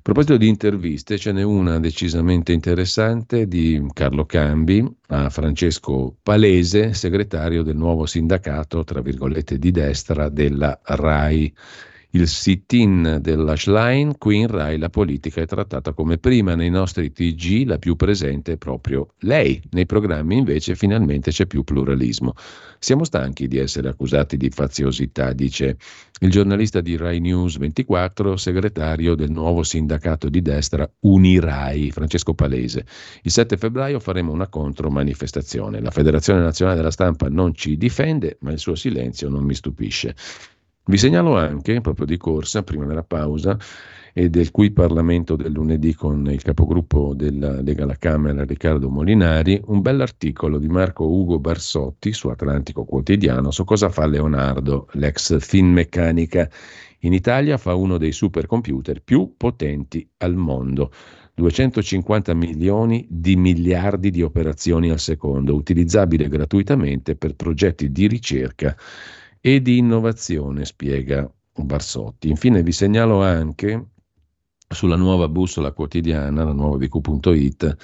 [0.00, 6.94] A proposito di interviste, ce n'è una decisamente interessante di Carlo Cambi a Francesco Palese,
[6.94, 11.54] segretario del nuovo sindacato, tra virgolette, di destra della RAI
[12.12, 17.12] il sit-in della Schlein, qui in Rai la politica è trattata come prima, nei nostri
[17.12, 22.34] TG la più presente è proprio lei, nei programmi invece finalmente c'è più pluralismo.
[22.80, 25.76] Siamo stanchi di essere accusati di faziosità, dice
[26.20, 32.86] il giornalista di Rai News 24, segretario del nuovo sindacato di destra Unirai, Francesco Palese.
[33.22, 35.80] Il 7 febbraio faremo una contromanifestazione.
[35.80, 40.14] La Federazione Nazionale della Stampa non ci difende, ma il suo silenzio non mi stupisce.
[40.90, 43.56] Vi segnalo anche, proprio di corsa, prima della pausa,
[44.12, 49.62] e del cui Parlamento del lunedì con il capogruppo della Lega alla Camera Riccardo Molinari,
[49.66, 56.50] un bell'articolo di Marco Ugo Barsotti su Atlantico Quotidiano su cosa fa Leonardo, l'ex Finmeccanica.
[57.02, 60.90] In Italia fa uno dei supercomputer più potenti al mondo.
[61.34, 68.74] 250 milioni di miliardi di operazioni al secondo, utilizzabile gratuitamente per progetti di ricerca
[69.40, 72.28] e di innovazione, spiega Barsotti.
[72.28, 73.86] Infine vi segnalo anche
[74.72, 77.76] sulla nuova bussola quotidiana, la nuova BQ.it,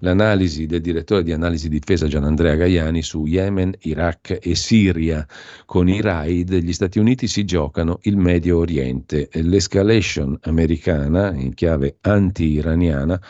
[0.00, 5.24] l'analisi del direttore di analisi difesa Gianandrea Gaiani su Yemen, Iraq e Siria.
[5.66, 9.28] Con i raid gli Stati Uniti si giocano il Medio Oriente.
[9.34, 13.20] L'escalation americana, in chiave anti-iraniana,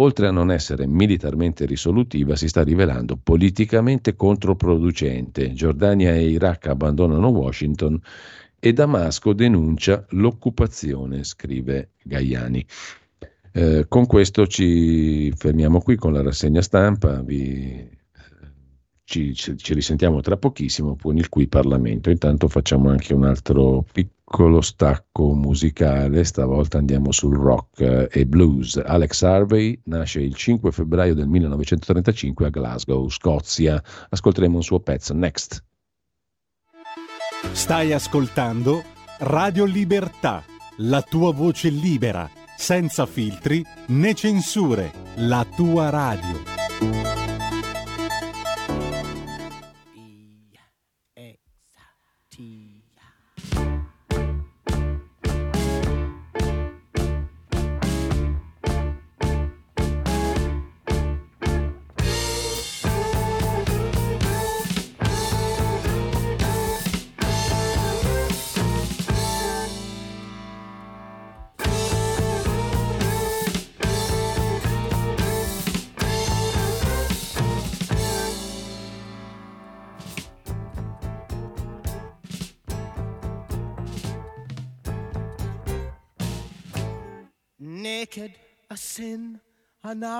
[0.00, 5.52] oltre a non essere militarmente risolutiva, si sta rivelando politicamente controproducente.
[5.52, 8.00] Giordania e Iraq abbandonano Washington
[8.60, 12.64] e Damasco denuncia l'occupazione, scrive Gaiani.
[13.52, 17.96] Eh, con questo ci fermiamo qui con la rassegna stampa, vi
[19.04, 22.10] ci, ci, ci, risentiamo tra pochissimo con il qui Parlamento.
[22.10, 24.16] Intanto facciamo anche un altro piccolo
[24.60, 28.76] stacco musicale, stavolta andiamo sul rock e blues.
[28.76, 33.82] Alex Harvey nasce il 5 febbraio del 1935 a Glasgow, Scozia.
[34.10, 35.64] Ascolteremo un suo pezzo, Next.
[37.52, 38.82] Stai ascoltando
[39.20, 40.44] Radio Libertà,
[40.78, 47.27] la tua voce libera, senza filtri né censure, la tua radio.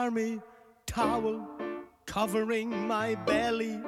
[0.08, 0.40] Army
[0.86, 1.46] towel
[2.06, 3.78] covering my belly.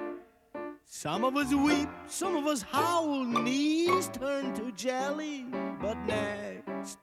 [0.85, 5.47] Some of us weep, some of us howl, knees turn to jelly.
[5.81, 6.99] But next,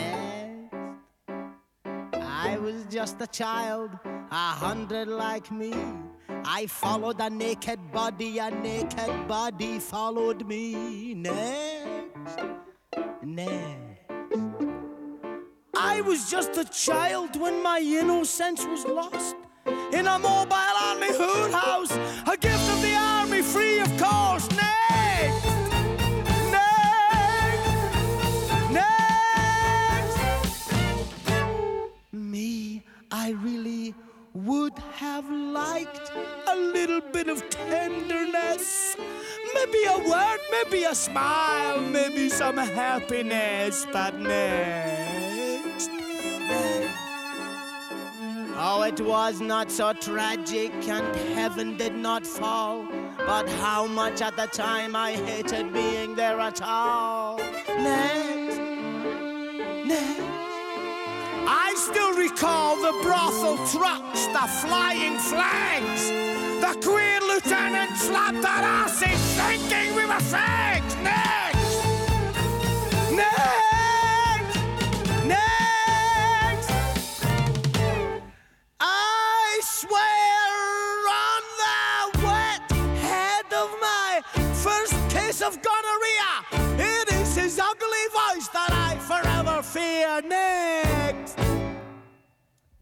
[0.00, 0.74] next,
[2.14, 5.72] I was just a child, a hundred like me.
[6.44, 11.14] I followed a naked body, a naked body followed me.
[11.14, 12.40] Next,
[13.22, 13.93] next.
[15.96, 19.36] I was just a child when my innocence was lost.
[19.92, 21.92] In a mobile army hood house,
[22.26, 24.50] a gift of the army, free of cost.
[32.10, 33.94] Me, I really
[34.32, 36.10] would have liked
[36.48, 38.96] a little bit of tenderness.
[39.54, 45.43] Maybe a word, maybe a smile, maybe some happiness, but next.
[48.56, 52.86] Oh, it was not so tragic, and heaven did not fall.
[53.18, 57.38] But how much at the time I hated being there at all.
[57.38, 58.58] Next,
[59.86, 60.20] next.
[61.46, 66.08] I still recall the brothel trucks, the flying flags.
[66.60, 70.94] The queen lieutenant slapped our asses thinking we were fags.
[71.02, 71.82] Next!
[73.12, 74.58] Next!
[75.26, 75.63] Next!
[85.46, 86.32] Of gonorrhea.
[86.78, 90.22] It is his ugly voice that I forever fear.
[90.26, 91.36] Next,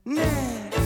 [0.05, 0.79] next,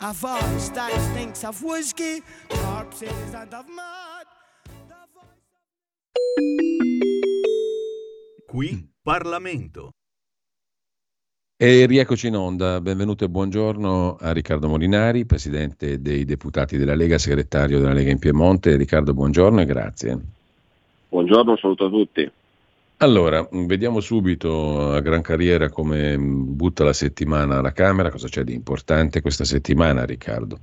[0.00, 4.26] a voice that stinks of whiskey, corpses, and of mud.
[4.88, 5.28] The voice
[6.32, 6.38] of-
[8.48, 9.90] Qui Parlamento.
[11.56, 17.16] E rieccoci in onda, benvenuto e buongiorno a Riccardo Molinari, Presidente dei Deputati della Lega,
[17.16, 18.74] Segretario della Lega in Piemonte.
[18.76, 20.18] Riccardo, buongiorno e grazie.
[21.14, 22.28] Buongiorno, un saluto a tutti.
[22.96, 28.52] Allora, vediamo subito a gran carriera come butta la settimana alla Camera, cosa c'è di
[28.52, 30.58] importante questa settimana, Riccardo?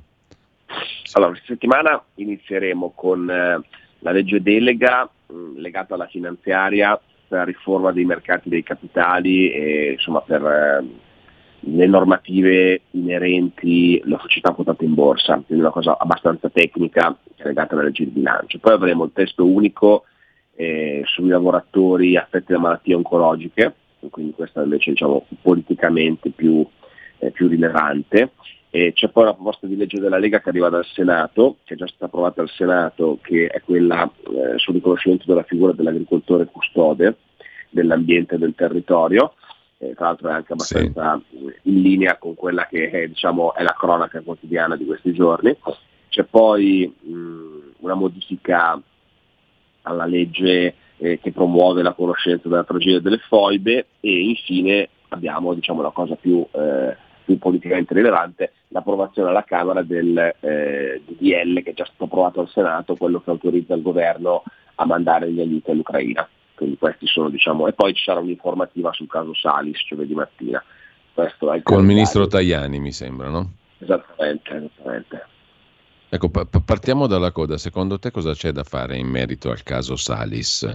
[1.14, 3.62] Allora, questa settimana inizieremo con eh,
[4.00, 7.00] la legge delega mh, legata alla finanziaria
[7.30, 10.86] la riforma dei mercati dei capitali e insomma per eh,
[11.62, 17.84] le normative inerenti alla società quotate in borsa, quindi una cosa abbastanza tecnica legata alla
[17.84, 18.60] legge di bilancio.
[18.60, 20.04] Poi avremo il testo unico
[20.56, 23.76] eh, sui lavoratori affetti da malattie oncologiche,
[24.10, 26.66] quindi questa invece diciamo politicamente più,
[27.20, 28.32] eh, più rilevante.
[28.74, 31.78] E c'è poi la proposta di legge della Lega che arriva dal Senato, che è
[31.78, 37.18] già stata approvata al Senato, che è quella eh, sul riconoscimento della figura dell'agricoltore custode
[37.70, 39.34] dell'ambiente e del territorio.
[39.78, 41.22] Eh, tra l'altro è anche abbastanza
[41.64, 45.54] in linea con quella che è, diciamo, è la cronaca quotidiana di questi giorni.
[46.08, 48.82] C'è poi mh, una modifica
[49.84, 55.82] alla legge eh, che promuove la conoscenza della tragedia delle foibe e infine abbiamo diciamo,
[55.82, 56.96] la cosa più, eh,
[57.26, 62.50] più politicamente rilevante, l'approvazione alla Camera del eh, DDL che è già stato approvato al
[62.50, 64.44] Senato, quello che autorizza il governo
[64.76, 66.28] a mandare gli aiuti all'Ucraina.
[66.56, 70.64] Quindi questi sono, diciamo, e poi ci sarà un'informativa sul caso Salis giovedì mattina.
[71.14, 73.54] Questo è il Col ministro Tajani, mi sembra, no?
[73.80, 75.26] Esattamente, esattamente.
[76.14, 77.58] Ecco, pa- pa- partiamo dalla coda.
[77.58, 80.68] Secondo te cosa c'è da fare in merito al caso Salis?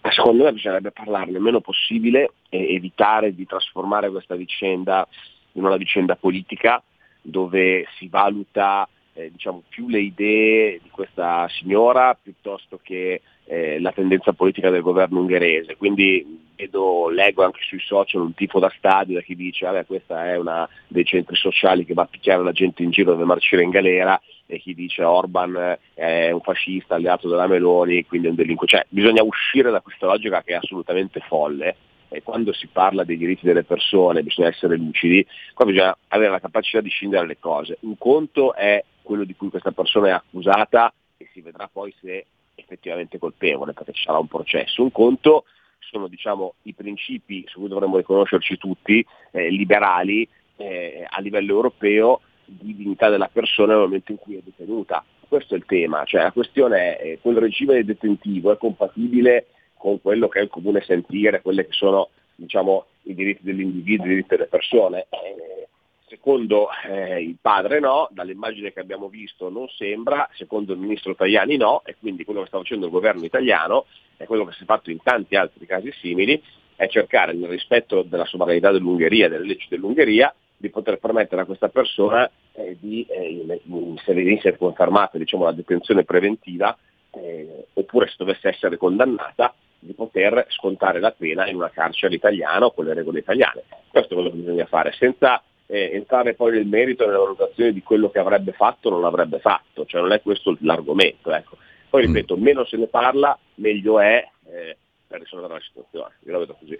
[0.00, 5.06] Secondo me bisognerebbe parlarne il meno possibile e evitare di trasformare questa vicenda
[5.52, 6.82] in una vicenda politica
[7.20, 13.92] dove si valuta eh, diciamo, più le idee di questa signora piuttosto che eh, la
[13.92, 15.76] tendenza politica del governo ungherese.
[15.76, 20.26] Quindi vedo, leggo anche sui social un tifo da stadio da chi dice vabbè questa
[20.26, 23.62] è una dei centri sociali che va a picchiare la gente in giro deve marcire
[23.62, 28.36] in galera e chi dice Orban è un fascista alleato della Meloni, quindi è un
[28.36, 28.76] delinquente.
[28.76, 31.76] Cioè, bisogna uscire da questa logica che è assolutamente folle.
[32.08, 36.40] E quando si parla dei diritti delle persone bisogna essere lucidi, qua bisogna avere la
[36.40, 37.78] capacità di scindere le cose.
[37.80, 42.12] Un conto è quello di cui questa persona è accusata e si vedrà poi se
[42.12, 42.24] è
[42.54, 44.82] effettivamente colpevole, perché ci sarà un processo.
[44.82, 45.44] Un conto
[45.78, 52.20] sono diciamo, i principi su cui dovremmo riconoscerci tutti, eh, liberali, eh, a livello europeo,
[52.46, 55.04] di dignità della persona nel momento in cui è detenuta.
[55.28, 59.46] Questo è il tema, cioè la questione è eh, quel regime detentivo è compatibile
[59.76, 64.08] con quello che è il comune sentire, quelli che sono diciamo, i diritti dell'individuo, i
[64.08, 65.06] diritti delle persone.
[65.10, 65.68] Eh,
[66.08, 71.56] secondo eh, il padre no, dall'immagine che abbiamo visto non sembra, secondo il ministro Tajani
[71.56, 73.86] no, e quindi quello che sta facendo il governo italiano
[74.16, 76.40] è quello che si è fatto in tanti altri casi simili,
[76.76, 81.68] è cercare nel rispetto della sovranità dell'Ungheria, delle leggi dell'Ungheria, di poter permettere a questa
[81.68, 83.60] persona eh, di, eh,
[84.04, 86.76] se venisse confermata diciamo, la detenzione preventiva,
[87.12, 92.66] eh, oppure se dovesse essere condannata, di poter scontare la pena in una carcere italiana
[92.66, 93.64] o con le regole italiane.
[93.88, 97.72] Questo è quello che bisogna fare, senza eh, entrare poi nel merito e nella valutazione
[97.72, 101.32] di quello che avrebbe fatto o non avrebbe fatto, cioè non è questo l'argomento.
[101.32, 101.56] Ecco.
[101.88, 104.76] Poi ripeto, meno se ne parla, meglio è eh,
[105.06, 106.78] per risolvere la situazione, io la vedo così.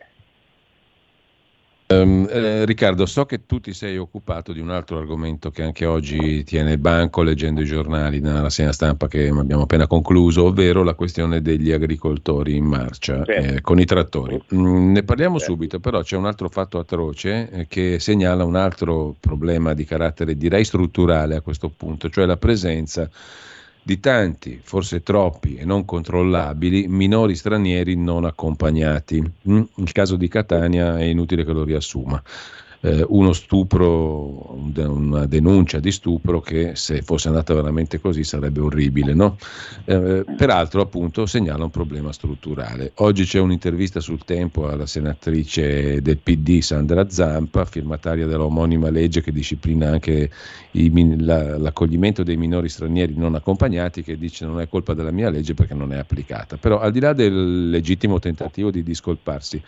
[1.89, 5.87] Um, eh, Riccardo, so che tu ti sei occupato di un altro argomento che anche
[5.87, 10.95] oggi tiene banco leggendo i giornali nella rassegna stampa che abbiamo appena concluso, ovvero la
[10.95, 13.31] questione degli agricoltori in marcia Sì.
[13.31, 14.37] eh, con i trattori.
[14.53, 15.45] Mm, ne parliamo Sì.
[15.45, 20.37] subito, però c'è un altro fatto atroce eh, che segnala un altro problema di carattere
[20.37, 23.09] direi strutturale a questo punto, cioè la presenza
[23.87, 29.23] di tanti, forse troppi e non controllabili, minori stranieri non accompagnati.
[29.49, 32.21] Mm, Il caso di Catania è inutile che lo riassuma.
[32.87, 39.13] Eh, uno stupro, una denuncia di stupro che se fosse andata veramente così sarebbe orribile.
[39.13, 39.37] No?
[39.87, 42.93] Eh, peraltro appunto segnala un problema strutturale.
[42.99, 49.33] Oggi c'è un'intervista sul tempo alla senatrice del PD Sandra Zampa, firmataria dell'omonima legge che
[49.33, 50.31] disciplina anche
[50.73, 55.29] i la- l'accoglimento dei minori stranieri non accompagnati, che dice non è colpa della mia
[55.29, 56.57] legge perché non è applicata.
[56.57, 59.61] Però al di là del legittimo tentativo di discolparsi,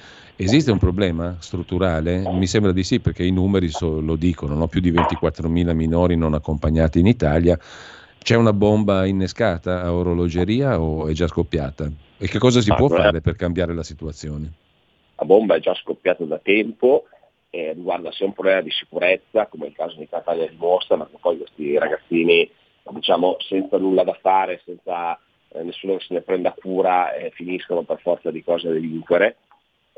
[0.44, 2.22] esiste un problema strutturale?
[2.30, 4.68] Mi sembra di sì perché i numeri so- lo dicono, no?
[4.68, 7.58] più di 24.000 minori non accompagnati in Italia.
[8.20, 11.90] c'è una bomba innescata a orologeria o è già scoppiata?
[12.18, 14.52] E che cosa si ah, può fare per cambiare la situazione?
[15.14, 17.04] La bomba è già scoppiata da tempo,
[17.50, 21.38] eh, riguarda sia un problema di sicurezza, come il caso di Catania dimostra, ma poi
[21.38, 22.50] questi ragazzini,
[22.90, 27.82] diciamo, senza nulla da fare, senza eh, nessuno che se ne prenda cura, eh, finiscono
[27.82, 29.36] per forza di cose a delinquere.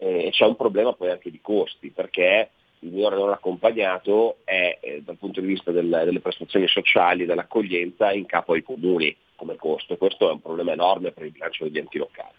[0.02, 4.78] Eh, e c'è un problema poi anche di costi, perché il minore non accompagnato è
[4.80, 9.56] eh, dal punto di vista del, delle prestazioni sociali, dell'accoglienza, in capo ai comuni come
[9.56, 9.92] costo.
[9.92, 12.32] E questo è un problema enorme per il bilancio degli enti locali.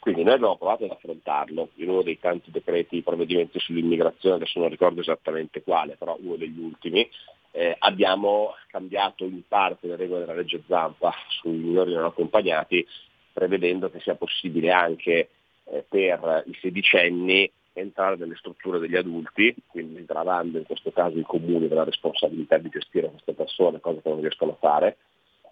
[0.00, 4.70] Quindi noi abbiamo provato ad affrontarlo in uno dei tanti decreti, provvedimenti sull'immigrazione, adesso non
[4.70, 7.08] ricordo esattamente quale, però uno degli ultimi,
[7.52, 12.84] eh, abbiamo cambiato in parte le regole della legge Zampa sui minori non accompagnati,
[13.32, 15.28] prevedendo che sia possibile anche
[15.70, 21.22] eh, per i sedicenni entrare nelle strutture degli adulti, quindi sgravando in questo caso i
[21.22, 24.96] comuni della responsabilità di gestire queste persone, cosa che non riescono a fare,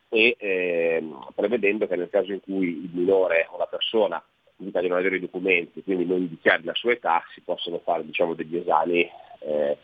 [0.09, 1.05] e eh,
[1.35, 4.23] prevedendo che nel caso in cui il minore o la persona
[4.57, 8.05] dica di non avere i documenti, quindi non dichiari la sua età, si possono fare
[8.05, 9.09] diciamo, degli esami
[9.41, 9.79] eh,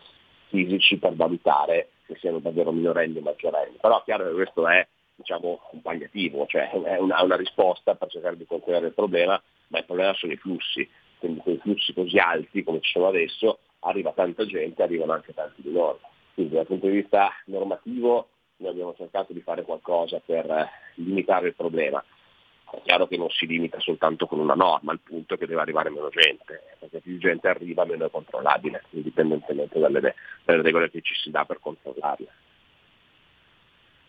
[0.48, 3.76] fisici per valutare se siano davvero minorenni o maggiorenni.
[3.80, 8.36] Però chiaro che questo è diciamo, un palliativo, cioè è una, una risposta per cercare
[8.36, 10.88] di contenere il problema, ma il problema sono i flussi,
[11.18, 15.34] quindi con i flussi così alti come ci sono adesso arriva tanta gente, arrivano anche
[15.34, 15.98] tanti minori.
[16.34, 21.48] Quindi dal punto di vista normativo noi abbiamo cercato di fare qualcosa per eh, limitare
[21.48, 22.02] il problema.
[22.70, 25.60] È chiaro che non si limita soltanto con una norma, il punto è che deve
[25.60, 30.14] arrivare meno gente, perché più gente arriva meno è controllabile, indipendentemente dalle,
[30.44, 32.26] dalle regole che ci si dà per controllarle.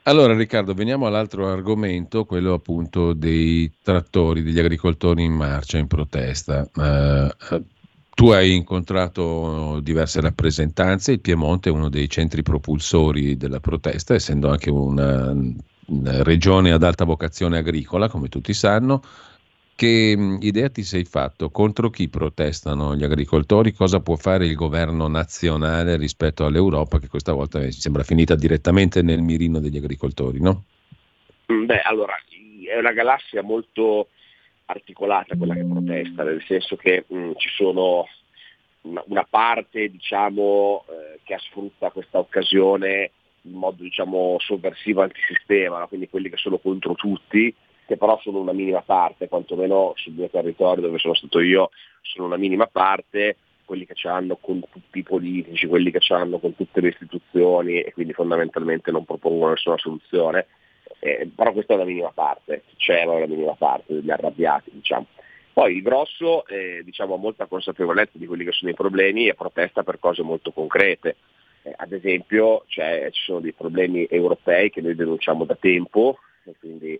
[0.08, 6.70] Allora Riccardo, veniamo all'altro argomento, quello appunto dei trattori, degli agricoltori in marcia, in protesta.
[6.76, 7.64] Uh,
[8.14, 14.52] tu hai incontrato diverse rappresentanze, il Piemonte è uno dei centri propulsori della protesta, essendo
[14.52, 15.36] anche una,
[15.88, 19.02] una regione ad alta vocazione agricola, come tutti sanno.
[19.78, 21.50] Che idea ti sei fatto?
[21.50, 23.74] Contro chi protestano gli agricoltori?
[23.74, 29.22] Cosa può fare il governo nazionale rispetto all'Europa che questa volta sembra finita direttamente nel
[29.22, 30.64] mirino degli agricoltori, no?
[31.52, 32.16] Mm, beh, allora,
[32.66, 34.08] è una galassia molto
[34.68, 38.08] articolata quella che protesta, nel senso che mh, mm, ci sono
[38.84, 43.12] una, una parte diciamo, eh, che sfrutta questa occasione
[43.42, 45.88] in modo diciamo, sovversivo antisistema, no?
[45.90, 47.54] quindi quelli che sono contro tutti,
[47.86, 51.70] che però sono una minima parte, quantomeno sul mio territorio dove sono stato io
[52.02, 56.14] sono una minima parte, quelli che ce l'hanno con tutti i politici, quelli che ce
[56.14, 60.48] l'hanno con tutte le istituzioni e quindi fondamentalmente non propongono nessuna soluzione
[61.00, 64.72] eh, però questa è una minima parte, c'era una minima parte degli arrabbiati.
[64.74, 65.06] Diciamo.
[65.54, 69.36] Poi il grosso eh, diciamo, ha molta consapevolezza di quelli che sono i problemi e
[69.36, 71.18] protesta per cose molto concrete.
[71.62, 76.56] Eh, ad esempio cioè, ci sono dei problemi europei che noi denunciamo da tempo, e
[76.60, 77.00] quindi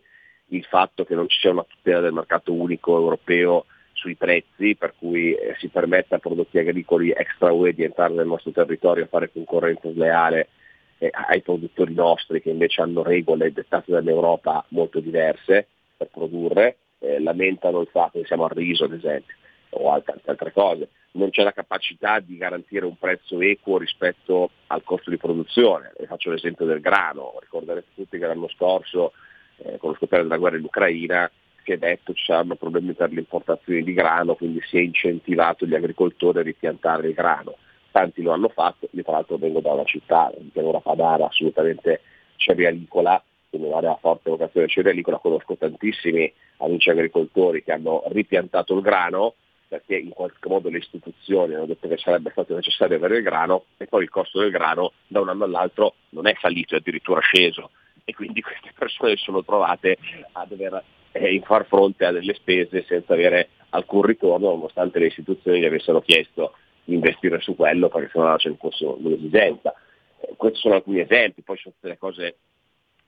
[0.50, 4.94] il fatto che non ci sia una tutela del mercato unico europeo sui prezzi, per
[4.98, 9.08] cui eh, si permetta a prodotti agricoli extra UE di entrare nel nostro territorio a
[9.08, 10.50] fare concorrenza sleale
[10.98, 15.68] eh, ai produttori nostri che invece hanno regole dettate dall'Europa molto diverse
[15.98, 19.36] per produrre, eh, lamentano il fatto che siamo al riso ad esempio
[19.72, 20.90] o altre, altre cose.
[21.12, 25.94] Non c'è la capacità di garantire un prezzo equo rispetto al costo di produzione.
[25.98, 29.14] Vi faccio l'esempio del grano, ricorderete tutti che l'anno scorso
[29.58, 31.30] eh, con lo scoppiare della guerra in Ucraina
[31.66, 35.66] si è detto ci saranno problemi per le importazioni di grano, quindi si è incentivato
[35.66, 37.56] gli agricoltori a ripiantare il grano.
[37.92, 42.02] Tanti lo hanno fatto, io tra l'altro vengo da una città, di pianura padana assolutamente
[42.36, 49.34] cerealicola, quindi un'area forte vocazione cerealicola, conosco tantissimi amici agricoltori che hanno ripiantato il grano
[49.68, 53.66] perché in qualche modo le istituzioni hanno detto che sarebbe stato necessario avere il grano
[53.78, 57.20] e poi il costo del grano da un anno all'altro non è salito, è addirittura
[57.20, 57.72] sceso
[58.06, 59.98] e quindi queste persone sono trovate
[60.34, 65.60] a dover eh, far fronte a delle spese senza avere alcun ritorno nonostante le istituzioni
[65.60, 66.54] gli avessero chiesto
[66.86, 69.74] investire su quello perché sennò c'è un'esigenza.
[70.20, 72.36] Eh, questi sono alcuni esempi, poi ci sono tutte le cose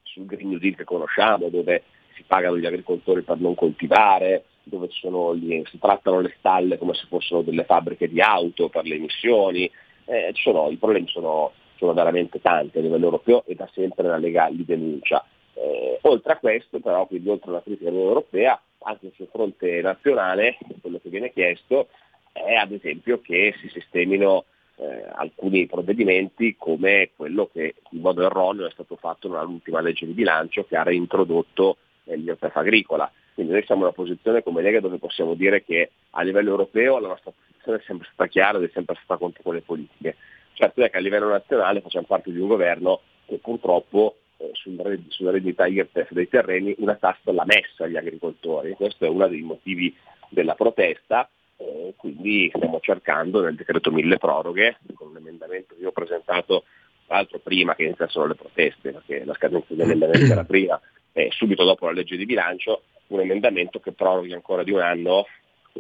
[0.02, 1.84] sul Green New Deal che conosciamo, dove
[2.16, 7.06] si pagano gli agricoltori per non coltivare, dove gli, si trattano le stalle come se
[7.08, 9.70] fossero delle fabbriche di auto per le emissioni.
[10.06, 14.18] Eh, sono, I problemi sono, sono, veramente tanti a livello europeo e da sempre la
[14.18, 15.24] Lega li denuncia.
[15.54, 20.58] Eh, oltre a questo, però, quindi oltre alla critica dell'Unione Europea, anche sul fronte nazionale,
[20.82, 21.88] quello che viene chiesto
[22.32, 24.46] è ad esempio che si sistemino
[24.78, 30.14] eh, alcuni provvedimenti come quello che in modo erroneo è stato fatto nell'ultima legge di
[30.14, 33.12] bilancio che ha reintrodotto eh, l'IRPEF agricola.
[33.34, 37.00] Quindi noi siamo in una posizione come Lega dove possiamo dire che a livello europeo
[37.00, 40.16] la nostra posizione è sempre stata chiara ed è sempre stata contro quelle politiche.
[40.58, 45.04] Certo è che a livello nazionale facciamo parte di un governo che purtroppo eh, sul,
[45.10, 48.74] sulla rendita IRPEF dei terreni una tassa l'ha messa agli agricoltori.
[48.74, 49.96] Questo è uno dei motivi
[50.30, 51.30] della protesta.
[51.58, 56.64] Eh, quindi stiamo cercando nel decreto mille proroghe, con un emendamento che io ho presentato
[57.06, 60.82] tra l'altro prima che iniziassero le proteste, perché la scadenza degli emendamenti era prima,
[61.14, 65.28] eh, subito dopo la legge di bilancio, un emendamento che proroghi ancora di un anno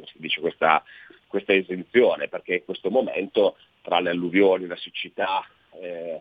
[0.05, 0.83] si dice, questa,
[1.25, 3.55] questa esenzione, perché in questo momento
[3.87, 5.47] tra le alluvioni, la siccità,
[5.79, 6.19] eh,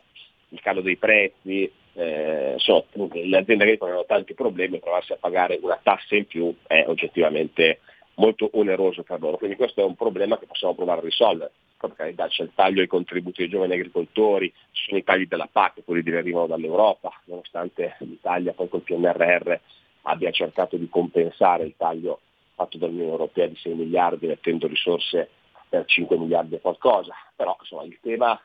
[0.51, 5.59] il calo dei prezzi, eh, so, le aziende agricole hanno tanti problemi, trovarsi a pagare
[5.61, 7.81] una tassa in più è oggettivamente
[8.15, 9.37] molto oneroso per loro.
[9.37, 11.51] Quindi questo è un problema che possiamo provare a risolvere.
[11.77, 11.93] Per
[12.29, 16.05] c'è il taglio ai contributi ai giovani agricoltori, ci sono i tagli della PAC, quelli
[16.05, 19.55] che arrivano dall'Europa, nonostante l'Italia poi col PNRR
[20.03, 22.21] abbia cercato di compensare il taglio
[22.55, 25.29] fatto dall'Unione Europea di 6 miliardi mettendo risorse
[25.69, 27.15] per 5 miliardi e qualcosa.
[27.35, 28.41] Però insomma, il tema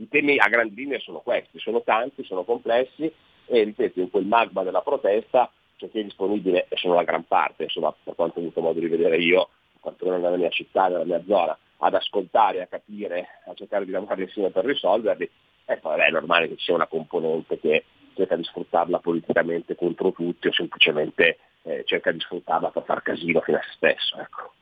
[0.00, 3.12] i temi a grandi linee sono questi, sono tanti, sono complessi
[3.46, 7.24] e ripeto, in quel magma della protesta c'è chi è disponibile, e sono la gran
[7.24, 9.48] parte, insomma, per quanto ho avuto modo di vedere io,
[9.80, 14.22] quantomeno nella mia città, nella mia zona, ad ascoltare, a capire, a cercare di lavorare
[14.22, 15.30] insieme per risolverli,
[15.66, 20.10] e poi è normale che ci sia una componente che cerca di sfruttarla politicamente contro
[20.10, 24.18] tutti o semplicemente eh, cerca di sfruttarla per far casino fino a se stesso.
[24.18, 24.52] Ecco.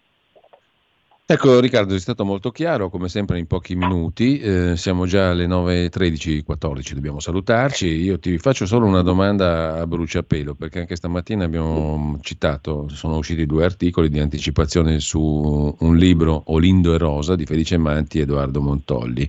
[1.29, 5.49] Ecco Riccardo, è stato molto chiaro, come sempre in pochi minuti, eh, siamo già alle
[5.49, 11.43] 9.13, 14, dobbiamo salutarci, io ti faccio solo una domanda a bruciapelo, perché anche stamattina
[11.43, 17.45] abbiamo citato, sono usciti due articoli di anticipazione su un libro Olindo e Rosa di
[17.45, 19.29] Felice Manti e Edoardo Montolli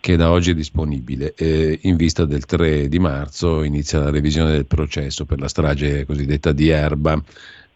[0.00, 1.34] che da oggi è disponibile.
[1.34, 6.04] Eh, in vista del 3 di marzo inizia la revisione del processo per la strage
[6.04, 7.20] cosiddetta di Erba.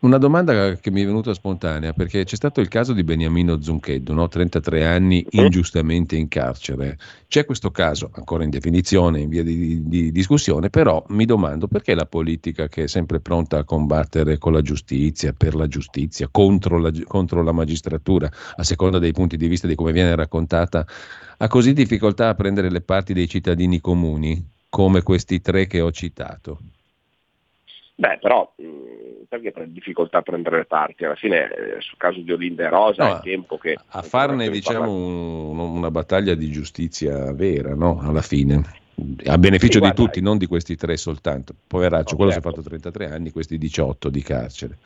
[0.03, 4.13] Una domanda che mi è venuta spontanea, perché c'è stato il caso di Beniamino Zuncheddu,
[4.13, 4.27] no?
[4.27, 6.99] 33 anni ingiustamente in carcere.
[7.29, 11.95] C'è questo caso, ancora in definizione, in via di, di, discussione, però mi domando perché
[11.95, 16.81] la politica che è sempre pronta a combattere con la giustizia, per la giustizia, contro
[16.81, 20.85] la, contro la magistratura, a seconda dei punti di vista di come viene raccontata,
[21.37, 25.93] ha così difficoltà a prendere le parti dei cittadini comuni, come questi tre che ho
[25.93, 26.59] citato.
[27.95, 28.53] Beh, però
[29.33, 31.05] mh, perché per difficoltà a prendere le parti?
[31.05, 33.77] Alla fine, eh, sul caso di Olinda e Rosa, no, è tempo che...
[33.89, 38.01] A farne, diciamo, un, una battaglia di giustizia vera, no?
[38.03, 38.81] Alla fine.
[39.25, 41.55] A beneficio sì, di guarda, tutti, non di questi tre soltanto.
[41.67, 42.49] Poveraccio, no, quello certo.
[42.49, 44.79] si è fatto 33 anni, questi 18 di carcere.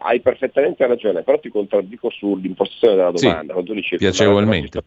[0.00, 3.54] Hai perfettamente ragione, però ti contraddico sull'impostazione della domanda.
[3.54, 4.82] Sì, dici, piacevolmente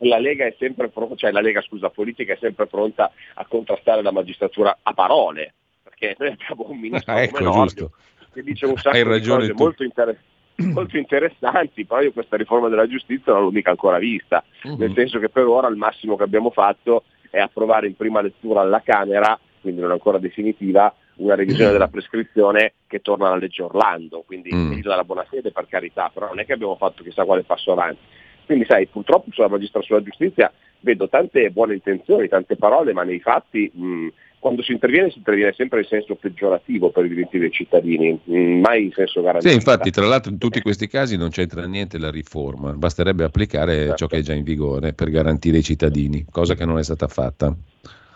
[0.00, 4.02] la Lega è sempre pronta, cioè la Lega, scusa, politica è sempre pronta a contrastare
[4.02, 7.90] la magistratura a parole, perché noi abbiamo un ministro ah, ecco, Nordio
[8.32, 10.16] che dice un sacco di cose molto, inter-
[10.56, 14.76] molto, interessanti, però io questa riforma della giustizia non l'ho mica ancora vista, uh-huh.
[14.76, 18.60] nel senso che per ora il massimo che abbiamo fatto è approvare in prima lettura
[18.60, 24.22] alla Camera, quindi non ancora definitiva, una revisione della prescrizione che torna alla legge Orlando,
[24.26, 24.80] quindi mm.
[24.80, 28.00] dalla buona fede per carità, però non è che abbiamo fatto chissà quale passo avanti.
[28.46, 33.20] Quindi sai, purtroppo sulla magistratura sulla giustizia vedo tante buone intenzioni, tante parole, ma nei
[33.20, 34.08] fatti mh,
[34.40, 38.84] quando si interviene si interviene sempre in senso peggiorativo per i diritti dei cittadini, mai
[38.84, 39.50] in senso garantito.
[39.50, 43.74] Sì, infatti, tra l'altro in tutti questi casi non c'entra niente la riforma, basterebbe applicare
[43.74, 43.94] certo.
[43.96, 47.06] ciò che è già in vigore per garantire i cittadini, cosa che non è stata
[47.06, 47.54] fatta.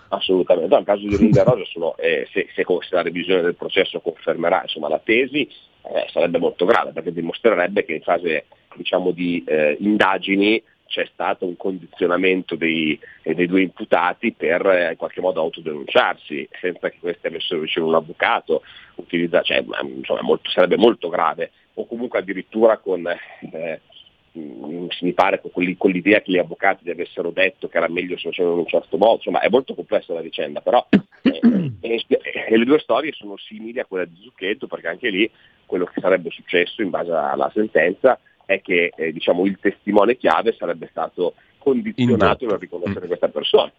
[0.09, 3.55] Assolutamente, no, nel caso di Linda Rosa sono, eh, se, se, se, la revisione del
[3.55, 8.47] processo confermerà insomma, la tesi, eh, sarebbe molto grave perché dimostrerebbe che in fase
[8.77, 10.63] diciamo, di eh, indagini
[10.95, 16.49] c'è stato un condizionamento dei, eh, dei due imputati per eh, in qualche modo autodenunciarsi
[16.61, 18.63] senza che questi avessero vicino un avvocato,
[18.95, 23.81] utilizza, cioè, insomma, molto, sarebbe molto grave, o comunque addirittura con, eh,
[24.35, 28.55] mi pare con, l'idea che gli avvocati gli avessero detto che era meglio se facevano
[28.55, 30.87] in un certo modo, insomma è molto complessa la vicenda, però
[31.23, 32.05] eh,
[32.57, 35.29] le due storie sono simili a quella di Zucchetto perché anche lì
[35.67, 40.55] quello che sarebbe successo in base alla sentenza è che eh, diciamo, il testimone chiave
[40.59, 43.73] sarebbe stato condizionato nel riconoscere questa persona.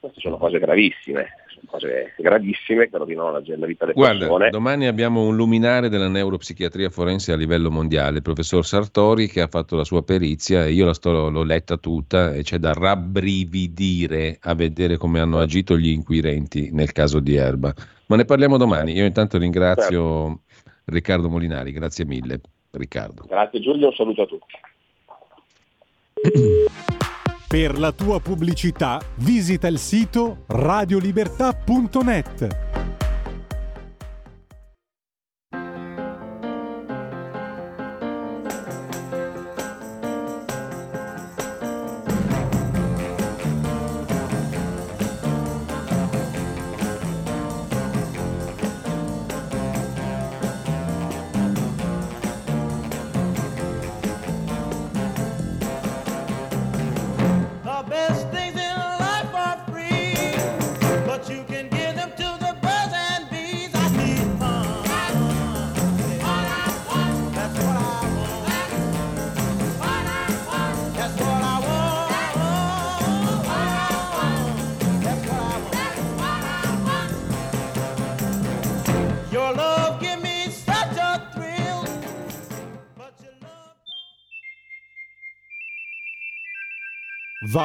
[0.00, 4.50] Queste sono cose gravissime, sono cose gravissime che rovinano la, la vita delle Guarda, persone.
[4.50, 9.48] Domani abbiamo un luminare della neuropsichiatria forense a livello mondiale, il professor Sartori che ha
[9.48, 14.38] fatto la sua perizia e io la sto, l'ho letta tutta e c'è da rabbrividire
[14.40, 17.74] a vedere come hanno agito gli inquirenti nel caso di Erba.
[18.06, 18.92] Ma ne parliamo domani.
[18.92, 20.42] Io intanto ringrazio certo.
[20.84, 22.40] Riccardo Molinari, grazie mille.
[22.70, 23.24] Riccardo.
[23.26, 24.54] Grazie Giulio, un saluto a tutti.
[27.48, 32.67] Per la tua pubblicità visita il sito radiolibertà.net.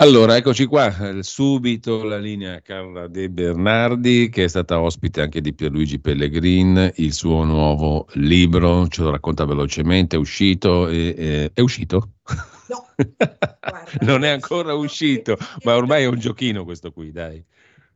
[0.00, 5.42] Allora, eccoci qua, eh, subito la linea Carla De Bernardi, che è stata ospite anche
[5.42, 11.50] di Pierluigi Pellegrin, il suo nuovo libro, ce lo racconta velocemente, è uscito, e, e,
[11.52, 12.12] è uscito?
[12.68, 12.86] No,
[14.00, 17.44] non è ancora uscito, ma ormai è un giochino questo qui, dai.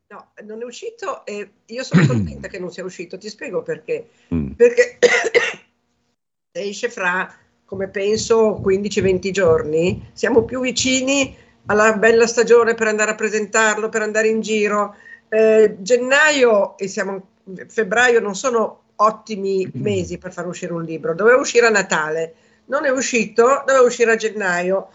[0.09, 4.11] No, non è uscito e io sono contenta che non sia uscito, ti spiego perché.
[4.35, 4.51] Mm.
[4.51, 4.99] Perché
[6.53, 13.15] esce fra, come penso, 15-20 giorni, siamo più vicini alla bella stagione per andare a
[13.15, 14.95] presentarlo, per andare in giro.
[15.29, 17.29] Eh, gennaio e siamo
[17.69, 21.15] febbraio non sono ottimi mesi per far uscire un libro.
[21.15, 22.35] Doveva uscire a Natale,
[22.67, 24.89] non è uscito, doveva uscire a gennaio.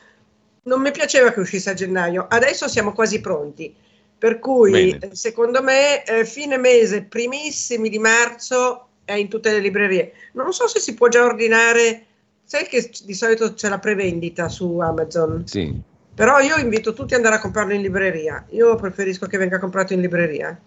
[0.64, 3.76] Non mi piaceva che uscisse a gennaio, adesso siamo quasi pronti.
[4.18, 5.16] Per cui, Bene.
[5.16, 10.12] secondo me, eh, fine mese, primissimi di marzo è in tutte le librerie.
[10.34, 12.06] Non so se si può già ordinare,
[12.44, 15.48] sai che di solito c'è la prevendita su Amazon.
[15.48, 15.82] Sì.
[16.20, 18.44] Però io invito tutti ad andare a comprarlo in libreria.
[18.50, 20.60] Io preferisco che venga comprato in libreria.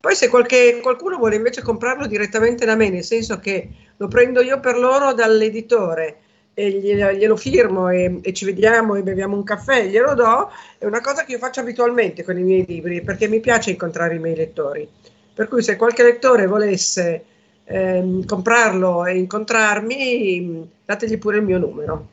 [0.00, 4.40] Poi se qualche, qualcuno vuole invece comprarlo direttamente da me, nel senso che lo prendo
[4.40, 6.16] io per loro dall'editore
[6.54, 11.00] e glielo, firmo e, e, ci vediamo e beviamo un caffè, glielo do, è una
[11.00, 14.34] cosa che io faccio abitualmente con i miei libri, perché mi piace incontrare i miei
[14.34, 14.88] lettori.
[15.32, 17.24] Per cui se qualche lettore volesse
[17.62, 22.08] ehm, comprarlo e incontrarmi, dategli pure il mio numero.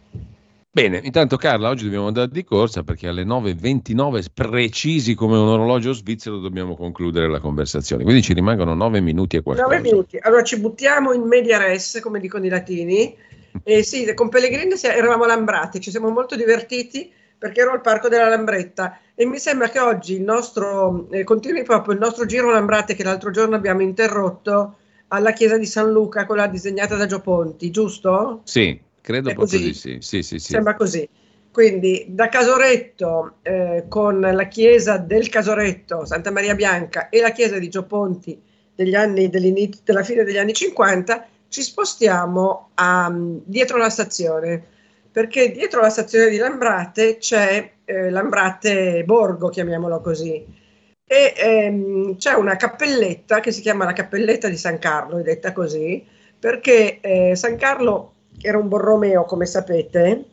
[0.76, 5.94] Bene, intanto Carla, oggi dobbiamo andare di corsa perché alle 9.29 precisi come un orologio
[5.94, 8.02] svizzero dobbiamo concludere la conversazione.
[8.02, 9.68] Quindi ci rimangono 9 minuti e qualcosa.
[9.68, 10.18] 9 minuti.
[10.20, 13.16] Allora ci buttiamo in media res, come dicono i latini.
[13.62, 18.08] E sì, con Pellegrini eravamo a Lambrate, ci siamo molto divertiti perché ero al Parco
[18.10, 22.50] della Lambretta e mi sembra che oggi il nostro, eh, continui proprio il nostro giro
[22.50, 24.78] a Lambrate che l'altro giorno abbiamo interrotto
[25.10, 28.42] alla chiesa di San Luca, quella disegnata da Gio Ponti, giusto?
[28.44, 29.70] Sì, credo È proprio così?
[29.70, 29.98] di sì.
[30.00, 30.52] Sì, sì, sì.
[30.54, 31.08] Sembra così.
[31.52, 37.60] Quindi da Casoretto eh, con la chiesa del Casoretto, Santa Maria Bianca e la chiesa
[37.60, 38.42] di Gio Ponti
[38.74, 44.64] degli anni, della fine degli anni 50 ci spostiamo a, mm, dietro la stazione
[45.12, 50.44] perché dietro la stazione di Lambrate c'è eh, Lambrate Borgo, chiamiamolo così,
[51.06, 55.52] e ehm, c'è una cappelletta che si chiama la cappelletta di San Carlo, è detta
[55.52, 56.04] così,
[56.40, 58.13] perché eh, San Carlo
[58.44, 60.26] era un Borromeo, come sapete,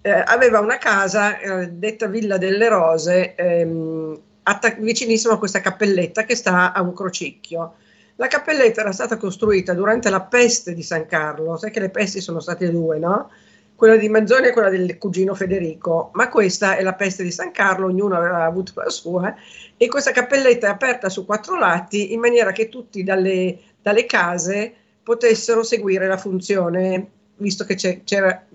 [0.00, 6.24] eh, aveva una casa eh, detta Villa delle Rose, ehm, attac- vicinissimo a questa cappelletta
[6.24, 7.74] che sta a un crocicchio.
[8.14, 12.20] La cappelletta era stata costruita durante la peste di San Carlo, sai che le pesti
[12.20, 13.30] sono state due, no?
[13.74, 17.50] Quella di Manzoni e quella del cugino Federico, ma questa è la peste di San
[17.50, 19.34] Carlo, ognuno aveva avuto la sua,
[19.76, 24.72] e questa cappelletta è aperta su quattro lati in maniera che tutti dalle, dalle case
[25.02, 28.46] potessero seguire la funzione, visto che c'era-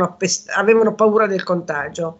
[0.00, 2.18] appest- avevano paura del contagio.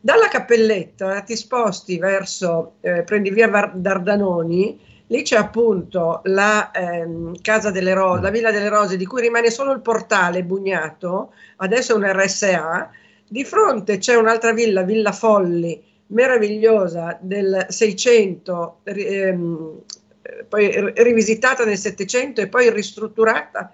[0.00, 4.78] Dalla cappelletta ti sposti verso, eh, prendi via Var- Dardanoni,
[5.08, 9.50] lì c'è appunto la ehm, casa delle rose, la Villa delle Rose, di cui rimane
[9.50, 12.90] solo il portale bugnato, adesso è un RSA.
[13.26, 19.80] Di fronte c'è un'altra villa, Villa Folli, meravigliosa del 600, ri- ehm,
[20.22, 23.70] eh, poi ri- rivisitata nel 700 e poi ristrutturata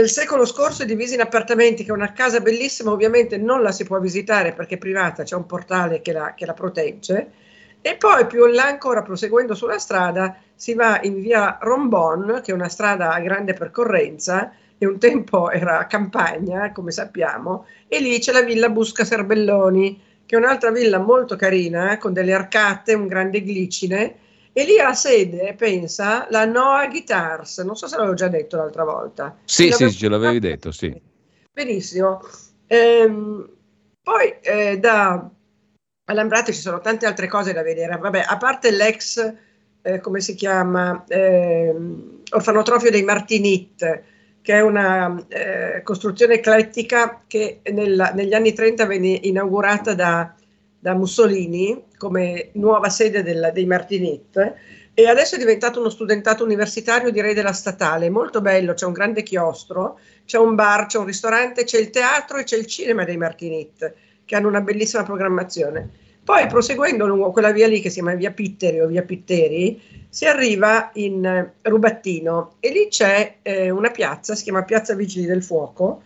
[0.00, 3.70] nel secolo scorso è divisa in appartamenti, che è una casa bellissima, ovviamente non la
[3.70, 7.30] si può visitare perché è privata, c'è un portale che la, che la protegge.
[7.82, 12.50] E poi più in là ancora, proseguendo sulla strada, si va in via Rombon, che
[12.50, 18.18] è una strada a grande percorrenza, e un tempo era campagna, come sappiamo, e lì
[18.20, 23.06] c'è la villa Busca Serbelloni, che è un'altra villa molto carina, con delle arcate, un
[23.06, 24.14] grande glicine,
[24.52, 28.84] e lì ha sede, pensa, la Noah Guitars, non so se l'avevo già detto l'altra
[28.84, 29.36] volta.
[29.44, 31.00] Sì, sì, ce l'avevi detto, sì.
[31.52, 32.20] Benissimo.
[32.66, 33.48] Ehm,
[34.02, 35.28] poi eh, da
[36.04, 37.96] Alambrate ci sono tante altre cose da vedere.
[37.96, 39.34] Vabbè, a parte l'ex,
[39.82, 44.02] eh, come si chiama, ehm, orfanotrofio dei Martinit,
[44.42, 50.34] che è una eh, costruzione eclettica che nella- negli anni 30 venne inaugurata da,
[50.80, 54.54] da Mussolini come nuova sede del- dei Martinit
[54.94, 59.22] e adesso è diventato uno studentato universitario, direi della statale, molto bello, c'è un grande
[59.22, 63.16] chiostro, c'è un bar, c'è un ristorante, c'è il teatro e c'è il cinema dei
[63.16, 63.94] Martinit,
[64.24, 65.88] che hanno una bellissima programmazione.
[66.22, 70.26] Poi proseguendo lungo quella via lì che si chiama via Pitteri o via Pitteri, si
[70.26, 75.42] arriva in eh, Rubattino e lì c'è eh, una piazza, si chiama Piazza Vigili del
[75.42, 76.02] Fuoco,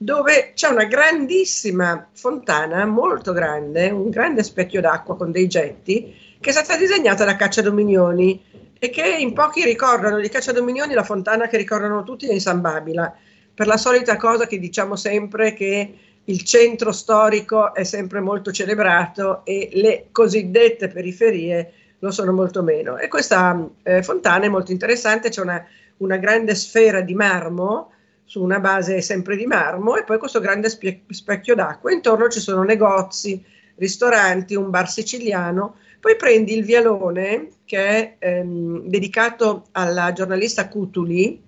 [0.00, 6.50] dove c'è una grandissima fontana, molto grande, un grande specchio d'acqua con dei getti, che
[6.50, 8.44] è stata disegnata da Cacciadominioni
[8.78, 12.60] e che in pochi ricordano di Cacciadominioni la fontana che ricordano tutti è in San
[12.60, 13.12] Babila,
[13.52, 19.44] per la solita cosa che diciamo sempre che il centro storico è sempre molto celebrato
[19.44, 22.98] e le cosiddette periferie lo sono molto meno.
[22.98, 25.66] E questa eh, fontana è molto interessante, c'è una,
[25.96, 27.90] una grande sfera di marmo
[28.28, 31.90] su una base sempre di marmo e poi questo grande spie- specchio d'acqua.
[31.90, 33.42] Intorno ci sono negozi,
[33.76, 35.76] ristoranti, un bar siciliano.
[35.98, 41.42] Poi prendi il vialone che è ehm, dedicato alla giornalista Cutuli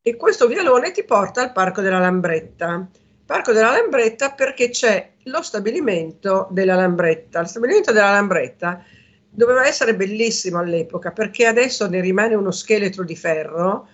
[0.00, 2.88] e questo vialone ti porta al Parco della Lambretta.
[3.26, 7.40] Parco della Lambretta perché c'è lo stabilimento della Lambretta.
[7.40, 8.82] Lo stabilimento della Lambretta
[9.28, 13.88] doveva essere bellissimo all'epoca perché adesso ne rimane uno scheletro di ferro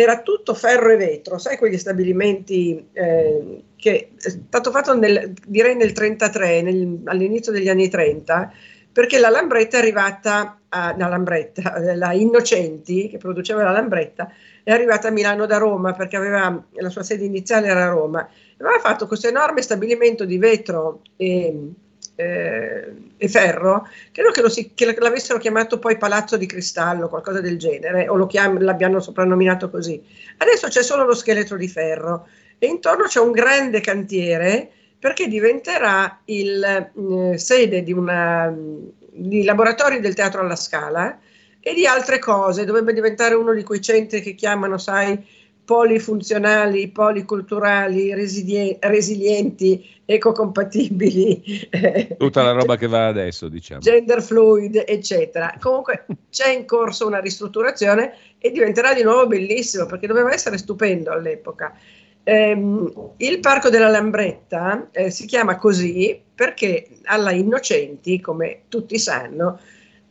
[0.00, 5.74] era tutto ferro e vetro, sai quegli stabilimenti eh, che è stato fatto nel, direi
[5.74, 8.52] nel 33, nel, all'inizio degli anni 30,
[8.92, 14.30] perché la Lambretta è arrivata a, la Lambretta, la Innocenti che produceva la Lambretta,
[14.62, 18.28] è arrivata a Milano da Roma perché aveva, la sua sede iniziale era a Roma,
[18.58, 21.72] aveva fatto questo enorme stabilimento di vetro e
[22.20, 27.56] eh, e ferro, credo che, si, che, l'avessero chiamato poi Palazzo di Cristallo, qualcosa del
[27.58, 30.02] genere, o chiam- l'abbiano soprannominato così.
[30.38, 32.26] Adesso c'è solo lo scheletro di ferro
[32.58, 34.68] e intorno c'è un grande cantiere
[34.98, 41.20] perché diventerà il eh, sede di, una, di laboratori del teatro alla Scala
[41.60, 45.24] e di altre cose, dovrebbe diventare uno di quei centri che chiamano, sai,
[45.68, 51.68] polifunzionali, policulturali, resilie- resilienti, ecocompatibili.
[52.16, 53.82] Tutta la roba che va adesso, diciamo.
[53.82, 55.54] Gender fluid, eccetera.
[55.60, 61.10] Comunque c'è in corso una ristrutturazione e diventerà di nuovo bellissimo perché doveva essere stupendo
[61.10, 61.76] all'epoca.
[62.22, 69.60] Ehm, il Parco della Lambretta eh, si chiama così perché alla Innocenti, come tutti sanno,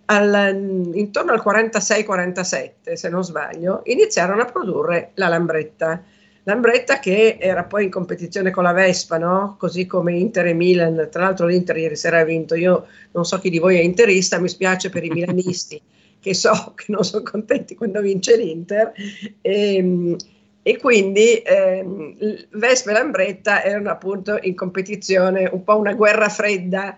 [0.09, 6.03] al, intorno al 46-47, se non sbaglio, iniziarono a produrre la Lambretta.
[6.43, 9.55] Lambretta che era poi in competizione con la Vespa, no?
[9.59, 11.09] così come Inter e Milan.
[11.11, 12.55] Tra l'altro l'Inter ieri sera ha vinto.
[12.55, 15.81] Io non so chi di voi è interista, mi spiace per i milanisti
[16.19, 18.93] che so che non sono contenti quando vince l'Inter.
[19.41, 20.15] E, ehm,
[20.63, 22.17] e quindi ehm,
[22.51, 26.97] Vespa e Lambretta erano appunto in competizione, un po' una guerra fredda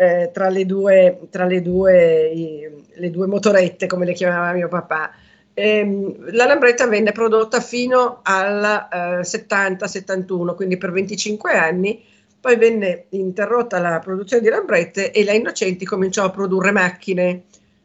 [0.00, 4.68] eh, tra, le due, tra le, due, i, le due motorette, come le chiamava mio
[4.68, 5.10] papà.
[5.54, 12.00] Ehm, la Lambretta venne prodotta fino al eh, 70-71, quindi per 25 anni,
[12.40, 17.42] poi venne interrotta la produzione di Lambrette e la Innocenti cominciò a produrre macchine.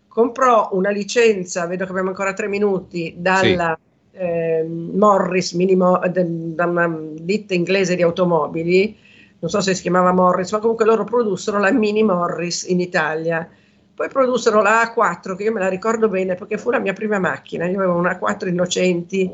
[0.07, 3.76] Comprò una licenza, vedo che abbiamo ancora tre minuti, dalla
[4.11, 4.18] sì.
[4.19, 8.95] eh, Morris, minimo, da una ditta inglese di automobili,
[9.44, 13.45] non so se si chiamava Morris, ma comunque loro produssero la Mini Morris in Italia.
[13.94, 17.20] Poi produssero la A4, che io me la ricordo bene perché fu la mia prima
[17.20, 17.65] macchina.
[17.65, 19.30] Io avevo una A4 Innocenti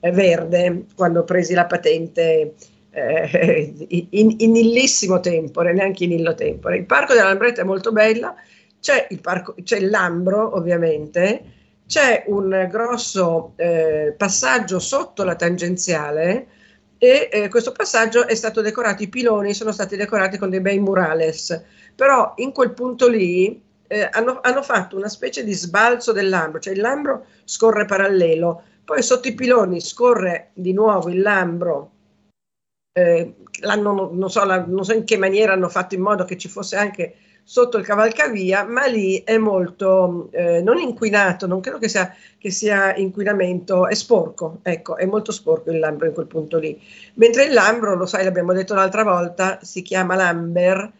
[0.00, 2.54] eh, verde quando presi la patente
[2.90, 3.74] eh,
[4.10, 6.76] in, in illissimo tempore, neanche in illo tempore.
[6.76, 8.34] Il parco della Lambretta è molto bello,
[8.80, 11.42] c'è il, parco, c'è il Lambro ovviamente,
[11.86, 16.48] c'è un grosso eh, passaggio sotto la tangenziale
[17.04, 20.78] e eh, questo passaggio è stato decorato, i piloni sono stati decorati con dei bei
[20.78, 21.62] murales,
[21.94, 26.60] però in quel punto lì eh, hanno, hanno, fatto una specie di sbalzo del Lambro,
[26.60, 31.90] cioè il Lambro scorre parallelo, poi sotto i piloni scorre di nuovo il Lambro,
[32.92, 33.34] eh,
[33.66, 36.76] non, so, la, non so in che maniera hanno fatto in modo che ci fosse
[36.76, 42.12] anche sotto il cavalcavia, ma lì è molto eh, non inquinato, non credo che sia,
[42.38, 46.80] che sia, inquinamento, è sporco, ecco, è molto sporco il Lambro in quel punto lì.
[47.14, 50.90] Mentre il Lambro, lo sai, l'abbiamo detto l'altra volta, si chiama Lamber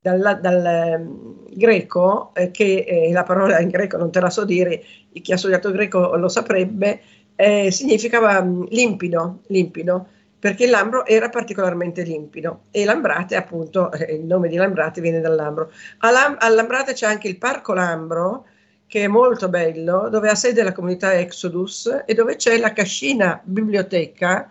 [0.00, 4.44] dal, dal um, greco, eh, che eh, la parola in greco non te la so
[4.44, 4.82] dire,
[5.20, 7.00] chi ha studiato greco lo saprebbe,
[7.34, 10.06] eh, significava um, limpido, limpido
[10.38, 12.64] perché il Lambro era particolarmente limpido.
[12.70, 15.72] E Lambrate, appunto, il nome di Lambrate viene dal Lambro.
[15.98, 18.46] A, Lam- a Lambrate c'è anche il Parco Lambro,
[18.86, 23.40] che è molto bello, dove ha sede la comunità Exodus e dove c'è la cascina
[23.44, 24.50] biblioteca,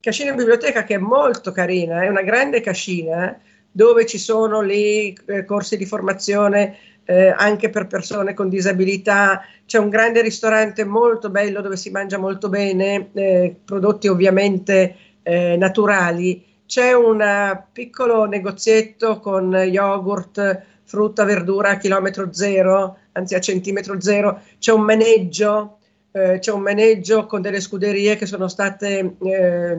[0.00, 5.44] cascina biblioteca che è molto carina, è una grande cascina dove ci sono lì eh,
[5.46, 11.60] corsi di formazione eh, anche per persone con disabilità, c'è un grande ristorante molto bello
[11.60, 19.52] dove si mangia molto bene, eh, prodotti ovviamente eh, naturali, c'è un piccolo negozietto con
[19.52, 25.78] yogurt frutta, verdura a chilometro zero, anzi a centimetro zero, c'è un maneggio,
[26.12, 29.78] eh, c'è un maneggio con delle scuderie che sono state eh,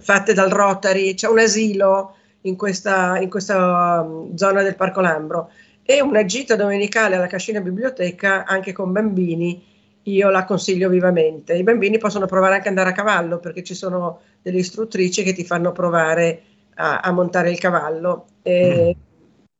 [0.00, 5.50] fatte dal Rotary, c'è un asilo in questa, in questa um, zona del Parco Lambro
[5.82, 9.62] e una gita domenicale alla Cascina Biblioteca anche con bambini,
[10.06, 11.54] io la consiglio vivamente.
[11.54, 15.32] I bambini possono provare anche ad andare a cavallo perché ci sono delle istruttrici che
[15.32, 16.42] ti fanno provare
[16.74, 18.26] a, a montare il cavallo.
[18.42, 19.04] E, mm.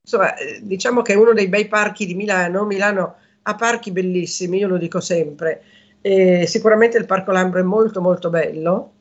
[0.07, 2.65] Insomma, eh, diciamo che è uno dei bei parchi di Milano.
[2.65, 5.63] Milano ha parchi bellissimi, io lo dico sempre.
[6.01, 8.93] E sicuramente il Parco Lambro è molto molto bello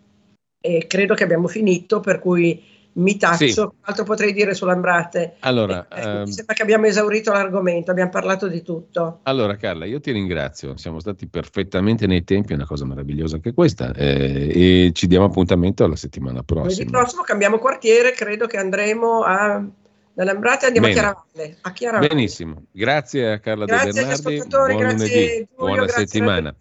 [0.60, 2.64] e credo che abbiamo finito, per cui
[2.96, 3.48] mi taccio.
[3.48, 3.70] Sì.
[3.82, 5.36] Altro potrei dire sull'Ambrate?
[5.40, 6.24] Allora, eh, ehm...
[6.24, 9.20] mi sembra che abbiamo esaurito l'argomento, abbiamo parlato di tutto.
[9.24, 10.78] Allora, Carla, io ti ringrazio.
[10.78, 13.94] Siamo stati perfettamente nei tempi, è una cosa meravigliosa anche questa.
[13.94, 16.70] Eh, e ci diamo appuntamento alla settimana prossima.
[16.70, 19.64] Lunedì prossimo cambiamo quartiere, credo che andremo a.
[20.14, 21.00] Dall'Ambrate andiamo Bene.
[21.00, 22.08] a Chiaravalle, a Chiaravalle.
[22.08, 24.38] Benissimo, grazie a Carla grazie De Bernardi.
[24.48, 26.56] Buon grazie lunedì, Giulio, buona grazie settimana.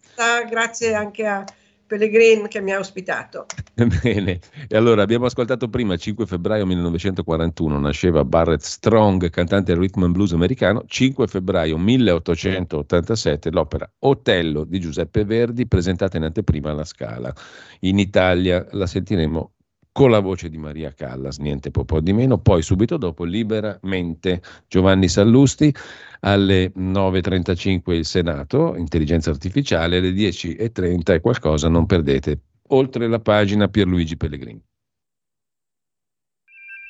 [0.50, 1.44] Grazie anche a
[1.86, 3.46] Pellegrin che mi ha ospitato.
[4.02, 10.12] Bene, e allora abbiamo ascoltato prima, 5 febbraio 1941, nasceva Barrett Strong, cantante rhythm and
[10.12, 17.34] blues americano, 5 febbraio 1887 l'opera Otello di Giuseppe Verdi, presentata in anteprima alla Scala.
[17.80, 19.52] In Italia la sentiremo
[19.94, 25.08] con la voce di Maria Callas, niente po di meno, poi subito dopo Liberamente Giovanni
[25.08, 25.72] Sallusti,
[26.24, 33.68] alle 9.35 il Senato, intelligenza artificiale, alle 10.30 e qualcosa non perdete, oltre la pagina
[33.68, 34.62] Pierluigi Pellegrini.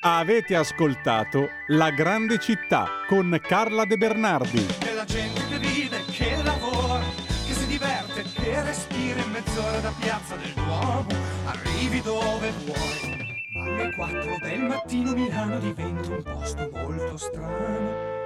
[0.03, 4.65] Avete ascoltato La grande città con Carla De Bernardi.
[4.79, 7.03] Che la gente che vive, che lavora,
[7.47, 11.07] che si diverte, che respira in mezz'ora da piazza del Duomo
[11.45, 13.33] arrivi dove vuoi.
[13.55, 18.24] Ma alle 4 del mattino Milano diventa un posto molto strano.